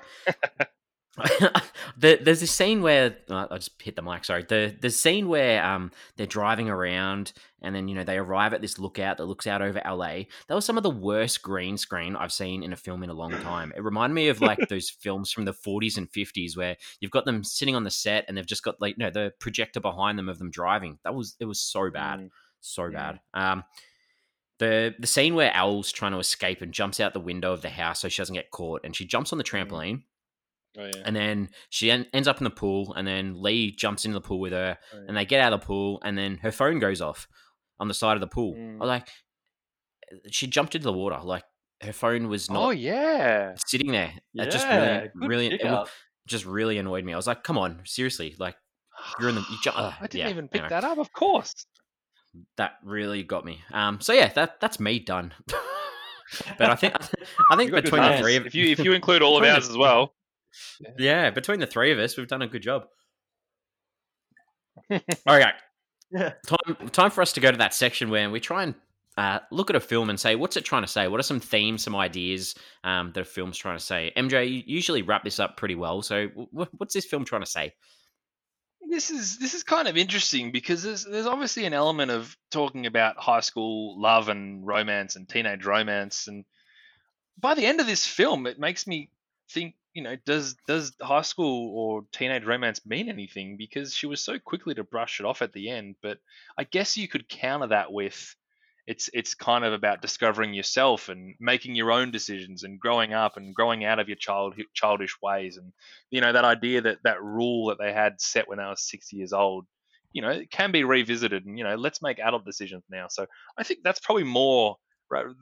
the, 1.97 2.19
there's 2.21 2.39
this 2.39 2.51
scene 2.51 2.81
where 2.81 3.17
uh, 3.29 3.47
I 3.51 3.57
just 3.57 3.71
hit 3.81 3.95
the 3.97 4.01
mic. 4.01 4.23
Sorry. 4.23 4.43
The 4.47 4.73
the 4.79 4.89
scene 4.89 5.27
where 5.27 5.63
um 5.63 5.91
they're 6.15 6.25
driving 6.25 6.69
around 6.69 7.33
and 7.61 7.75
then 7.75 7.89
you 7.89 7.95
know 7.95 8.05
they 8.05 8.17
arrive 8.17 8.53
at 8.53 8.61
this 8.61 8.79
lookout 8.79 9.17
that 9.17 9.25
looks 9.25 9.45
out 9.45 9.61
over 9.61 9.81
LA. 9.85 10.23
That 10.47 10.55
was 10.55 10.63
some 10.65 10.77
of 10.77 10.83
the 10.83 10.89
worst 10.89 11.41
green 11.41 11.77
screen 11.77 12.15
I've 12.15 12.31
seen 12.31 12.63
in 12.63 12.71
a 12.71 12.77
film 12.77 13.03
in 13.03 13.09
a 13.09 13.13
long 13.13 13.31
time. 13.41 13.73
It 13.75 13.83
reminded 13.83 14.15
me 14.15 14.29
of 14.29 14.39
like 14.41 14.69
those 14.69 14.89
films 14.89 15.31
from 15.33 15.43
the 15.45 15.53
40s 15.53 15.97
and 15.97 16.09
50s 16.09 16.55
where 16.55 16.77
you've 17.01 17.11
got 17.11 17.25
them 17.25 17.43
sitting 17.43 17.75
on 17.75 17.83
the 17.83 17.91
set 17.91 18.23
and 18.27 18.37
they've 18.37 18.45
just 18.45 18.63
got 18.63 18.79
like 18.79 18.97
no 18.97 19.09
the 19.09 19.33
projector 19.39 19.81
behind 19.81 20.17
them 20.17 20.29
of 20.29 20.39
them 20.39 20.49
driving. 20.49 20.97
That 21.03 21.13
was 21.13 21.35
it 21.39 21.45
was 21.45 21.59
so 21.59 21.89
bad 21.91 22.19
Mm. 22.21 22.29
so 22.61 22.83
Mm. 22.83 22.93
bad. 22.93 23.19
Um, 23.33 23.63
the 24.59 24.93
the 24.99 25.07
scene 25.07 25.33
where 25.35 25.51
Owl's 25.55 25.91
trying 25.91 26.11
to 26.13 26.19
escape 26.19 26.61
and 26.61 26.71
jumps 26.71 26.99
out 26.99 27.13
the 27.13 27.19
window 27.19 27.51
of 27.51 27.61
the 27.63 27.69
house 27.69 27.99
so 27.99 28.09
she 28.09 28.21
doesn't 28.21 28.35
get 28.35 28.51
caught, 28.51 28.81
and 28.83 28.95
she 28.95 29.05
jumps 29.05 29.31
on 29.33 29.37
the 29.39 29.43
trampoline, 29.43 30.03
Oh 30.77 30.85
yeah. 30.85 31.01
and 31.05 31.15
then 31.15 31.49
she 31.69 31.91
en- 31.91 32.05
ends 32.13 32.27
up 32.27 32.37
in 32.37 32.45
the 32.45 32.49
pool, 32.49 32.93
and 32.93 33.05
then 33.07 33.41
Lee 33.41 33.71
jumps 33.75 34.05
into 34.05 34.13
the 34.15 34.21
pool 34.25 34.39
with 34.39 34.53
her, 34.53 34.77
Oh, 34.93 34.97
yeah. 34.97 35.03
and 35.07 35.17
they 35.17 35.25
get 35.25 35.41
out 35.41 35.51
of 35.53 35.59
the 35.61 35.65
pool, 35.65 35.99
and 36.03 36.17
then 36.17 36.37
her 36.37 36.51
phone 36.51 36.79
goes 36.79 37.01
off 37.01 37.27
on 37.79 37.87
the 37.87 37.93
side 37.93 38.15
of 38.15 38.21
the 38.21 38.27
pool. 38.27 38.55
Mm. 38.55 38.79
Like, 38.79 39.09
she 40.29 40.47
jumped 40.47 40.75
into 40.75 40.85
the 40.85 40.93
water, 40.93 41.19
like 41.23 41.43
her 41.81 41.93
phone 41.93 42.27
was 42.29 42.49
not. 42.49 42.63
oh 42.67 42.69
yeah. 42.69 43.55
sitting 43.65 43.91
there. 43.91 44.13
Yeah, 44.33 44.43
That 44.45 44.51
just 44.51 44.67
really, 44.67 45.09
really, 45.15 45.47
it 45.55 45.87
just 46.27 46.45
really 46.45 46.77
annoyed 46.77 47.03
me. 47.03 47.13
I 47.13 47.17
was 47.17 47.27
like, 47.27 47.43
come 47.43 47.57
on, 47.57 47.81
seriously, 47.85 48.35
like 48.39 48.55
you're 49.19 49.29
in 49.29 49.35
the 49.35 49.41
you 49.41 49.57
ju- 49.63 49.71
ugh, 49.75 49.93
I 49.99 50.07
didn't 50.07 50.15
yeah, 50.25 50.29
even 50.29 50.47
pick 50.47 50.61
anyway. 50.61 50.69
that 50.69 50.83
up. 50.83 50.97
Of 50.99 51.11
course. 51.11 51.53
that 52.57 52.73
really 52.83 53.23
got 53.23 53.43
me. 53.43 53.61
Um, 53.73 53.99
so 53.99 54.13
yeah, 54.13 54.27
that 54.35 54.59
that's 54.61 54.79
me 54.79 54.99
done. 54.99 55.33
but 56.57 56.69
I 56.69 56.75
think 56.75 56.93
I 57.51 57.55
think 57.57 57.67
You 57.69 57.71
got 57.71 57.83
good 57.83 57.91
between 57.91 58.03
the 58.03 58.17
three 58.19 58.35
of 58.37 58.45
if 58.45 58.55
you 58.55 58.65
if 58.71 58.79
you 58.79 58.93
include 58.93 59.21
all 59.21 59.37
of 59.41 59.43
ours 59.43 59.67
as 59.69 59.75
well. 59.77 60.13
Yeah, 60.97 61.29
between 61.29 61.59
the 61.59 61.67
three 61.67 61.91
of 61.91 61.99
us, 61.99 62.17
we've 62.17 62.27
done 62.27 62.41
a 62.41 62.47
good 62.47 62.61
job. 62.61 62.85
okay, 64.91 65.51
Yeah. 66.11 66.33
time 66.45 66.89
time 66.91 67.11
for 67.11 67.21
us 67.21 67.33
to 67.33 67.39
go 67.39 67.51
to 67.51 67.57
that 67.57 67.73
section 67.73 68.09
where 68.09 68.29
we 68.29 68.39
try 68.39 68.63
and 68.63 68.75
uh, 69.17 69.39
look 69.51 69.69
at 69.69 69.75
a 69.75 69.79
film 69.79 70.09
and 70.09 70.19
say, 70.19 70.35
what's 70.35 70.55
it 70.57 70.63
trying 70.65 70.83
to 70.83 70.87
say? 70.87 71.07
What 71.07 71.19
are 71.19 71.23
some 71.23 71.39
themes, 71.41 71.83
some 71.83 71.95
ideas 71.95 72.55
um, 72.83 73.11
that 73.13 73.21
a 73.21 73.25
film's 73.25 73.57
trying 73.57 73.77
to 73.77 73.83
say? 73.83 74.11
MJ, 74.15 74.49
you 74.49 74.63
usually 74.65 75.01
wrap 75.01 75.23
this 75.23 75.39
up 75.39 75.57
pretty 75.57 75.75
well. 75.75 76.01
So, 76.01 76.27
w- 76.29 76.69
what's 76.77 76.93
this 76.93 77.05
film 77.05 77.25
trying 77.25 77.43
to 77.43 77.49
say? 77.49 77.73
this 78.89 79.11
is 79.11 79.37
this 79.37 79.53
is 79.53 79.63
kind 79.63 79.87
of 79.87 79.95
interesting 79.95 80.51
because 80.51 80.81
there's 80.83 81.05
there's 81.05 81.27
obviously 81.27 81.65
an 81.65 81.73
element 81.73 82.11
of 82.11 82.35
talking 82.49 82.87
about 82.87 83.15
high 83.17 83.39
school 83.39 84.01
love 84.01 84.27
and 84.27 84.65
romance 84.65 85.15
and 85.15 85.29
teenage 85.29 85.63
romance 85.65 86.27
and 86.27 86.43
by 87.39 87.53
the 87.53 87.65
end 87.65 87.79
of 87.79 87.85
this 87.85 88.05
film 88.05 88.47
it 88.47 88.59
makes 88.59 88.87
me 88.87 89.09
think 89.51 89.75
you 89.93 90.03
know 90.03 90.15
does 90.25 90.55
does 90.67 90.93
high 91.01 91.21
school 91.21 91.75
or 91.75 92.03
teenage 92.11 92.45
romance 92.45 92.85
mean 92.85 93.09
anything? 93.09 93.57
Because 93.57 93.93
she 93.93 94.07
was 94.07 94.21
so 94.21 94.39
quickly 94.39 94.73
to 94.75 94.83
brush 94.83 95.19
it 95.19 95.25
off 95.25 95.41
at 95.41 95.53
the 95.53 95.69
end 95.69 95.95
but 96.01 96.17
i 96.57 96.63
guess 96.63 96.97
you 96.97 97.07
could 97.07 97.27
counter 97.27 97.67
that 97.67 97.91
with 97.91 98.35
it's 98.87 99.09
it's 99.13 99.35
kind 99.35 99.63
of 99.63 99.73
about 99.73 100.01
discovering 100.01 100.53
yourself 100.53 101.09
and 101.09 101.35
making 101.39 101.75
your 101.75 101.91
own 101.91 102.11
decisions 102.11 102.63
and 102.63 102.79
growing 102.79 103.13
up 103.13 103.37
and 103.37 103.55
growing 103.55 103.85
out 103.85 103.99
of 103.99 104.07
your 104.09 104.17
child 104.17 104.55
childish 104.73 105.15
ways. 105.21 105.57
And 105.57 105.71
you 106.09 106.21
know 106.21 106.33
that 106.33 106.45
idea 106.45 106.81
that 106.81 106.97
that 107.03 107.21
rule 107.21 107.67
that 107.67 107.77
they 107.79 107.93
had 107.93 108.19
set 108.19 108.47
when 108.47 108.57
they 108.57 108.65
were 108.65 108.75
six 108.75 109.13
years 109.13 109.33
old 109.33 109.65
you 110.13 110.21
know 110.21 110.29
it 110.29 110.51
can 110.51 110.71
be 110.71 110.83
revisited 110.83 111.45
and 111.45 111.57
you 111.57 111.63
know 111.63 111.75
let's 111.75 112.01
make 112.01 112.19
adult 112.19 112.45
decisions 112.45 112.83
now. 112.89 113.07
So 113.07 113.25
i 113.57 113.63
think 113.63 113.79
that's 113.83 113.99
probably 113.99 114.23
more 114.23 114.77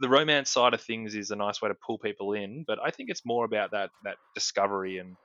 the 0.01 0.09
romance 0.09 0.49
side 0.49 0.73
of 0.73 0.81
things 0.81 1.15
is 1.15 1.31
a 1.31 1.35
nice 1.35 1.61
way 1.61 1.69
to 1.69 1.75
pull 1.85 1.97
people 1.97 2.33
in 2.33 2.63
but 2.67 2.79
i 2.83 2.89
think 2.91 3.09
it's 3.09 3.25
more 3.25 3.45
about 3.45 3.71
that 3.71 3.89
that 4.03 4.15
discovery 4.35 4.97
and 4.97 5.15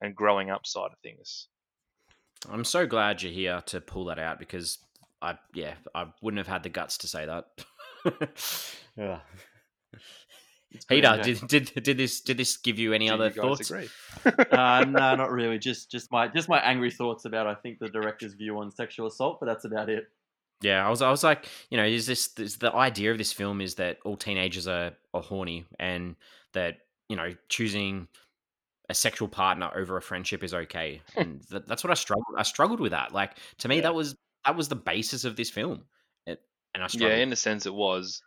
and 0.00 0.14
growing 0.14 0.50
up 0.50 0.66
side 0.66 0.90
of 0.92 0.98
things 1.02 1.48
I'm 2.50 2.64
so 2.64 2.86
glad 2.86 3.22
you're 3.22 3.32
here 3.32 3.62
to 3.66 3.80
pull 3.80 4.04
that 4.06 4.18
out 4.18 4.38
because 4.38 4.78
I, 5.22 5.36
yeah, 5.54 5.74
I 5.94 6.06
wouldn't 6.22 6.38
have 6.38 6.46
had 6.46 6.62
the 6.62 6.68
guts 6.68 6.98
to 6.98 7.08
say 7.08 7.26
that. 7.26 7.46
yeah. 8.96 9.20
Peter, 10.88 11.20
did, 11.22 11.40
did 11.48 11.72
did 11.82 11.96
this 11.96 12.20
did 12.20 12.36
this 12.36 12.58
give 12.58 12.78
you 12.78 12.92
any 12.92 13.08
Do 13.08 13.14
other 13.14 13.28
you 13.28 13.30
guys 13.30 13.42
thoughts? 13.42 13.70
agree? 13.70 13.88
uh, 14.52 14.84
no, 14.86 15.14
not 15.14 15.30
really. 15.32 15.58
Just 15.58 15.90
just 15.90 16.12
my 16.12 16.28
just 16.28 16.48
my 16.48 16.58
angry 16.58 16.90
thoughts 16.90 17.24
about 17.24 17.46
I 17.46 17.54
think 17.54 17.78
the 17.78 17.88
director's 17.88 18.34
view 18.34 18.58
on 18.58 18.70
sexual 18.70 19.06
assault, 19.06 19.38
but 19.40 19.46
that's 19.46 19.64
about 19.64 19.88
it. 19.88 20.04
Yeah, 20.62 20.86
I 20.86 20.90
was 20.90 21.02
I 21.02 21.10
was 21.10 21.22
like, 21.22 21.46
you 21.70 21.76
know, 21.76 21.84
is 21.84 22.06
this 22.06 22.30
is 22.38 22.56
the 22.56 22.74
idea 22.74 23.12
of 23.12 23.18
this 23.18 23.32
film 23.32 23.60
is 23.60 23.74
that 23.76 23.98
all 24.04 24.16
teenagers 24.16 24.66
are, 24.66 24.92
are 25.12 25.22
horny 25.22 25.66
and 25.78 26.16
that 26.54 26.78
you 27.08 27.16
know 27.16 27.34
choosing 27.48 28.08
a 28.88 28.94
sexual 28.94 29.28
partner 29.28 29.70
over 29.74 29.96
a 29.96 30.02
friendship 30.02 30.42
is 30.42 30.54
okay, 30.54 31.02
hmm. 31.14 31.20
and 31.20 31.42
that, 31.50 31.68
that's 31.68 31.84
what 31.84 31.90
I 31.90 31.94
struggled. 31.94 32.36
I 32.38 32.42
struggled 32.42 32.80
with 32.80 32.92
that. 32.92 33.12
Like 33.12 33.36
to 33.58 33.68
me, 33.68 33.76
Yeah. 33.76 33.82
that 33.82 33.94
was 33.94 34.16
that 34.44 34.56
was 34.56 34.68
the 34.68 34.76
basis 34.76 35.24
of 35.24 35.36
this 35.36 35.50
film, 35.50 35.84
it, 36.26 36.40
and 36.74 36.82
I 36.82 36.88
yeah 36.92 37.16
in 37.16 37.32
a 37.32 37.36
sense 37.36 37.66
it 37.66 37.74
was 37.74 38.22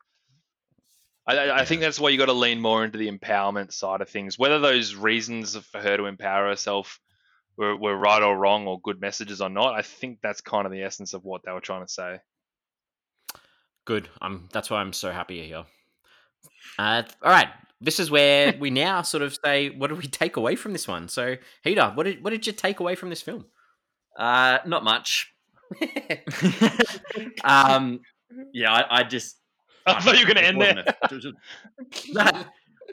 I, 1.25 1.37
I 1.37 1.59
I 1.61 1.65
think 1.65 1.81
that's 1.81 1.99
why 1.99 2.09
you 2.09 2.17
got 2.17 2.25
to 2.25 2.33
lean 2.33 2.59
more 2.59 2.83
into 2.83 2.97
the 2.97 3.09
empowerment 3.09 3.71
side 3.73 4.01
of 4.01 4.09
things. 4.09 4.37
Whether 4.37 4.59
those 4.59 4.95
reasons 4.95 5.55
for 5.57 5.79
her 5.81 5.97
to 5.97 6.05
empower 6.05 6.47
herself 6.47 6.99
were, 7.59 7.75
were 7.75 7.95
right 7.97 8.23
or 8.23 8.35
wrong 8.37 8.65
or 8.67 8.79
good 8.81 8.99
messages 9.01 9.41
or 9.41 9.49
not, 9.49 9.75
I 9.75 9.81
think 9.83 10.19
that's 10.23 10.39
kind 10.41 10.65
of 10.65 10.71
the 10.71 10.81
essence 10.81 11.13
of 11.13 11.25
what 11.25 11.41
they 11.45 11.51
were 11.51 11.59
trying 11.59 11.85
to 11.85 11.91
say. 11.91 12.17
Good. 13.85 14.07
Um, 14.21 14.47
that's 14.53 14.69
why 14.69 14.79
I'm 14.79 14.93
so 14.93 15.11
happy 15.11 15.35
you're 15.35 15.45
here. 15.45 15.65
Uh, 16.77 17.03
all 17.21 17.31
right. 17.31 17.49
This 17.81 17.99
is 17.99 18.09
where 18.09 18.55
we 18.59 18.69
now 18.69 19.01
sort 19.01 19.23
of 19.23 19.37
say, 19.43 19.69
what 19.71 19.87
do 19.89 19.95
we 19.95 20.03
take 20.07 20.37
away 20.37 20.55
from 20.55 20.71
this 20.73 20.87
one? 20.87 21.09
So, 21.09 21.35
Heater, 21.63 21.91
what 21.95 22.03
did 22.03 22.23
what 22.23 22.29
did 22.31 22.47
you 22.47 22.53
take 22.53 22.79
away 22.79 22.95
from 22.95 23.09
this 23.09 23.21
film? 23.21 23.45
Uh, 24.17 24.59
not 24.65 24.83
much. 24.83 25.33
um, 27.43 27.99
yeah, 28.53 28.71
I, 28.73 28.99
I 28.99 29.03
just. 29.03 29.37
I 29.85 29.99
thought 30.01 30.19
you 30.19 30.27
were 30.27 30.33
going 30.33 30.35
to 30.35 30.41
just 30.41 30.49
end 30.49 30.57
wasn't 30.57 30.85
there. 30.85 30.95
a- 31.01 31.07
just- 31.09 31.23
just- 31.23 32.13
No, 32.13 32.21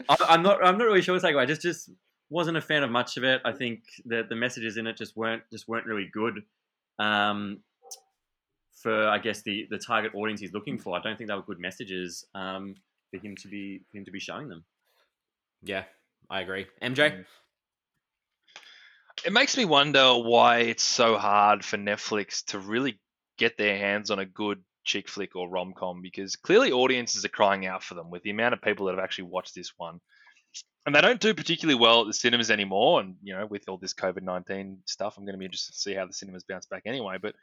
I, 0.09 0.17
I'm 0.29 0.43
not. 0.43 0.65
I'm 0.65 0.79
not 0.79 0.85
really 0.85 1.03
sure 1.03 1.15
what 1.15 1.21
to 1.21 1.27
take 1.27 1.35
away. 1.35 1.43
I 1.43 1.47
just 1.47 1.63
just 1.63 1.91
wasn't 2.31 2.57
a 2.57 2.61
fan 2.61 2.83
of 2.83 2.91
much 2.91 3.17
of 3.17 3.25
it. 3.25 3.41
I 3.45 3.53
think 3.53 3.81
that 4.07 4.29
the 4.29 4.37
messages 4.37 4.77
in 4.77 4.87
it 4.87 4.97
just 4.97 5.17
weren't 5.17 5.43
just 5.53 5.69
weren't 5.69 5.87
really 5.87 6.09
good. 6.13 6.43
Um, 6.99 7.61
for 8.83 9.09
I 9.09 9.19
guess 9.19 9.43
the 9.43 9.67
the 9.71 9.79
target 9.79 10.13
audience 10.15 10.41
he's 10.41 10.53
looking 10.53 10.79
for, 10.79 10.97
I 10.97 11.03
don't 11.03 11.17
think 11.17 11.29
they 11.29 11.37
were 11.37 11.43
good 11.43 11.61
messages. 11.61 12.25
Um, 12.35 12.77
for 13.11 13.19
him 13.25 13.37
to 13.37 13.49
be 13.49 13.81
for 13.91 13.99
him 13.99 14.05
to 14.05 14.11
be 14.11 14.21
showing 14.21 14.49
them. 14.49 14.65
Yeah, 15.63 15.85
I 16.31 16.41
agree. 16.41 16.67
MJ. 16.83 17.13
Mm. 17.13 17.25
It 19.25 19.33
makes 19.33 19.57
me 19.57 19.65
wonder 19.65 20.15
why 20.15 20.59
it's 20.59 20.83
so 20.83 21.17
hard 21.17 21.65
for 21.65 21.79
Netflix 21.79 22.45
to 22.47 22.59
really 22.59 23.01
get 23.39 23.57
their 23.57 23.77
hands 23.77 24.11
on 24.11 24.19
a 24.19 24.27
good 24.27 24.63
chick 24.85 25.09
flick 25.09 25.35
or 25.35 25.49
rom 25.49 25.73
com 25.77 26.01
because 26.03 26.37
clearly 26.37 26.71
audiences 26.71 27.25
are 27.25 27.31
crying 27.31 27.67
out 27.67 27.83
for 27.83 27.95
them 27.95 28.11
with 28.11 28.23
the 28.23 28.31
amount 28.31 28.55
of 28.55 28.63
people 28.63 28.87
that 28.87 28.95
have 28.95 29.03
actually 29.03 29.25
watched 29.25 29.55
this 29.55 29.73
one. 29.77 30.01
And 30.85 30.95
they 30.95 31.01
don't 31.01 31.21
do 31.21 31.35
particularly 31.35 31.79
well 31.79 32.03
at 32.03 32.07
the 32.07 32.15
cinemas 32.15 32.51
anymore. 32.51 33.01
And, 33.01 33.17
you 33.23 33.35
know, 33.35 33.47
with 33.47 33.69
all 33.69 33.77
this 33.77 33.95
COVID 33.95 34.23
19 34.23 34.79
stuff, 34.87 35.17
I'm 35.17 35.25
going 35.25 35.35
to 35.35 35.39
be 35.39 35.45
interested 35.45 35.73
to 35.73 35.79
see 35.79 35.95
how 35.95 36.07
the 36.07 36.13
cinemas 36.13 36.45
bounce 36.49 36.67
back 36.67 36.83
anyway. 36.87 37.17
But 37.21 37.35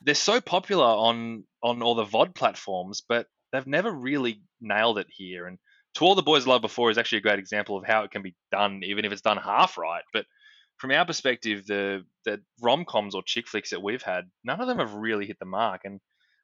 they're 0.00 0.14
so 0.14 0.40
popular 0.40 0.84
on, 0.84 1.44
on 1.62 1.82
all 1.82 1.94
the 1.94 2.04
VOD 2.04 2.34
platforms, 2.34 3.02
but 3.08 3.26
they've 3.52 3.66
never 3.66 3.90
really 3.90 4.42
nailed 4.60 4.98
it 4.98 5.06
here. 5.10 5.46
And 5.46 5.58
To 5.94 6.04
All 6.04 6.14
the 6.14 6.22
Boys 6.22 6.46
I 6.46 6.50
Loved 6.50 6.62
Before 6.62 6.90
is 6.90 6.98
actually 6.98 7.18
a 7.18 7.22
great 7.22 7.38
example 7.38 7.76
of 7.76 7.86
how 7.86 8.02
it 8.02 8.10
can 8.10 8.22
be 8.22 8.34
done, 8.50 8.82
even 8.84 9.04
if 9.04 9.12
it's 9.12 9.22
done 9.22 9.36
half 9.36 9.78
right. 9.78 10.02
But 10.12 10.26
from 10.78 10.90
our 10.90 11.06
perspective, 11.06 11.66
the 11.66 12.04
the 12.24 12.40
rom 12.60 12.84
coms 12.84 13.14
or 13.14 13.22
chick 13.22 13.46
flicks 13.46 13.70
that 13.70 13.82
we've 13.82 14.02
had, 14.02 14.28
none 14.42 14.60
of 14.60 14.66
them 14.66 14.78
have 14.78 14.94
really 14.94 15.26
hit 15.26 15.38
the 15.38 15.44
mark. 15.44 15.82
And 15.84 16.00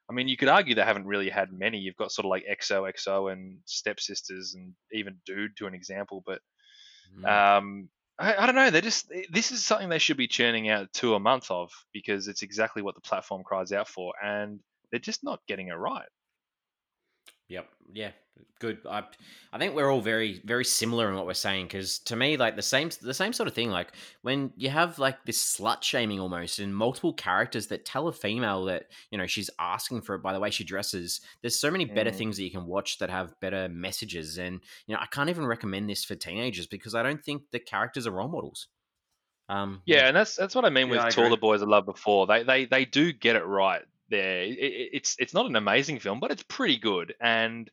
I 0.09 0.13
mean, 0.13 0.27
you 0.27 0.37
could 0.37 0.47
argue 0.47 0.73
they 0.73 0.81
haven't 0.81 1.05
really 1.05 1.29
had 1.29 1.53
many. 1.53 1.77
You've 1.77 1.95
got 1.95 2.11
sort 2.11 2.25
of 2.25 2.29
like 2.29 2.45
XOXO 2.49 3.31
and 3.31 3.59
Stepsisters 3.65 4.55
and 4.55 4.73
even 4.91 5.19
Dude 5.25 5.55
to 5.57 5.67
an 5.67 5.73
example. 5.73 6.23
But 6.25 6.41
Mm. 7.17 7.25
um, 7.57 7.89
I, 8.19 8.35
I 8.35 8.45
don't 8.45 8.55
know. 8.55 8.69
They 8.69 8.81
just 8.81 9.11
this 9.31 9.51
is 9.51 9.65
something 9.65 9.89
they 9.89 9.97
should 9.99 10.17
be 10.17 10.27
churning 10.27 10.69
out 10.69 10.93
two 10.93 11.15
a 11.15 11.19
month 11.19 11.49
of 11.49 11.71
because 11.93 12.27
it's 12.27 12.43
exactly 12.43 12.81
what 12.81 12.95
the 12.95 13.01
platform 13.01 13.43
cries 13.43 13.71
out 13.71 13.87
for, 13.87 14.13
and 14.23 14.59
they're 14.91 14.99
just 14.99 15.23
not 15.23 15.39
getting 15.47 15.69
it 15.69 15.73
right. 15.73 16.07
Yep. 17.47 17.67
Yeah. 17.93 18.11
Good. 18.59 18.79
I 18.85 19.03
I 19.53 19.57
think 19.57 19.73
we're 19.73 19.89
all 19.89 20.01
very 20.01 20.41
very 20.43 20.65
similar 20.65 21.09
in 21.09 21.15
what 21.15 21.25
we're 21.25 21.33
saying 21.33 21.67
because 21.67 21.99
to 21.99 22.15
me 22.17 22.35
like 22.35 22.57
the 22.57 22.61
same 22.61 22.89
the 23.01 23.13
same 23.13 23.31
sort 23.31 23.47
of 23.47 23.55
thing 23.55 23.69
like 23.69 23.93
when 24.21 24.51
you 24.57 24.69
have 24.69 24.99
like 24.99 25.23
this 25.23 25.41
slut 25.41 25.81
shaming 25.81 26.19
almost 26.19 26.59
in 26.59 26.73
multiple 26.73 27.13
characters 27.13 27.67
that 27.67 27.85
tell 27.85 28.09
a 28.09 28.11
female 28.13 28.65
that 28.65 28.87
you 29.11 29.17
know 29.17 29.27
she's 29.27 29.49
asking 29.59 30.01
for 30.01 30.13
it 30.15 30.21
by 30.21 30.33
the 30.33 30.39
way 30.41 30.49
she 30.49 30.65
dresses 30.65 31.21
there's 31.41 31.57
so 31.57 31.71
many 31.71 31.85
better 31.85 32.11
Mm. 32.11 32.17
things 32.17 32.35
that 32.35 32.43
you 32.43 32.51
can 32.51 32.65
watch 32.65 32.97
that 32.97 33.09
have 33.09 33.39
better 33.39 33.69
messages 33.69 34.37
and 34.37 34.61
you 34.87 34.93
know 34.93 34.99
I 35.01 35.05
can't 35.05 35.29
even 35.29 35.45
recommend 35.45 35.89
this 35.89 36.03
for 36.03 36.15
teenagers 36.15 36.67
because 36.67 36.93
I 36.93 37.01
don't 37.03 37.23
think 37.23 37.43
the 37.51 37.59
characters 37.59 38.05
are 38.07 38.11
role 38.11 38.27
models. 38.27 38.67
Um 39.49 39.83
Yeah, 39.85 40.07
and 40.07 40.15
that's 40.15 40.35
that's 40.35 40.55
what 40.55 40.65
I 40.65 40.69
mean 40.69 40.89
Yeah, 40.89 40.89
with 40.89 41.07
I 41.07 41.09
To 41.09 41.21
All 41.21 41.29
the 41.29 41.37
Boys 41.37 41.61
I 41.61 41.65
Love 41.65 41.85
Before. 41.85 42.27
They 42.27 42.43
they 42.43 42.65
they 42.65 42.85
do 42.85 43.11
get 43.11 43.35
it 43.35 43.45
right 43.45 43.83
there. 44.09 44.43
It, 44.43 44.57
it, 44.59 44.89
it's 44.93 45.15
it's 45.19 45.33
not 45.33 45.45
an 45.45 45.55
amazing 45.55 45.99
film, 45.99 46.19
but 46.19 46.31
it's 46.31 46.43
pretty 46.43 46.77
good. 46.77 47.15
And 47.19 47.69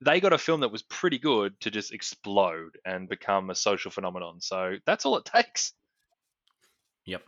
they 0.00 0.20
got 0.20 0.32
a 0.32 0.38
film 0.38 0.60
that 0.60 0.72
was 0.72 0.82
pretty 0.82 1.18
good 1.18 1.58
to 1.60 1.70
just 1.70 1.92
explode 1.92 2.78
and 2.84 3.08
become 3.08 3.50
a 3.50 3.54
social 3.54 3.90
phenomenon. 3.90 4.40
So 4.40 4.76
that's 4.84 5.06
all 5.06 5.16
it 5.16 5.24
takes. 5.34 5.72
Yep, 7.06 7.22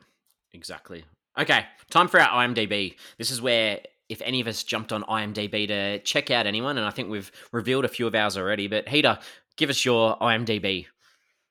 exactly. 0.52 1.04
Okay, 1.38 1.64
time 1.90 2.08
for 2.08 2.20
our 2.20 2.44
IMDb. 2.44 2.96
This 3.16 3.30
is 3.30 3.40
where 3.40 3.80
if 4.08 4.20
any 4.22 4.40
of 4.40 4.46
us 4.46 4.64
jumped 4.64 4.92
on 4.92 5.02
IMDb 5.04 5.68
to 5.68 5.98
check 6.00 6.30
out 6.30 6.46
anyone, 6.46 6.78
and 6.78 6.86
I 6.86 6.90
think 6.90 7.10
we've 7.10 7.30
revealed 7.52 7.84
a 7.84 7.88
few 7.88 8.06
of 8.06 8.14
ours 8.14 8.36
already. 8.36 8.66
But 8.66 8.88
Heater, 8.88 9.18
give 9.56 9.70
us 9.70 9.84
your 9.84 10.18
IMDb. 10.18 10.86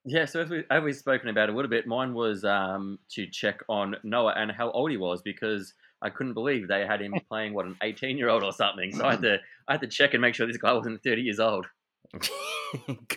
Yeah, 0.10 0.24
so 0.24 0.40
as, 0.40 0.50
we, 0.50 0.64
as 0.72 0.82
we've 0.82 0.96
spoken 0.96 1.28
about 1.28 1.50
a 1.50 1.52
little 1.52 1.70
bit, 1.70 1.86
mine 1.86 2.14
was 2.14 2.46
um, 2.46 2.98
to 3.12 3.28
check 3.28 3.60
on 3.68 3.98
Noah 4.04 4.36
and 4.38 4.50
how 4.50 4.72
old 4.72 4.90
he 4.90 4.96
was 4.96 5.22
because 5.22 5.74
I 6.02 6.10
couldn't 6.10 6.34
believe 6.34 6.70
they 6.70 6.86
had 6.86 7.02
him 7.02 7.14
playing 7.30 7.54
what 7.54 7.66
an 7.66 7.76
eighteen-year-old 7.84 8.42
or 8.42 8.54
something. 8.54 8.94
So 8.94 9.06
I 9.06 9.12
had 9.12 9.22
to 9.24 9.38
I 9.68 9.74
had 9.74 9.82
to 9.82 9.88
check 9.88 10.14
and 10.14 10.22
make 10.22 10.34
sure 10.34 10.48
this 10.48 10.56
guy 10.56 10.72
wasn't 10.72 11.04
thirty 11.04 11.24
years 11.24 11.42
old. 11.42 11.68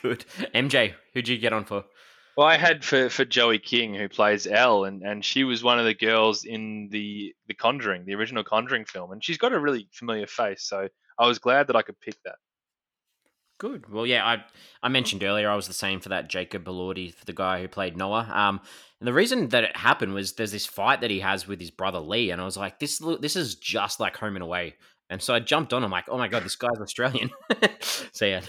Good. 0.03 0.25
MJ, 0.53 0.95
who'd 1.15 1.29
you 1.29 1.39
get 1.39 1.53
on 1.53 1.65
for? 1.65 1.85
Well, 2.37 2.49
I 2.49 2.57
had 2.57 2.85
for, 2.85 3.09
for 3.09 3.25
Joey 3.25 3.61
King, 3.61 3.95
who 3.95 4.09
plays 4.09 4.47
Elle, 4.49 4.85
and, 4.85 5.03
and 5.03 5.25
she 5.25 5.45
was 5.45 5.63
one 5.63 5.79
of 5.79 5.85
the 5.85 5.95
girls 5.95 6.45
in 6.45 6.89
the 6.91 7.33
the 7.47 7.55
Conjuring, 7.55 8.05
the 8.05 8.17
original 8.17 8.43
Conjuring 8.43 8.85
film, 8.87 9.13
and 9.13 9.23
she's 9.23 9.39
got 9.39 9.53
a 9.53 9.61
really 9.61 9.89
familiar 9.93 10.27
face. 10.27 10.65
So 10.65 10.89
I 11.21 11.27
was 11.29 11.39
glad 11.39 11.69
that 11.69 11.77
I 11.77 11.83
could 11.83 12.01
pick 12.01 12.17
that. 12.25 12.35
Good. 13.61 13.93
Well, 13.93 14.07
yeah, 14.07 14.25
I 14.27 14.43
I 14.83 14.89
mentioned 14.89 15.23
earlier 15.23 15.51
I 15.51 15.55
was 15.55 15.67
the 15.69 15.75
same 15.75 16.01
for 16.01 16.09
that 16.09 16.29
Jacob 16.31 16.65
Elordi 16.65 17.15
for 17.15 17.25
the 17.27 17.35
guy 17.35 17.61
who 17.61 17.69
played 17.69 17.95
Noah. 17.97 18.27
Um, 18.33 18.61
and 19.01 19.07
the 19.07 19.13
reason 19.13 19.49
that 19.51 19.65
it 19.65 19.77
happened 19.77 20.15
was 20.15 20.33
there's 20.33 20.51
this 20.53 20.65
fight 20.67 21.03
that 21.03 21.11
he 21.11 21.21
has 21.21 21.47
with 21.47 21.61
his 21.61 21.71
brother 21.71 22.01
Lee, 22.01 22.31
and 22.31 22.41
I 22.41 22.45
was 22.47 22.57
like, 22.57 22.79
this 22.79 23.03
this 23.21 23.37
is 23.37 23.55
just 23.57 24.01
like 24.01 24.17
Home 24.17 24.35
and 24.37 24.43
Away. 24.43 24.77
And 25.11 25.21
so 25.21 25.35
I 25.35 25.41
jumped 25.41 25.73
on. 25.75 25.85
I'm 25.85 25.91
like, 25.91 26.07
oh 26.09 26.17
my 26.17 26.27
god, 26.29 26.43
this 26.45 26.57
guy's 26.57 26.81
Australian. 26.81 27.31
so 28.13 28.25
yeah, 28.25 28.41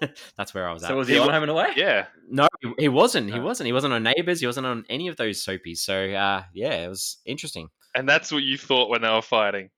that's 0.36 0.54
where 0.54 0.66
I 0.68 0.72
was 0.72 0.82
at. 0.84 0.88
So 0.88 0.96
was 0.96 1.08
he 1.08 1.16
Yeah, 1.16 1.22
on 1.22 1.30
Home 1.30 1.42
and 1.42 1.50
Away? 1.50 1.68
Yeah, 1.76 2.06
No, 2.30 2.48
he- 2.62 2.72
he 2.78 2.88
wasn't. 2.88 3.30
He 3.32 3.40
wasn't. 3.40 3.66
He 3.66 3.72
wasn't 3.72 3.92
on 3.94 4.02
Neighbours. 4.02 4.40
He 4.40 4.46
wasn't 4.46 4.66
on 4.66 4.84
any 4.88 5.08
of 5.08 5.16
those 5.16 5.44
soapies. 5.44 5.78
So 5.78 5.94
uh, 6.12 6.42
yeah, 6.54 6.84
it 6.84 6.88
was 6.88 7.18
interesting. 7.26 7.68
and 7.94 8.08
that's 8.08 8.30
what 8.32 8.42
you 8.42 8.56
thought 8.56 8.88
when 8.90 9.02
they 9.02 9.10
were 9.10 9.22
fighting. 9.22 9.70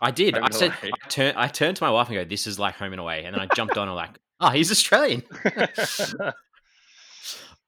I 0.00 0.10
did. 0.10 0.34
Home 0.34 0.44
I 0.44 0.50
said 0.50 0.72
Away. 0.82 0.90
I, 1.04 1.08
turn, 1.08 1.34
I 1.36 1.48
turned 1.48 1.76
to 1.78 1.82
my 1.84 1.90
wife 1.90 2.08
and 2.08 2.16
go, 2.16 2.24
"This 2.24 2.46
is 2.46 2.58
like 2.58 2.74
Home 2.76 2.92
and 2.92 3.00
Away," 3.00 3.24
and 3.24 3.34
then 3.34 3.40
I 3.40 3.54
jumped 3.54 3.76
on. 3.78 3.88
I'm 3.88 3.94
like, 3.94 4.18
"Oh, 4.40 4.50
he's 4.50 4.70
Australian." 4.70 5.22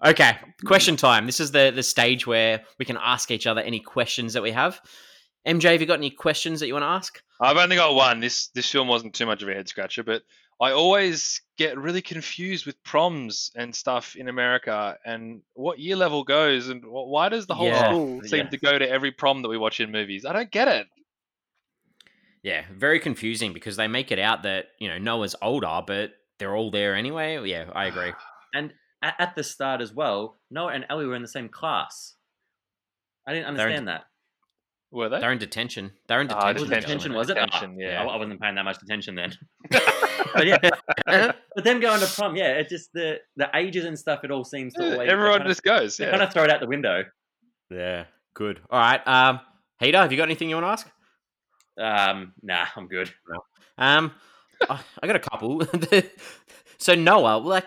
Okay, 0.04 0.36
question 0.64 0.96
time. 0.96 1.26
This 1.26 1.40
is 1.40 1.50
the 1.50 1.72
the 1.74 1.82
stage 1.82 2.24
where 2.26 2.62
we 2.78 2.84
can 2.84 2.96
ask 2.96 3.32
each 3.32 3.48
other 3.48 3.60
any 3.60 3.80
questions 3.80 4.32
that 4.34 4.42
we 4.42 4.52
have. 4.52 4.80
MJ, 5.46 5.72
have 5.72 5.80
you 5.80 5.88
got 5.88 5.98
any 5.98 6.10
questions 6.10 6.60
that 6.60 6.68
you 6.68 6.74
want 6.74 6.84
to 6.84 6.88
ask? 6.88 7.20
I've 7.40 7.56
only 7.56 7.74
got 7.76 7.94
one. 7.94 8.20
This 8.20 8.48
this 8.48 8.70
film 8.70 8.86
wasn't 8.86 9.14
too 9.14 9.26
much 9.26 9.42
of 9.42 9.48
a 9.48 9.54
head 9.54 9.68
scratcher, 9.68 10.04
but 10.04 10.22
I 10.60 10.70
always 10.70 11.40
get 11.56 11.78
really 11.78 12.02
confused 12.02 12.64
with 12.64 12.80
proms 12.84 13.50
and 13.56 13.74
stuff 13.74 14.14
in 14.14 14.28
America 14.28 14.96
and 15.04 15.42
what 15.54 15.80
year 15.80 15.96
level 15.96 16.22
goes 16.22 16.68
and 16.68 16.82
why 16.84 17.28
does 17.28 17.46
the 17.46 17.54
whole 17.54 17.66
Yeah, 17.66 17.88
school 17.90 18.22
seem 18.22 18.44
yeah. 18.44 18.50
to 18.50 18.56
go 18.58 18.78
to 18.78 18.88
every 18.88 19.10
prom 19.10 19.42
that 19.42 19.48
we 19.48 19.58
watch 19.58 19.80
in 19.80 19.90
movies? 19.90 20.24
I 20.24 20.32
don't 20.32 20.50
get 20.50 20.68
it. 20.68 20.86
Yeah, 22.48 22.64
very 22.74 22.98
confusing 23.00 23.52
because 23.52 23.76
they 23.76 23.88
make 23.88 24.10
it 24.10 24.18
out 24.18 24.42
that 24.44 24.66
you 24.78 24.88
know 24.88 24.98
Noah's 24.98 25.34
older, 25.42 25.82
but 25.86 26.12
they're 26.38 26.54
all 26.56 26.70
there 26.70 26.94
anyway. 26.94 27.38
Yeah, 27.48 27.66
I 27.74 27.86
agree. 27.86 28.12
And 28.54 28.72
at, 29.02 29.14
at 29.18 29.34
the 29.36 29.44
start 29.44 29.82
as 29.82 29.92
well, 29.92 30.38
Noah 30.50 30.72
and 30.72 30.86
Ellie 30.88 31.04
were 31.04 31.14
in 31.14 31.20
the 31.22 31.28
same 31.28 31.50
class. 31.50 32.14
I 33.26 33.34
didn't 33.34 33.54
They're 33.56 33.68
in- 33.68 33.74
understand 33.76 33.88
that. 33.88 34.04
Were 34.90 35.10
they? 35.10 35.20
They're 35.20 35.32
in 35.32 35.38
detention. 35.38 35.92
They're 36.08 36.22
in 36.22 36.30
Ah, 36.32 36.50
detention. 36.54 36.54
Was 36.54 36.62
it 36.62 36.74
detention. 36.74 36.88
detention, 36.88 37.12
was 37.12 37.28
it? 37.28 37.34
Detention, 37.34 37.70
Ah, 37.78 37.84
yeah. 37.84 38.02
I, 38.02 38.06
I 38.06 38.16
wasn't 38.16 38.40
paying 38.40 38.54
that 38.54 38.64
much 38.64 38.78
attention 38.82 39.14
then. 39.16 39.34
but 39.70 40.46
yeah, 40.46 40.56
but 41.54 41.62
them 41.64 41.78
going 41.80 42.00
to 42.00 42.06
prom, 42.06 42.36
yeah, 42.36 42.52
it 42.54 42.70
just 42.70 42.88
the 42.94 43.18
the 43.36 43.50
ages 43.54 43.84
and 43.84 43.98
stuff. 43.98 44.20
It 44.24 44.30
all 44.30 44.44
seems 44.44 44.72
to 44.74 44.82
Yeah, 44.82 44.92
always 44.94 45.10
Everyone 45.10 45.38
kind 45.40 45.48
just 45.50 45.62
goes. 45.62 46.00
Yeah. 46.00 46.10
kind 46.10 46.22
of 46.22 46.32
throw 46.32 46.44
it 46.44 46.50
out 46.50 46.60
the 46.60 46.66
window. 46.66 47.04
Yeah, 47.70 48.04
good. 48.32 48.60
All 48.70 48.80
right. 48.80 49.06
Um, 49.06 49.40
Heater, 49.78 49.98
have 49.98 50.10
you 50.10 50.16
got 50.16 50.24
anything 50.24 50.48
you 50.48 50.56
want 50.56 50.64
to 50.64 50.70
ask? 50.70 50.90
Um, 51.78 52.32
nah, 52.42 52.66
I'm 52.76 52.88
good. 52.88 53.12
Um, 53.76 54.12
I 54.68 54.80
I 55.02 55.06
got 55.06 55.16
a 55.16 55.20
couple. 55.20 55.62
so 56.78 56.94
Noah, 56.94 57.38
like, 57.38 57.66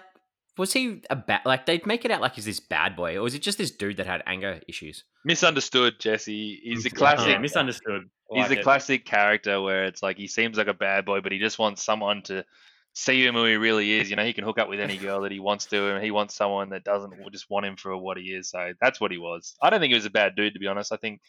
was 0.58 0.74
he 0.74 1.02
a 1.10 1.16
bad? 1.16 1.42
Like, 1.46 1.66
they'd 1.66 1.86
make 1.86 2.06
it 2.06 2.12
out 2.12 2.22
like 2.22 2.36
he's 2.36 2.46
this 2.46 2.60
bad 2.60 2.96
boy, 2.96 3.16
or 3.16 3.22
was 3.22 3.34
it 3.34 3.42
just 3.42 3.58
this 3.58 3.72
dude 3.72 3.98
that 3.98 4.08
had 4.08 4.24
anger 4.26 4.60
issues? 4.68 5.04
Misunderstood, 5.24 6.00
Jesse. 6.00 6.60
He's 6.64 6.86
a 6.86 6.90
classic. 6.90 7.30
Yeah, 7.30 7.38
misunderstood. 7.38 8.10
I 8.34 8.42
He's 8.42 8.50
a 8.52 8.60
it. 8.60 8.64
classic 8.64 9.06
character 9.06 9.62
where 9.62 9.86
it's 9.86 10.02
like 10.02 10.18
he 10.18 10.28
seems 10.28 10.58
like 10.58 10.68
a 10.68 10.74
bad 10.74 11.06
boy, 11.06 11.22
but 11.22 11.32
he 11.32 11.40
just 11.40 11.60
wants 11.60 11.84
someone 11.84 12.22
to 12.24 12.46
see 12.94 13.26
him 13.26 13.36
who 13.36 13.46
he 13.46 13.56
really 13.56 13.92
is. 13.94 14.10
You 14.10 14.16
know, 14.16 14.24
he 14.24 14.34
can 14.34 14.44
hook 14.46 14.58
up 14.58 14.70
with 14.70 14.80
any 14.80 14.98
girl 14.98 15.22
that 15.22 15.32
he 15.32 15.40
wants 15.40 15.66
to, 15.68 15.94
and 15.94 16.04
he 16.04 16.12
wants 16.12 16.36
someone 16.36 16.70
that 16.70 16.84
doesn't 16.84 17.14
just 17.32 17.50
want 17.50 17.66
him 17.66 17.76
for 17.76 17.96
what 17.98 18.18
he 18.18 18.26
is. 18.26 18.50
So 18.50 18.74
that's 18.80 19.02
what 19.02 19.12
he 19.12 19.18
was. 19.18 19.56
I 19.62 19.70
don't 19.70 19.80
think 19.80 19.92
he 19.92 19.96
was 19.96 20.06
a 20.06 20.12
bad 20.12 20.36
dude, 20.36 20.54
to 20.54 20.60
be 20.60 20.68
honest. 20.68 20.94
I 20.94 20.98
think 20.98 21.22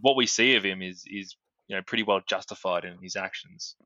what 0.00 0.16
we 0.16 0.26
see 0.26 0.56
of 0.56 0.64
him 0.64 0.82
is 0.82 1.04
is 1.06 1.36
you 1.68 1.76
know 1.76 1.82
pretty 1.82 2.02
well 2.04 2.20
justified 2.26 2.84
in 2.84 2.98
his 3.02 3.16
actions. 3.16 3.76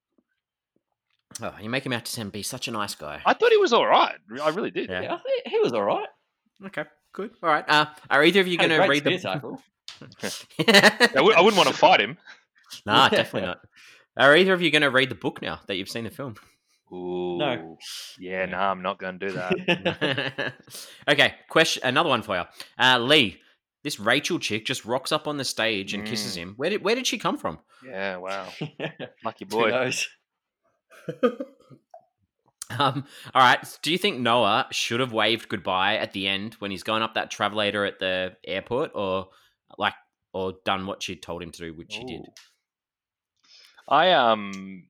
Oh, 1.42 1.54
you 1.60 1.68
make 1.70 1.84
him 1.84 1.92
out 1.92 2.04
to 2.04 2.10
seem 2.10 2.30
be 2.30 2.42
such 2.42 2.68
a 2.68 2.70
nice 2.70 2.94
guy. 2.94 3.20
I 3.24 3.34
thought 3.34 3.50
he 3.50 3.58
was 3.58 3.72
all 3.72 3.86
right. 3.86 4.16
I 4.42 4.48
really 4.50 4.70
did. 4.70 4.88
Yeah. 4.88 5.02
Yeah, 5.02 5.18
he 5.46 5.58
was 5.60 5.72
all 5.72 5.84
right. 5.84 6.08
Okay, 6.66 6.84
good. 7.12 7.30
All 7.42 7.50
right. 7.50 7.64
Uh, 7.68 7.86
are 8.10 8.24
either 8.24 8.40
of 8.40 8.48
you 8.48 8.56
going 8.58 8.70
to 8.70 8.86
read 8.88 9.04
the? 9.04 9.18
spear 9.18 9.32
tackle. 9.34 9.62
I, 10.68 11.10
w- 11.14 11.36
I 11.36 11.40
wouldn't 11.40 11.56
want 11.56 11.68
to 11.68 11.74
fight 11.74 12.00
him. 12.00 12.16
nah, 12.86 13.08
definitely 13.08 13.48
not. 13.48 13.58
Are 14.16 14.36
either 14.36 14.52
of 14.52 14.62
you 14.62 14.70
going 14.70 14.82
to 14.82 14.90
read 14.90 15.10
the 15.10 15.14
book 15.14 15.40
now 15.40 15.60
that 15.68 15.76
you've 15.76 15.88
seen 15.88 16.04
the 16.04 16.10
film? 16.10 16.34
Ooh. 16.92 17.36
No. 17.38 17.78
Yeah, 18.18 18.46
no, 18.46 18.58
I'm 18.58 18.82
not 18.82 18.98
going 18.98 19.18
to 19.18 19.28
do 19.28 19.34
that. 19.34 20.54
okay, 21.08 21.34
question. 21.48 21.82
Another 21.84 22.08
one 22.08 22.22
for 22.22 22.36
you, 22.36 22.44
uh, 22.78 22.98
Lee. 22.98 23.38
This 23.84 24.00
Rachel 24.00 24.38
chick 24.38 24.64
just 24.64 24.84
rocks 24.84 25.12
up 25.12 25.28
on 25.28 25.36
the 25.36 25.44
stage 25.44 25.94
and 25.94 26.04
kisses 26.04 26.34
Mm. 26.34 26.38
him. 26.40 26.54
Where 26.56 26.70
did 26.70 26.82
Where 26.82 26.94
did 26.94 27.06
she 27.06 27.18
come 27.18 27.38
from? 27.38 27.58
yeah, 27.84 28.16
wow. 28.16 28.48
Lucky 29.24 29.44
Who 29.44 29.50
boy. 29.56 29.70
knows? 29.70 30.08
Um, 32.78 33.06
all 33.34 33.40
right. 33.42 33.78
Do 33.82 33.90
you 33.90 33.96
think 33.96 34.18
Noah 34.20 34.66
should 34.72 35.00
have 35.00 35.10
waved 35.12 35.48
goodbye 35.48 35.96
at 35.96 36.12
the 36.12 36.28
end 36.28 36.54
when 36.58 36.70
he's 36.70 36.82
going 36.82 37.02
up 37.02 37.14
that 37.14 37.32
travelator 37.32 37.88
at 37.88 37.98
the 37.98 38.36
airport, 38.46 38.90
or 38.94 39.28
like, 39.78 39.94
or 40.34 40.54
done 40.66 40.86
what 40.86 41.02
she 41.02 41.16
told 41.16 41.42
him 41.42 41.50
to 41.52 41.58
do, 41.62 41.72
which 41.74 41.94
he 41.96 42.04
did? 42.04 42.20
I 43.88 44.12
um 44.12 44.86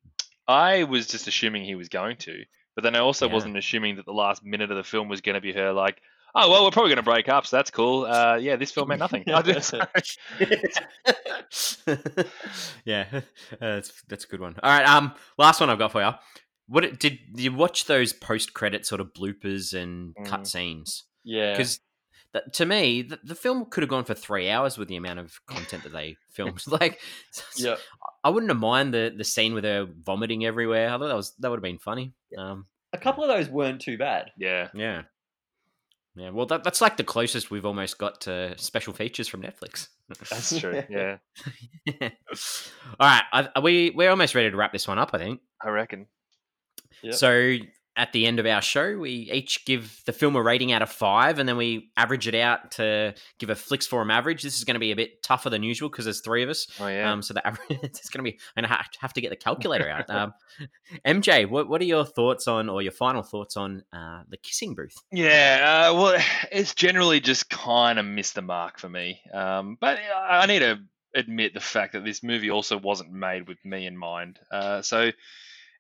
I 0.48 0.82
was 0.84 1.06
just 1.06 1.28
assuming 1.28 1.64
he 1.64 1.76
was 1.76 1.88
going 1.88 2.16
to, 2.16 2.42
but 2.74 2.82
then 2.82 2.96
I 2.96 2.98
also 2.98 3.28
Yeah. 3.28 3.34
wasn't 3.34 3.56
assuming 3.56 3.96
that 3.96 4.06
the 4.06 4.12
last 4.12 4.44
minute 4.44 4.72
of 4.72 4.76
the 4.76 4.82
film 4.82 5.08
was 5.08 5.20
going 5.20 5.34
to 5.36 5.40
be 5.40 5.52
her 5.52 5.72
like, 5.72 6.02
oh 6.34 6.50
well, 6.50 6.64
we're 6.64 6.70
probably 6.70 6.90
going 6.90 6.96
to 6.96 7.02
break 7.02 7.28
up, 7.28 7.46
so 7.46 7.56
that's 7.56 7.70
cool. 7.70 8.04
Uh, 8.06 8.36
yeah, 8.36 8.56
this 8.56 8.70
film 8.72 8.88
meant 8.88 9.00
nothing. 9.00 9.24
Yeah, 12.84 13.06
uh, 13.12 13.20
that's 13.60 14.02
that's 14.08 14.24
a 14.24 14.28
good 14.28 14.40
one. 14.40 14.54
All 14.62 14.70
right. 14.70 14.86
Um, 14.86 15.12
last 15.36 15.60
one 15.60 15.70
I've 15.70 15.78
got 15.78 15.92
for 15.92 16.02
you. 16.02 16.10
What 16.68 16.98
did 16.98 17.18
you 17.34 17.52
watch 17.54 17.86
those 17.86 18.12
post 18.12 18.52
credit 18.54 18.84
sort 18.86 19.00
of 19.00 19.12
bloopers 19.14 19.72
and 19.74 20.14
cut 20.24 20.40
Mm. 20.42 20.46
scenes? 20.46 21.04
Yeah. 21.24 21.52
Because 21.52 21.80
to 22.52 22.66
me, 22.66 23.02
the, 23.02 23.18
the 23.24 23.34
film 23.34 23.64
could 23.70 23.82
have 23.82 23.88
gone 23.88 24.04
for 24.04 24.12
three 24.14 24.50
hours 24.50 24.76
with 24.76 24.88
the 24.88 24.96
amount 24.96 25.18
of 25.18 25.40
content 25.46 25.82
that 25.84 25.92
they 25.92 26.16
filmed. 26.30 26.62
like, 26.66 27.00
Yeah. 27.56 27.76
I 28.22 28.28
wouldn't 28.30 28.50
have 28.50 28.60
mind 28.60 28.92
the 28.92 29.12
the 29.16 29.24
scene 29.24 29.54
with 29.54 29.64
her 29.64 29.86
vomiting 30.02 30.44
everywhere. 30.44 30.88
I 30.88 30.98
thought 30.98 31.08
that 31.08 31.16
was 31.16 31.34
that 31.38 31.50
would 31.50 31.56
have 31.58 31.62
been 31.62 31.78
funny. 31.78 32.12
Um, 32.36 32.66
A 32.92 32.98
couple 32.98 33.24
of 33.24 33.28
those 33.30 33.48
weren't 33.48 33.80
too 33.80 33.96
bad. 33.96 34.30
yeah. 34.36 34.68
yeah, 34.74 35.02
yeah. 36.18 36.30
Well, 36.30 36.46
that, 36.46 36.64
that's 36.64 36.80
like 36.80 36.96
the 36.96 37.04
closest 37.04 37.50
we've 37.50 37.66
almost 37.66 37.98
got 37.98 38.20
to 38.22 38.56
special 38.58 38.92
features 38.92 39.28
from 39.28 39.42
Netflix. 39.42 39.88
That's 40.30 40.58
true. 40.60 40.82
Yeah, 40.88 41.18
All 41.86 42.10
right, 42.98 43.22
I, 43.32 43.48
are 43.54 43.62
we 43.62 43.90
we're 43.94 44.08
almost 44.10 44.34
ready 44.34 44.50
to 44.50 44.56
wrap 44.56 44.72
this 44.72 44.88
one 44.88 44.98
up. 44.98 45.10
I 45.12 45.18
think. 45.18 45.40
I 45.62 45.68
reckon. 45.68 46.06
Yep. 47.02 47.14
so. 47.14 47.56
At 47.98 48.12
the 48.12 48.26
end 48.26 48.38
of 48.38 48.46
our 48.46 48.62
show, 48.62 48.96
we 48.96 49.28
each 49.32 49.64
give 49.64 50.00
the 50.06 50.12
film 50.12 50.36
a 50.36 50.42
rating 50.42 50.70
out 50.70 50.82
of 50.82 50.88
five, 50.88 51.40
and 51.40 51.48
then 51.48 51.56
we 51.56 51.90
average 51.96 52.28
it 52.28 52.34
out 52.34 52.70
to 52.70 53.12
give 53.40 53.50
a 53.50 53.56
Flix 53.56 53.88
Forum 53.88 54.10
average. 54.10 54.44
This 54.44 54.56
is 54.56 54.62
going 54.62 54.76
to 54.76 54.80
be 54.80 54.92
a 54.92 54.96
bit 54.96 55.20
tougher 55.22 55.50
than 55.50 55.64
usual 55.64 55.88
because 55.90 56.04
there's 56.04 56.20
three 56.20 56.44
of 56.44 56.48
us. 56.48 56.68
Oh 56.78 56.86
yeah. 56.86 57.10
Um, 57.10 57.22
so 57.22 57.34
the 57.34 57.44
average 57.44 57.66
it's 57.82 58.08
going 58.08 58.24
to 58.24 58.30
be, 58.30 58.38
and 58.56 58.64
I 58.64 58.84
have 59.00 59.12
to 59.14 59.20
get 59.20 59.30
the 59.30 59.36
calculator 59.36 59.88
out. 59.88 60.06
Um, 60.18 60.32
MJ, 61.06 61.48
what 61.48 61.68
what 61.68 61.80
are 61.80 61.84
your 61.84 62.04
thoughts 62.04 62.48
on, 62.48 62.68
or 62.68 62.82
your 62.82 62.92
final 62.92 63.22
thoughts 63.22 63.56
on 63.56 63.84
uh, 63.92 64.22
the 64.28 64.36
kissing 64.36 64.74
booth? 64.74 64.96
Yeah, 65.12 65.90
uh, 65.90 65.94
well, 65.94 66.22
it's 66.50 66.74
generally 66.74 67.20
just 67.20 67.50
kind 67.50 67.98
of 67.98 68.06
missed 68.06 68.34
the 68.34 68.42
mark 68.42 68.78
for 68.78 68.88
me. 68.88 69.20
Um, 69.32 69.76
but 69.80 69.98
I 69.98 70.40
I 70.42 70.46
need 70.46 70.60
to 70.60 70.78
admit 71.14 71.54
the 71.54 71.60
fact 71.60 71.92
that 71.92 72.04
this 72.04 72.22
movie 72.22 72.50
also 72.50 72.78
wasn't 72.78 73.12
made 73.12 73.48
with 73.48 73.64
me 73.64 73.86
in 73.86 73.96
mind. 73.96 74.38
Uh, 74.50 74.82
so 74.82 75.10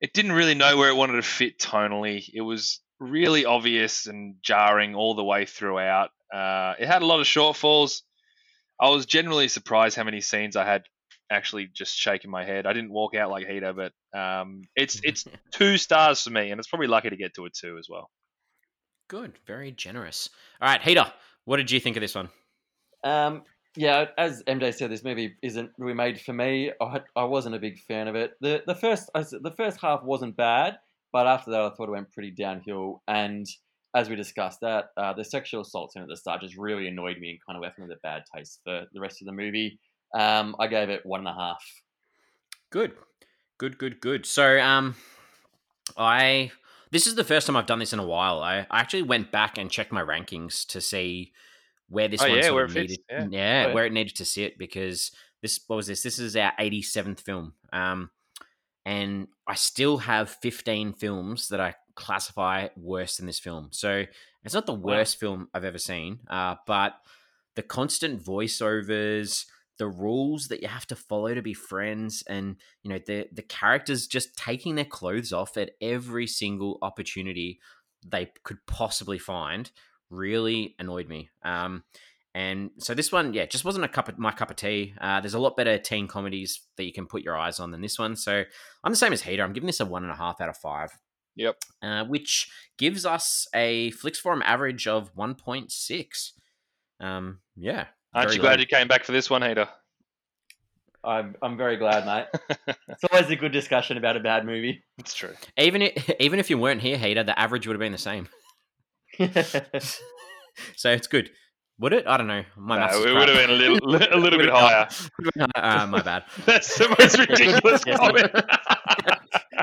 it 0.00 0.12
didn't 0.12 0.32
really 0.32 0.54
know 0.54 0.76
where 0.76 0.88
it 0.88 0.96
wanted 0.96 1.14
to 1.14 1.22
fit 1.22 1.58
tonally. 1.58 2.28
It 2.32 2.40
was 2.40 2.80
really 3.00 3.44
obvious 3.44 4.06
and 4.06 4.36
jarring 4.42 4.94
all 4.94 5.14
the 5.14 5.24
way 5.24 5.44
throughout. 5.44 6.10
Uh, 6.32 6.74
it 6.78 6.86
had 6.86 7.02
a 7.02 7.06
lot 7.06 7.20
of 7.20 7.26
shortfalls. 7.26 8.02
I 8.80 8.90
was 8.90 9.06
generally 9.06 9.48
surprised 9.48 9.96
how 9.96 10.04
many 10.04 10.20
scenes 10.20 10.56
I 10.56 10.64
had 10.64 10.84
actually 11.30 11.66
just 11.66 11.96
shaking 11.96 12.30
my 12.30 12.44
head. 12.44 12.66
I 12.66 12.72
didn't 12.72 12.92
walk 12.92 13.14
out 13.14 13.30
like 13.30 13.46
Heater, 13.46 13.72
but 13.72 14.18
um, 14.18 14.68
it's 14.76 15.00
it's 15.04 15.24
two 15.52 15.76
stars 15.76 16.22
for 16.22 16.30
me, 16.30 16.50
and 16.50 16.58
it's 16.58 16.68
probably 16.68 16.86
lucky 16.86 17.10
to 17.10 17.16
get 17.16 17.34
to 17.34 17.44
a 17.46 17.50
two 17.50 17.78
as 17.78 17.88
well. 17.88 18.10
Good, 19.08 19.38
very 19.46 19.72
generous. 19.72 20.28
All 20.60 20.68
right, 20.68 20.82
Heater, 20.82 21.10
what 21.44 21.56
did 21.56 21.70
you 21.70 21.80
think 21.80 21.96
of 21.96 22.02
this 22.02 22.14
one? 22.14 22.28
Um, 23.02 23.42
yeah, 23.78 24.06
as 24.18 24.42
MJ 24.48 24.74
said, 24.74 24.90
this 24.90 25.04
movie 25.04 25.36
isn't 25.40 25.70
really 25.78 25.94
made 25.94 26.20
for 26.20 26.32
me. 26.32 26.72
I, 26.80 27.00
I 27.14 27.22
wasn't 27.22 27.54
a 27.54 27.60
big 27.60 27.78
fan 27.78 28.08
of 28.08 28.16
it. 28.16 28.32
the 28.40 28.60
The 28.66 28.74
first 28.74 29.08
the 29.14 29.54
first 29.56 29.80
half 29.80 30.02
wasn't 30.02 30.36
bad, 30.36 30.78
but 31.12 31.28
after 31.28 31.52
that, 31.52 31.60
I 31.60 31.70
thought 31.70 31.88
it 31.88 31.92
went 31.92 32.10
pretty 32.10 32.32
downhill. 32.32 33.04
And 33.06 33.46
as 33.94 34.08
we 34.08 34.16
discussed, 34.16 34.62
that 34.62 34.86
uh, 34.96 35.12
the 35.12 35.24
sexual 35.24 35.60
assault 35.60 35.92
scene 35.92 36.02
at 36.02 36.08
the 36.08 36.16
start 36.16 36.40
just 36.40 36.56
really 36.56 36.88
annoyed 36.88 37.18
me 37.18 37.30
and 37.30 37.38
kind 37.46 37.56
of 37.56 37.62
left 37.62 37.78
me 37.78 37.84
with 37.86 37.96
a 37.96 38.00
bad 38.02 38.24
taste 38.34 38.58
for 38.64 38.84
the 38.92 39.00
rest 39.00 39.22
of 39.22 39.26
the 39.26 39.32
movie. 39.32 39.78
Um, 40.12 40.56
I 40.58 40.66
gave 40.66 40.90
it 40.90 41.06
one 41.06 41.20
and 41.20 41.28
a 41.28 41.34
half. 41.34 41.62
Good, 42.70 42.94
good, 43.58 43.78
good, 43.78 44.00
good. 44.00 44.26
So, 44.26 44.58
um, 44.58 44.96
I 45.96 46.50
this 46.90 47.06
is 47.06 47.14
the 47.14 47.22
first 47.22 47.46
time 47.46 47.54
I've 47.54 47.66
done 47.66 47.78
this 47.78 47.92
in 47.92 48.00
a 48.00 48.06
while. 48.06 48.40
I, 48.40 48.66
I 48.72 48.80
actually 48.80 49.02
went 49.02 49.30
back 49.30 49.56
and 49.56 49.70
checked 49.70 49.92
my 49.92 50.02
rankings 50.02 50.66
to 50.66 50.80
see 50.80 51.30
where 51.88 52.08
this 52.08 52.22
Oh, 52.22 52.28
one 52.28 52.38
yeah, 52.38 52.50
where 52.50 52.64
of 52.64 52.70
it 52.70 52.74
fits, 52.74 52.90
needed, 52.90 53.04
yeah. 53.10 53.26
yeah, 53.30 53.64
Oh, 53.64 53.68
yeah. 53.68 53.74
where 53.74 53.86
it 53.86 53.92
needed 53.92 54.16
to 54.16 54.24
sit 54.24 54.58
because 54.58 55.10
this 55.42 55.60
what 55.66 55.76
was 55.76 55.86
this? 55.86 56.02
This 56.02 56.18
is 56.18 56.36
our 56.36 56.52
eighty 56.58 56.82
seventh 56.82 57.20
film, 57.20 57.54
um, 57.72 58.10
and 58.84 59.28
I 59.46 59.54
still 59.54 59.98
have 59.98 60.30
fifteen 60.30 60.92
films 60.92 61.48
that 61.48 61.60
I 61.60 61.74
classify 61.94 62.68
worse 62.76 63.16
than 63.16 63.26
this 63.26 63.38
film. 63.40 63.68
So 63.72 64.04
it's 64.44 64.54
not 64.54 64.66
the 64.66 64.74
worst 64.74 65.18
film 65.18 65.48
I've 65.52 65.64
ever 65.64 65.78
seen, 65.78 66.20
uh, 66.30 66.54
but 66.66 66.94
the 67.56 67.62
constant 67.62 68.22
voiceovers, 68.22 69.46
the 69.78 69.88
rules 69.88 70.48
that 70.48 70.62
you 70.62 70.68
have 70.68 70.86
to 70.86 70.96
follow 70.96 71.34
to 71.34 71.42
be 71.42 71.54
friends, 71.54 72.22
and 72.28 72.56
you 72.82 72.90
know 72.90 72.98
the 73.06 73.28
the 73.32 73.42
characters 73.42 74.06
just 74.06 74.36
taking 74.36 74.74
their 74.74 74.84
clothes 74.84 75.32
off 75.32 75.56
at 75.56 75.70
every 75.80 76.26
single 76.26 76.78
opportunity 76.82 77.60
they 78.06 78.30
could 78.44 78.58
possibly 78.66 79.18
find 79.18 79.70
really 80.10 80.74
annoyed 80.78 81.08
me. 81.08 81.30
Um, 81.42 81.84
and 82.34 82.70
so 82.78 82.94
this 82.94 83.10
one, 83.10 83.32
yeah, 83.32 83.46
just 83.46 83.64
wasn't 83.64 83.84
a 83.84 83.88
cup 83.88 84.08
of 84.08 84.18
my 84.18 84.30
cup 84.30 84.50
of 84.50 84.56
tea. 84.56 84.94
Uh, 85.00 85.20
there's 85.20 85.34
a 85.34 85.38
lot 85.38 85.56
better 85.56 85.78
teen 85.78 86.06
comedies 86.06 86.60
that 86.76 86.84
you 86.84 86.92
can 86.92 87.06
put 87.06 87.22
your 87.22 87.36
eyes 87.36 87.58
on 87.58 87.70
than 87.70 87.80
this 87.80 87.98
one. 87.98 88.16
So 88.16 88.44
I'm 88.84 88.92
the 88.92 88.96
same 88.96 89.12
as 89.12 89.22
Hater. 89.22 89.42
I'm 89.42 89.52
giving 89.52 89.66
this 89.66 89.80
a 89.80 89.86
one 89.86 90.04
and 90.04 90.12
a 90.12 90.16
half 90.16 90.40
out 90.40 90.48
of 90.48 90.56
five. 90.56 90.90
Yep. 91.36 91.56
Uh, 91.82 92.04
which 92.04 92.50
gives 92.78 93.06
us 93.06 93.46
a 93.54 93.90
Flix 93.92 94.18
Forum 94.18 94.42
average 94.44 94.86
of 94.86 95.14
1.6. 95.14 96.30
Um, 97.00 97.38
yeah. 97.56 97.86
Aren't 98.12 98.28
very 98.28 98.36
you 98.36 98.42
glad 98.42 98.56
low. 98.56 98.60
you 98.60 98.66
came 98.66 98.88
back 98.88 99.04
for 99.04 99.12
this 99.12 99.30
one, 99.30 99.42
Hater? 99.42 99.68
I'm 101.04 101.36
I'm 101.40 101.56
very 101.56 101.76
glad, 101.76 102.04
mate. 102.06 102.76
it's 102.88 103.04
always 103.10 103.30
a 103.30 103.36
good 103.36 103.52
discussion 103.52 103.96
about 103.96 104.16
a 104.16 104.20
bad 104.20 104.44
movie. 104.44 104.82
It's 104.98 105.14
true. 105.14 105.34
Even 105.56 105.82
if, 105.82 106.10
even 106.20 106.40
if 106.40 106.50
you 106.50 106.58
weren't 106.58 106.82
here, 106.82 106.98
Hater, 106.98 107.22
the 107.22 107.38
average 107.38 107.66
would 107.66 107.74
have 107.74 107.80
been 107.80 107.92
the 107.92 107.98
same. 107.98 108.28
So 110.76 110.90
it's 110.90 111.06
good. 111.06 111.30
Would 111.78 111.92
it? 111.92 112.06
I 112.08 112.16
don't 112.16 112.26
know. 112.26 112.42
My 112.56 112.78
No, 112.78 112.84
it 112.86 113.02
crap. 113.02 113.14
would 113.14 113.28
have 113.28 113.36
been 113.38 113.50
a 113.50 113.52
little, 113.52 113.94
a 114.12 114.18
little 114.18 114.38
bit 114.40 114.50
higher. 114.50 114.88
uh, 115.54 115.86
my 115.86 116.02
bad. 116.02 116.24
That's 116.46 116.76
the 116.76 116.88
most 116.98 117.16
ridiculous 117.16 117.84
comment. 117.84 118.32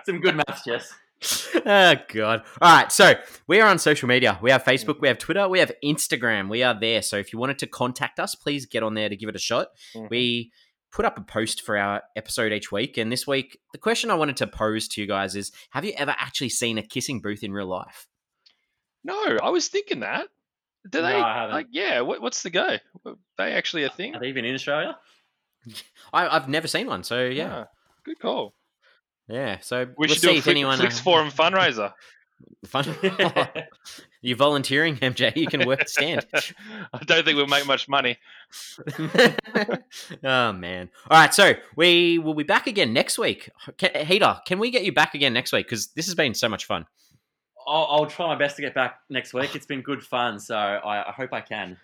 Some 0.06 0.22
good 0.22 0.36
maths, 0.38 0.64
Jess. 0.66 0.94
oh 1.66 1.96
god 2.10 2.44
all 2.62 2.76
right 2.78 2.92
so 2.92 3.14
we 3.48 3.60
are 3.62 3.68
on 3.70 3.80
social 3.80 4.06
media 4.08 4.38
we 4.42 4.52
have 4.52 4.62
facebook 4.66 5.00
we 5.00 5.08
have 5.08 5.18
twitter 5.18 5.48
we 5.48 5.60
have 5.60 5.72
instagram 5.84 6.50
we 6.50 6.62
are 6.62 6.78
there 6.78 7.02
so 7.02 7.16
if 7.16 7.32
you 7.32 7.40
wanted 7.40 7.58
to 7.58 7.66
contact 7.66 8.20
us 8.20 8.36
please 8.36 8.66
get 8.66 8.84
on 8.84 8.94
there 8.96 9.08
to 9.08 9.16
give 9.16 9.30
it 9.30 9.36
a 9.36 9.40
shot 9.40 9.70
Mhm. 9.96 10.10
we 10.10 10.52
put 10.92 11.06
up 11.06 11.18
a 11.18 11.22
post 11.22 11.62
for 11.62 11.78
our 11.78 12.04
episode 12.18 12.52
each 12.52 12.70
week 12.70 12.98
and 12.98 13.12
this 13.14 13.26
week 13.26 13.58
the 13.72 13.78
question 13.80 14.12
i 14.12 14.14
wanted 14.14 14.36
to 14.36 14.46
pose 14.46 14.90
to 14.90 15.02
you 15.02 15.08
guys 15.08 15.38
is 15.38 15.54
have 15.72 15.86
you 15.86 15.94
ever 15.98 16.14
actually 16.20 16.50
seen 16.50 16.78
a 16.78 16.84
kissing 16.84 17.22
booth 17.22 17.44
in 17.44 17.54
real 17.54 17.66
life 17.68 18.08
No, 19.06 19.38
I 19.42 19.50
was 19.52 19.68
thinking 19.70 20.02
that. 20.02 20.28
Do 20.90 21.02
No, 21.02 21.08
they? 21.08 21.14
I 21.16 21.34
haven't. 21.42 21.56
Like, 21.56 21.68
yeah. 21.72 22.02
What, 22.02 22.22
what's 22.22 22.44
the 22.44 22.50
go? 22.50 22.78
Are 23.06 23.16
they 23.38 23.54
actually 23.54 23.84
a 23.84 23.90
thing? 23.90 24.16
Are 24.16 24.20
they 24.20 24.28
even 24.28 24.44
in 24.46 24.54
Australia? 24.56 24.98
I, 26.14 26.28
i've 26.36 26.48
never 26.48 26.68
seen 26.68 26.86
one 26.86 27.04
so 27.04 27.26
yeah 27.26 27.64
Ah, 27.64 27.68
good 28.04 28.20
call. 28.20 28.54
yeah 29.28 29.58
so 29.62 29.88
We 29.98 30.08
let's 30.08 30.14
should 30.14 30.22
do 30.22 30.28
see 30.30 30.36
a 30.36 30.38
if 30.38 30.44
Flick, 30.44 30.54
anyone 30.54 30.78
Flix 30.78 31.00
uh, 31.00 31.04
Forum 31.04 31.30
fundraiser. 31.32 31.92
fun 32.68 32.86
you're 34.22 34.38
volunteering 34.38 34.98
mj 34.98 35.36
you 35.36 35.48
can 35.48 35.66
work 35.66 35.88
stand 35.88 36.26
I 36.94 37.00
don't 37.06 37.24
think 37.26 37.36
we'll 37.38 37.48
make 37.48 37.66
much 37.66 37.88
money. 37.88 38.18
oh 40.24 40.54
man! 40.54 40.90
All 41.10 41.18
right, 41.20 41.34
so 41.34 41.54
we 41.76 42.20
will 42.20 42.34
be 42.34 42.44
back 42.44 42.68
again 42.68 42.94
next 42.94 43.18
week. 43.18 43.50
Can, 43.78 44.06
Heater, 44.06 44.40
can 44.46 44.60
we 44.60 44.70
get 44.72 44.84
you 44.84 44.92
back 44.92 45.16
again 45.16 45.34
next 45.34 45.52
week? 45.52 45.66
Because 45.66 45.88
this 45.88 46.06
has 46.06 46.16
been 46.16 46.34
so 46.34 46.50
much 46.50 46.66
fun. 46.66 46.86
I'll, 47.68 47.88
I'll 47.90 48.06
try 48.06 48.28
my 48.28 48.36
best 48.36 48.56
to 48.58 48.62
get 48.62 48.74
back 48.74 49.00
next 49.10 49.34
week. 49.34 49.56
It's 49.56 49.66
been 49.66 49.82
good 49.82 50.04
fun, 50.04 50.40
so 50.40 50.56
I, 50.56 51.10
I 51.10 51.12
hope 51.12 51.34
I 51.34 51.42
can. 51.42 51.78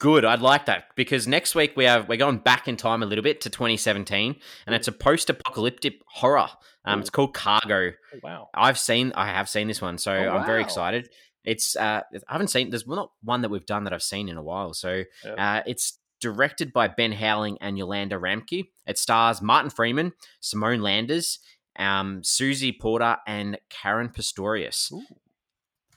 Good, 0.00 0.24
I'd 0.24 0.40
like 0.40 0.66
that 0.66 0.84
because 0.94 1.26
next 1.26 1.56
week 1.56 1.72
we 1.76 1.84
have 1.84 2.08
we're 2.08 2.16
going 2.18 2.38
back 2.38 2.68
in 2.68 2.76
time 2.76 3.02
a 3.02 3.06
little 3.06 3.24
bit 3.24 3.40
to 3.40 3.50
2017, 3.50 4.36
and 4.66 4.74
it's 4.74 4.86
a 4.86 4.92
post-apocalyptic 4.92 6.00
horror. 6.06 6.46
Um, 6.84 7.00
it's 7.00 7.10
called 7.10 7.34
Cargo. 7.34 7.90
Oh, 8.14 8.18
wow. 8.22 8.48
I've 8.54 8.78
seen, 8.78 9.12
I 9.16 9.26
have 9.26 9.48
seen 9.48 9.66
this 9.68 9.82
one, 9.82 9.98
so 9.98 10.12
Oh, 10.12 10.36
I'm 10.36 10.46
very 10.46 10.62
excited. 10.62 11.08
It's 11.44 11.74
uh, 11.76 12.02
I 12.28 12.32
haven't 12.32 12.48
seen. 12.48 12.70
There's 12.70 12.86
not 12.86 13.10
one 13.22 13.42
that 13.42 13.48
we've 13.48 13.66
done 13.66 13.84
that 13.84 13.92
I've 13.92 14.02
seen 14.02 14.28
in 14.28 14.36
a 14.36 14.42
while. 14.42 14.72
So 14.72 15.02
Yep. 15.24 15.34
uh, 15.36 15.62
it's 15.66 15.98
directed 16.20 16.72
by 16.72 16.88
Ben 16.88 17.12
Howling 17.12 17.58
and 17.60 17.76
Yolanda 17.76 18.16
Ramke. 18.16 18.68
It 18.86 18.98
stars 18.98 19.40
Martin 19.42 19.70
Freeman, 19.70 20.12
Simone 20.40 20.80
Landers, 20.80 21.38
um, 21.78 22.22
Susie 22.24 22.72
Porter, 22.72 23.16
and 23.26 23.58
Caren 23.70 24.14
Pistorius. 24.14 24.92
Ooh. 24.92 25.02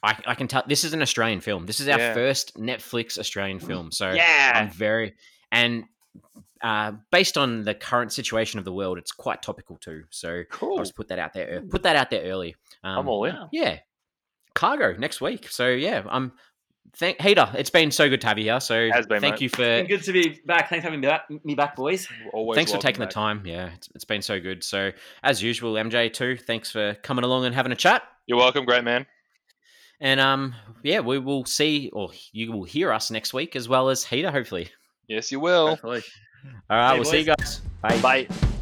I, 0.04 0.16
I 0.26 0.34
can 0.34 0.48
tell 0.48 0.64
this 0.66 0.82
is 0.84 0.92
an 0.94 1.02
Australian 1.02 1.40
film. 1.40 1.66
This 1.66 1.78
is 1.80 1.88
our 1.88 1.98
Yeah. 1.98 2.14
first 2.14 2.56
Netflix 2.56 3.18
Australian 3.18 3.60
film. 3.60 3.92
So 3.92 4.10
Yeah. 4.12 4.52
I'm 4.54 4.70
very 4.70 5.14
and 5.52 5.84
uh, 6.60 6.92
based 7.10 7.36
on 7.38 7.62
the 7.64 7.74
current 7.74 8.12
situation 8.12 8.58
of 8.58 8.64
the 8.64 8.72
world, 8.72 8.98
it's 8.98 9.12
quite 9.12 9.42
topical 9.42 9.76
too. 9.76 10.04
So 10.10 10.42
Cool. 10.50 10.72
I'll 10.78 10.78
just 10.84 10.96
put 10.96 11.08
that 11.08 11.18
out 11.18 11.32
there. 11.34 11.60
Put 11.68 11.82
that 11.84 11.96
out 11.96 12.10
there 12.10 12.22
early. 12.22 12.56
Um, 12.82 12.98
I'm 12.98 13.08
all 13.08 13.24
in. 13.24 13.36
Yeah, 13.52 13.78
cargo 14.54 14.96
next 14.98 15.20
week. 15.20 15.48
So 15.50 15.68
yeah, 15.68 16.02
I'm. 16.08 16.32
Thank 16.94 17.20
Hater. 17.20 17.48
It's 17.54 17.70
been 17.70 17.90
so 17.90 18.08
good 18.08 18.20
to 18.20 18.26
have 18.26 18.38
you 18.38 18.44
here. 18.44 18.60
So 18.60 18.90
Has 18.90 19.06
been, 19.06 19.20
thank 19.20 19.34
mate. 19.34 19.40
you 19.40 19.48
for 19.48 19.56
Been 19.56 19.86
good 19.86 20.02
to 20.04 20.12
be 20.12 20.40
back. 20.44 20.68
Thanks 20.68 20.82
for 20.84 20.90
having 20.90 21.00
me 21.00 21.06
back, 21.06 21.22
me 21.44 21.54
back 21.54 21.74
boys. 21.74 22.06
Always 22.32 22.56
thanks 22.56 22.70
for 22.70 22.76
welcome 22.76 22.88
taking 22.88 23.00
the 23.00 23.06
time. 23.06 23.42
Yeah, 23.46 23.70
it's, 23.74 23.88
it's 23.94 24.04
been 24.04 24.20
so 24.20 24.38
good. 24.38 24.62
So 24.62 24.90
as 25.22 25.42
usual, 25.42 25.74
MJ 25.74 26.12
too. 26.12 26.36
Thanks 26.36 26.70
for 26.70 26.94
coming 27.02 27.24
along 27.24 27.46
and 27.46 27.54
having 27.54 27.72
a 27.72 27.76
chat. 27.76 28.02
You're 28.26 28.38
welcome, 28.38 28.64
great 28.64 28.84
man. 28.84 29.06
And 30.00 30.20
um, 30.20 30.54
yeah, 30.82 31.00
we 31.00 31.18
will 31.18 31.44
see 31.46 31.90
or 31.92 32.10
you 32.32 32.52
will 32.52 32.64
hear 32.64 32.92
us 32.92 33.10
next 33.10 33.32
week 33.32 33.56
as 33.56 33.68
well 33.68 33.88
as 33.88 34.04
Hater. 34.04 34.30
Hopefully. 34.30 34.68
Yes, 35.08 35.32
you 35.32 35.40
will. 35.40 35.68
Hopefully. 35.68 36.02
All 36.68 36.76
right, 36.76 36.92
Hey, 36.92 36.98
we'll 36.98 37.04
see 37.04 37.20
you 37.20 37.24
guys. 37.24 37.62
Bye. 37.80 38.00
Bye. 38.00 38.58